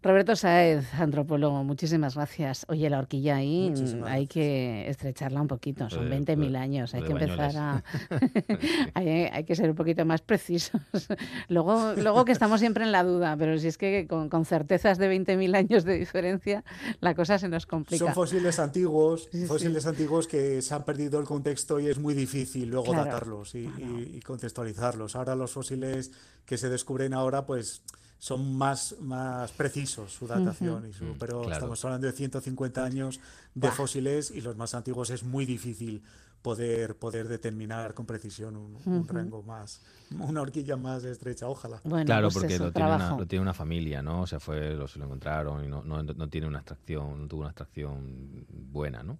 [0.00, 2.64] Roberto Saez, antropólogo, muchísimas gracias.
[2.68, 7.56] Oye, la horquilla ahí hay que estrecharla un poquito, son 20.000 años, hay que empezar
[7.56, 7.82] a...
[8.94, 10.80] hay, que ser un poquito más precisos.
[11.48, 15.12] luego, luego que estamos siempre en la duda, pero si es que con, certezas de
[15.12, 16.62] 20.000 años de diferencia,
[17.00, 18.04] la cosa se nos complica.
[18.04, 22.70] Son fósiles antiguos, fósiles antiguos que se han perdido el contexto y es muy difícil
[22.70, 23.68] luego datarlos y,
[24.14, 25.16] y contextualizarlos.
[25.16, 26.12] Ahora los fósiles
[26.46, 27.82] que se descubren ahora, pues
[28.18, 33.20] son más, más precisos su datación, y su, pero estamos hablando de 150 años
[33.54, 36.02] de fósiles y los más antiguos es muy difícil
[36.42, 41.80] poder, poder determinar con precisión un, rango más, una horquilla más estrecha, ojalá.
[42.04, 44.22] claro, pues porque lo tiene, una, lo tiene, una, familia, ¿no?
[44.22, 47.28] O sea, fue, lo, se lo encontraron y no, no, no tiene una extracción, no
[47.28, 49.18] tuvo una extracción buena, ¿no?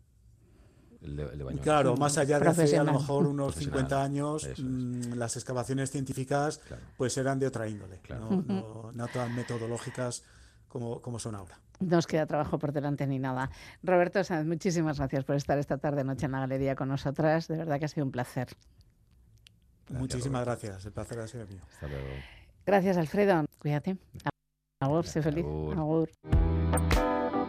[1.62, 6.60] Claro, más allá de hace a lo mejor unos 50 años, mm, las excavaciones científicas
[6.96, 10.24] pues eran de otra índole, no, tan metodológicas
[10.68, 11.58] como, como son ahora.
[11.80, 13.50] No os queda trabajo por delante ni nada.
[13.82, 17.46] Roberto Sáenz, muchísimas gracias por estar esta tarde noche en la galería con nosotras.
[17.46, 18.48] De verdad que ha sido un placer.
[19.90, 20.84] muchísimas gracias.
[20.86, 21.62] El placer ha sido mío.
[21.72, 22.08] Hasta luego.
[22.66, 23.44] Gracias, Alfredo.
[23.60, 23.96] Cuídate.
[24.80, 25.44] Agur, sé feliz.
[25.44, 26.10] Agur.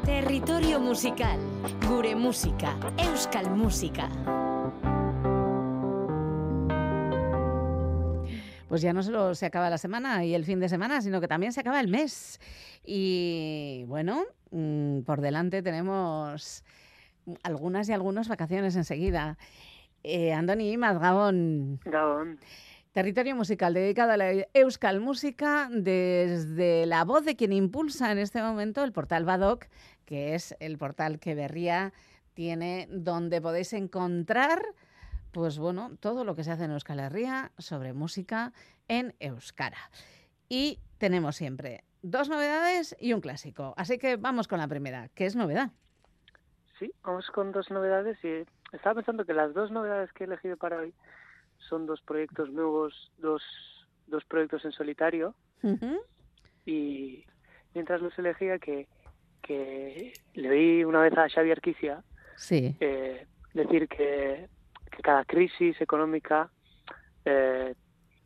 [0.05, 1.39] Territorio musical,
[1.87, 4.09] gure música, euskal música.
[8.67, 11.27] Pues ya no solo se acaba la semana y el fin de semana, sino que
[11.27, 12.39] también se acaba el mes.
[12.85, 16.63] Y bueno, mm, por delante tenemos
[17.43, 19.37] algunas y algunas vacaciones enseguida.
[20.03, 21.79] Eh, Andoni Gabón.
[21.83, 22.39] Gabón.
[22.91, 28.41] Territorio musical dedicado a la Euskal Música desde la voz de quien impulsa en este
[28.41, 29.67] momento el portal Badoc,
[30.05, 31.93] que es el portal que Berría
[32.33, 34.63] tiene donde podéis encontrar
[35.31, 38.53] pues bueno, todo lo que se hace en Euskal Herria sobre música
[38.87, 39.77] en euskara.
[40.49, 43.75] Y tenemos siempre dos novedades y un clásico.
[43.77, 45.09] Así que vamos con la primera.
[45.09, 45.69] ¿Qué es novedad?
[46.79, 50.57] Sí, vamos con dos novedades y estaba pensando que las dos novedades que he elegido
[50.57, 50.91] para hoy
[51.67, 53.43] son dos proyectos nuevos, dos,
[54.07, 55.35] dos proyectos en solitario.
[56.65, 57.25] Y
[57.73, 58.87] mientras los elegía, que,
[59.41, 62.03] que le oí una vez a Xavier Arquicia
[62.35, 62.75] sí.
[62.79, 64.47] Eh, decir que,
[64.91, 66.49] que, cada crisis económica
[67.25, 67.75] eh,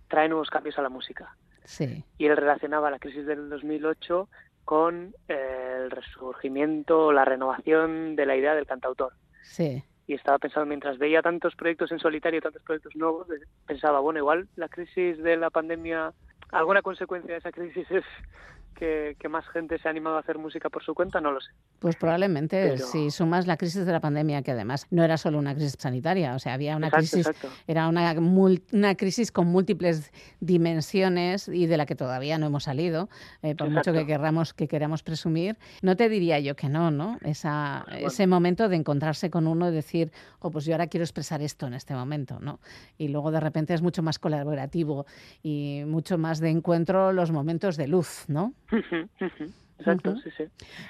[0.07, 1.35] trae nuevos cambios a la música.
[1.65, 2.03] Sí.
[2.17, 4.29] Y él relacionaba la crisis del 2008
[4.65, 9.13] con eh, el resurgimiento, la renovación de la idea del cantautor.
[9.41, 13.27] Sí y estaba pensando mientras veía tantos proyectos en solitario, tantos proyectos nuevos,
[13.65, 16.13] pensaba, bueno, igual la crisis de la pandemia,
[16.51, 18.03] alguna consecuencia de esa crisis es
[18.73, 21.51] que, más gente se ha animado a hacer música por su cuenta, no lo sé.
[21.79, 25.55] Pues probablemente, si sumas la crisis de la pandemia, que además no era solo una
[25.55, 27.29] crisis sanitaria, o sea, había una crisis,
[27.67, 33.09] era una, una crisis con múltiples dimensiones y de la que todavía no hemos salido,
[33.41, 35.57] eh, por mucho que queramos que queramos presumir.
[35.81, 37.17] No te diría yo que no, ¿no?
[37.23, 41.41] Esa, Ese momento de encontrarse con uno y decir, oh, pues yo ahora quiero expresar
[41.41, 42.59] esto en este momento, ¿no?
[42.97, 45.05] Y luego de repente es mucho más colaborativo
[45.41, 48.53] y mucho más de encuentro los momentos de luz, ¿no?
[49.79, 50.43] Exacto, sí, sí.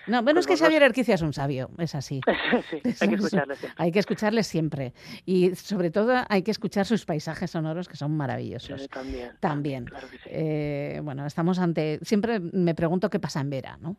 [0.07, 2.22] No, bueno, es que Xavier Erquicia es un sabio, es así.
[2.69, 3.84] sí, hay que escucharle siempre.
[3.84, 4.93] Hay que escucharle siempre.
[5.26, 8.81] Y sobre todo hay que escuchar sus paisajes sonoros que son maravillosos.
[8.81, 9.31] Sí, también.
[9.39, 9.85] También.
[10.26, 11.99] Eh, bueno, estamos ante...
[12.03, 13.95] Siempre me pregunto qué pasa en Vera, ¿no?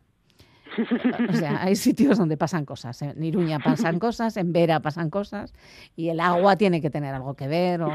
[1.29, 3.01] O sea, hay sitios donde pasan cosas.
[3.01, 5.53] En Iruña pasan cosas, en Vera pasan cosas,
[5.95, 7.91] y el agua tiene que tener algo que ver, o,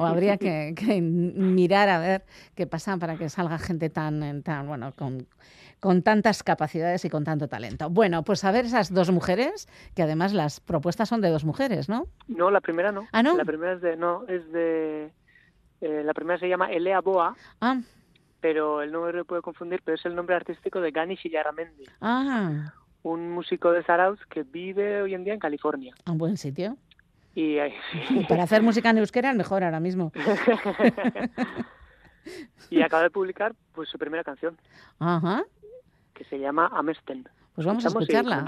[0.00, 2.24] habría que, mirar a ver
[2.54, 5.26] qué pasa para que salga gente tan, tan bueno, con,
[5.80, 7.90] con tantas capacidades y con tanto talento.
[7.90, 11.88] Bueno, pues a ver esas dos mujeres, que además las propuestas son de dos mujeres,
[11.88, 12.06] ¿no?
[12.28, 13.06] No, la primera no.
[13.12, 13.36] ¿Ah, no?
[13.36, 15.10] La primera es de, no, es de,
[15.80, 17.36] eh, la primera se llama Elea Boa.
[17.60, 17.80] Ah
[18.44, 21.86] pero el nombre lo puede confundir, pero es el nombre artístico de Gani Shillaramendi.
[22.02, 22.74] Ah.
[23.02, 25.94] Un músico de Zarauz que vive hoy en día en California.
[26.04, 26.76] Un buen sitio.
[27.34, 27.56] Y,
[28.28, 30.12] para hacer música en euskera es mejor ahora mismo.
[32.68, 34.58] y acaba de publicar pues su primera canción.
[34.98, 35.42] Ajá.
[36.12, 37.26] Que se llama Amesten.
[37.54, 38.44] Pues vamos a escucharla.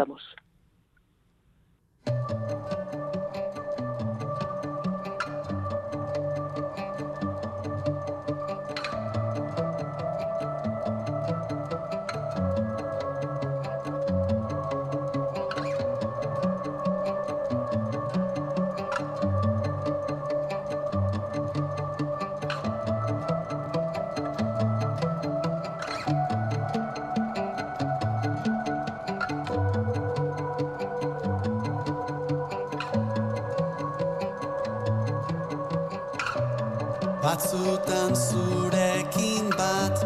[37.47, 40.03] Batzutan zurekin bat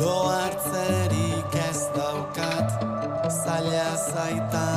[0.00, 2.68] lo hartzerik ez daukat.
[3.30, 4.71] Zaila zaita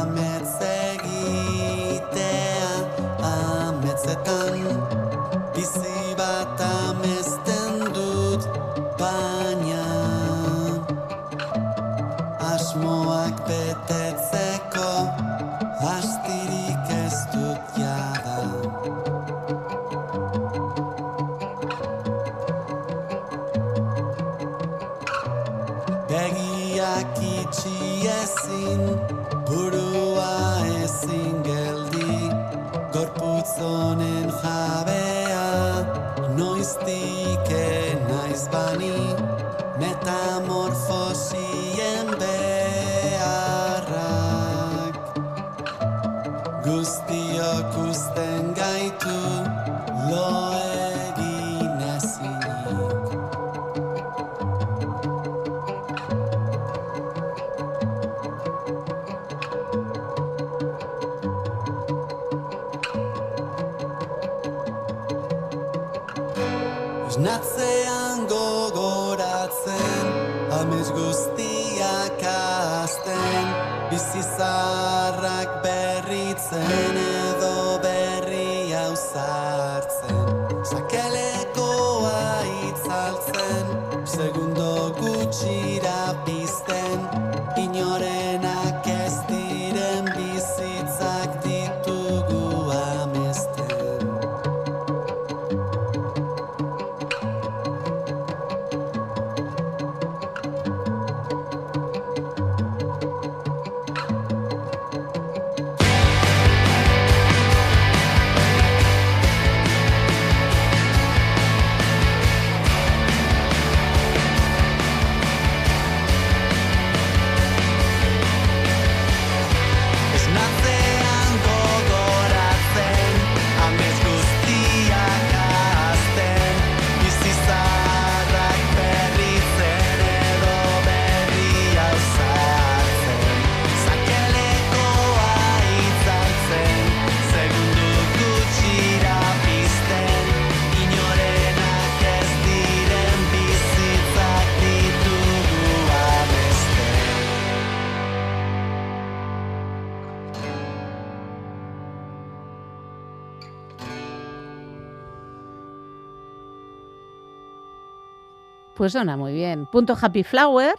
[158.85, 159.65] Pues suena muy bien.
[159.65, 160.75] Punto Happy Flower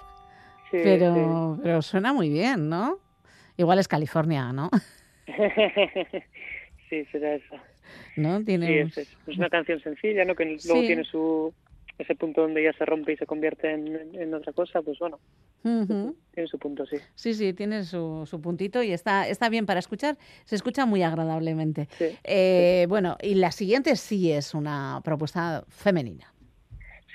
[0.70, 3.00] Sí, pero, pero suena muy bien, ¿no?
[3.56, 4.70] Igual es California, ¿no?
[6.88, 7.56] sí, será eso.
[8.14, 8.38] ¿No?
[8.38, 10.36] Sí, Tiene es, es- es una canción sencilla, ¿no?
[10.36, 10.86] Que luego Sí.
[10.86, 11.52] tiene su
[11.98, 15.18] ese punto donde ya se rompe y se convierte en, otra cosa, pues bueno,
[15.62, 16.98] tiene su punto, sí.
[17.16, 20.16] Sí, sí, tiene su, su puntito y está, está bien para escuchar.
[20.44, 21.88] Se escucha muy agradablemente.
[22.22, 26.32] Eh, Bueno, y la siguiente sí es una propuesta femenina.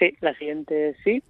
[0.01, 1.21] Sí, la siguiente sí.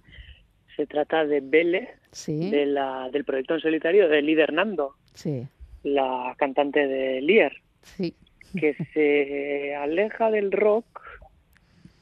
[0.76, 2.50] Se trata de Belle, Sí.
[2.50, 5.46] de la, del proyecto en solitario de Lider Nando, Sí,
[5.82, 8.14] la cantante de Lier, sí.
[8.58, 10.86] que se aleja del rock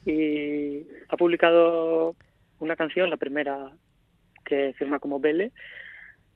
[0.05, 2.15] y ha publicado
[2.59, 3.71] una canción, la primera
[4.45, 5.51] que firma como Belle,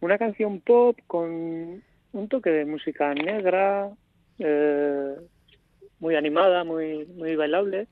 [0.02, 1.82] una canción pop con
[2.14, 3.90] un toque de música negra,
[4.40, 5.16] eh,
[5.99, 7.88] muy animada, muy, muy bailable.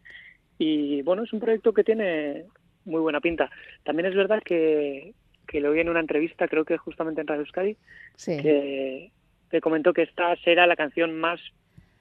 [0.57, 2.45] Y bueno, es un proyecto que tiene
[2.85, 3.49] muy buena pinta.
[3.83, 5.13] También es verdad que,
[5.47, 7.77] que lo vi en una entrevista, creo que justamente en Radio Euskadi,
[8.15, 8.37] Sí.
[8.41, 9.11] que,
[9.49, 11.39] que comentó que esta será la canción más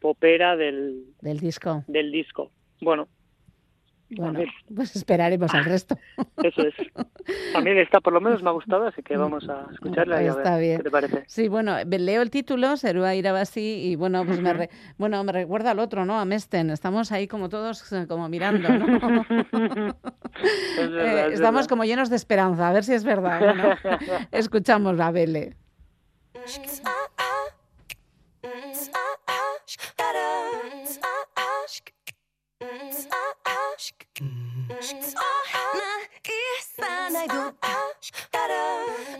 [0.00, 1.84] popera del, Del disco.
[1.86, 2.50] del disco.
[2.80, 3.08] Bueno,
[4.16, 4.40] Bueno,
[4.74, 5.96] pues esperaremos al resto.
[6.42, 6.74] eso es.
[7.54, 10.26] A mí esta por lo menos me ha gustado, así que vamos a escucharla y
[10.28, 10.76] a ver Está bien.
[10.78, 11.24] qué te parece.
[11.26, 15.70] Sí, bueno, leo el título, Serúa Irabasi, y bueno, pues me, re- bueno, me recuerda
[15.72, 16.18] al otro, ¿no?
[16.18, 16.70] A Mesten.
[16.70, 18.86] Estamos ahí como todos, eh, como mirando, ¿no?
[20.78, 21.68] Es verdad, Eh, es estamos verdad.
[21.68, 23.38] como llenos de esperanza, a ver si es verdad.
[23.40, 23.74] Bueno,
[24.32, 25.56] escuchamos a Bele.
[34.70, 35.92] Ona
[36.24, 37.42] i sa najdu.
[38.30, 38.64] Tara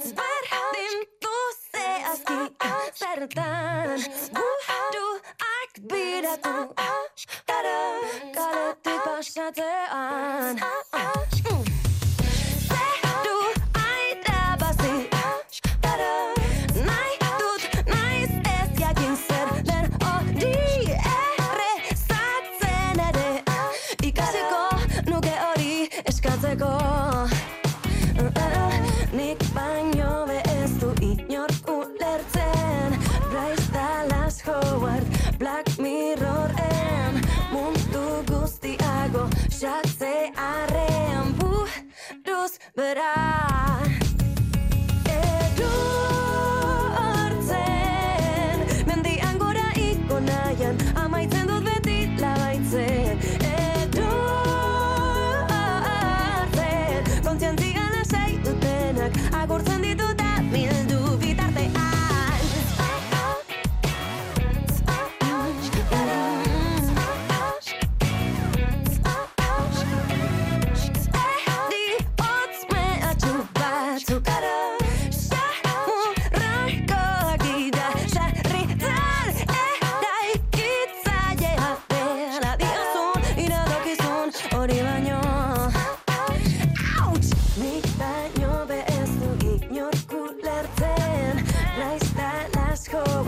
[0.05, 1.36] Zvrdim tu
[1.72, 2.39] se aski
[2.94, 3.98] Serdan
[4.36, 5.09] Gudu
[5.59, 6.74] ak bira tu
[7.47, 7.80] Tara
[8.34, 8.94] Kada ti
[9.90, 10.56] an.
[10.56, 11.72] Tara
[42.74, 43.72] but I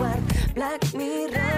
[0.05, 1.54] Black Mirror.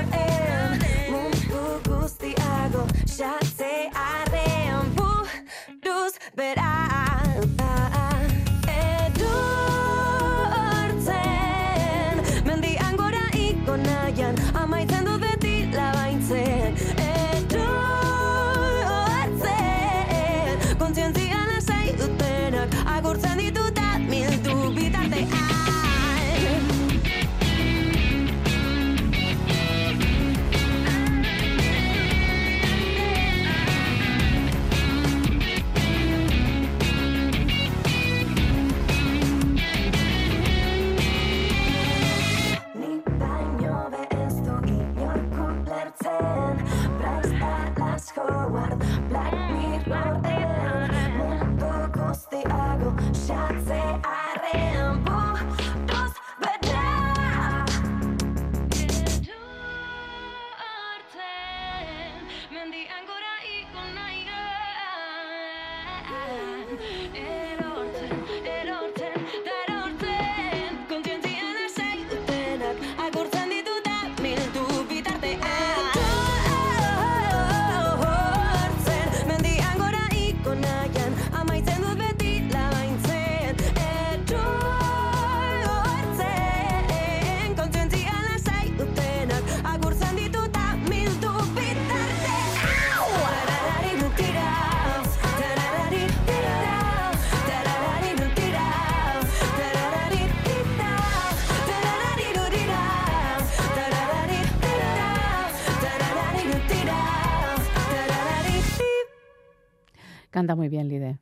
[110.37, 111.17] Canta muy bien, Lide.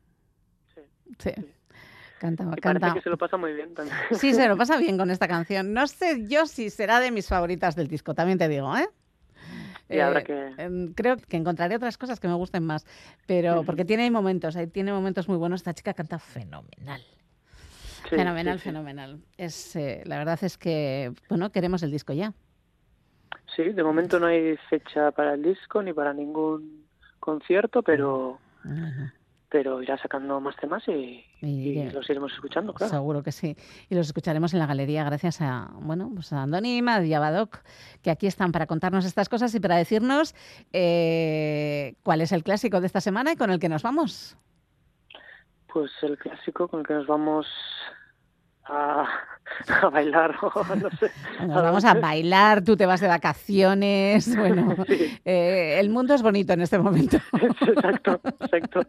[1.19, 1.31] Sí.
[2.19, 2.79] Canta, Y canta.
[2.81, 3.95] parece que se lo pasa muy bien también.
[4.11, 5.71] Sí, se lo pasa bien con esta canción.
[5.73, 8.89] No sé yo si será de mis favoritas del disco, también te digo, ¿eh?
[9.87, 12.85] Y que- em, Creo que encontraré otras cosas que me gusten más,
[13.25, 15.61] pero porque tiene momentos, ahí tiene momentos muy buenos.
[15.61, 17.01] Esta chica canta fenomenal.
[18.09, 18.69] Sí, fenomenal, sí, sí.
[18.69, 19.21] fenomenal.
[19.37, 22.33] Es, eh, la verdad es que, bueno, queremos el disco ya.
[23.55, 26.85] Sí, de momento no hay fecha para el disco ni para ningún
[27.21, 28.39] concierto, pero
[29.55, 31.23] pero irá sacando más temas y,
[31.93, 32.91] los iremos escuchando, claro.
[32.91, 33.55] Seguro que sí.
[33.89, 37.59] Y los escucharemos en la galería gracias a, bueno, pues a Andoni y a Badoc,
[38.01, 40.35] que aquí están para contarnos estas cosas y para decirnos
[40.73, 44.37] eh, cuál es el clásico de esta semana y con el que nos vamos.
[45.71, 47.47] Pues el clásico con el que nos vamos
[48.65, 49.05] a,
[49.81, 51.11] a bailar o no sé.
[51.41, 54.35] Nos vamos a bailar, tú te vas de vacaciones.
[54.45, 54.75] Bueno,
[55.23, 57.17] eh, el mundo es bonito en este momento.
[57.67, 58.81] Exacto, exacto.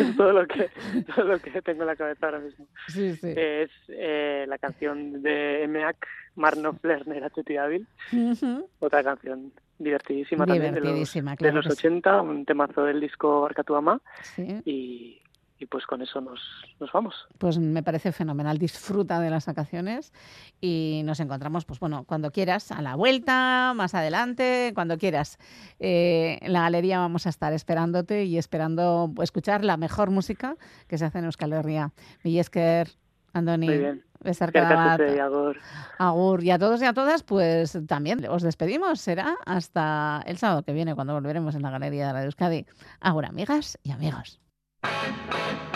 [0.00, 0.68] Es todo lo que
[1.14, 2.66] todo lo que tengo en la cabeza ahora mismo.
[2.88, 3.28] Sí, sí.
[3.36, 5.96] Es eh, la canción de EMEAC,
[6.36, 7.30] Marno Flerner
[7.60, 8.68] Hábil, Ujú.
[8.80, 11.86] otra canción divertidísima, también de los, Divertidísima, de claro los que sí.
[11.86, 14.60] 80, un temazo del disco Arcatuama Sí.
[14.64, 15.22] y,
[15.60, 16.40] y pues con eso nos,
[16.80, 17.14] nos vamos.
[17.38, 18.58] Pues me parece fenomenal.
[18.58, 20.12] Disfruta de las vacaciones
[20.60, 25.38] y nos encontramos, pues bueno, cuando quieras, a la vuelta, más adelante, cuando quieras.
[25.78, 30.56] Eh, en la galería vamos a estar esperándote y esperando escuchar la mejor música
[30.88, 31.92] que se hace en Euskal Herria.
[32.24, 32.88] Millesker,
[33.34, 34.04] Andoni, Muy bien.
[34.22, 34.98] Bat.
[34.98, 35.56] zuei, agur.
[35.98, 36.44] Agur.
[36.44, 39.00] Y a todos y a todas, pues también os despedimos.
[39.00, 42.66] Será hasta el sábado que viene, cuando volveremos en la Galería de la Euskadi.
[43.00, 44.40] Agur, amigas y amigos.
[44.82, 45.69] Thank you.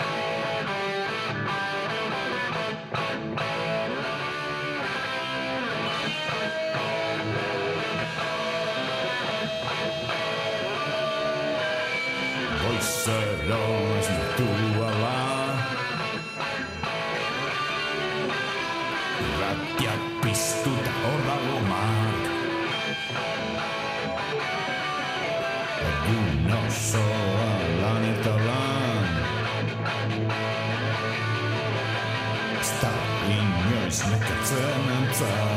[35.14, 35.53] Pizza.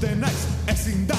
[0.00, 1.17] something nice, es sin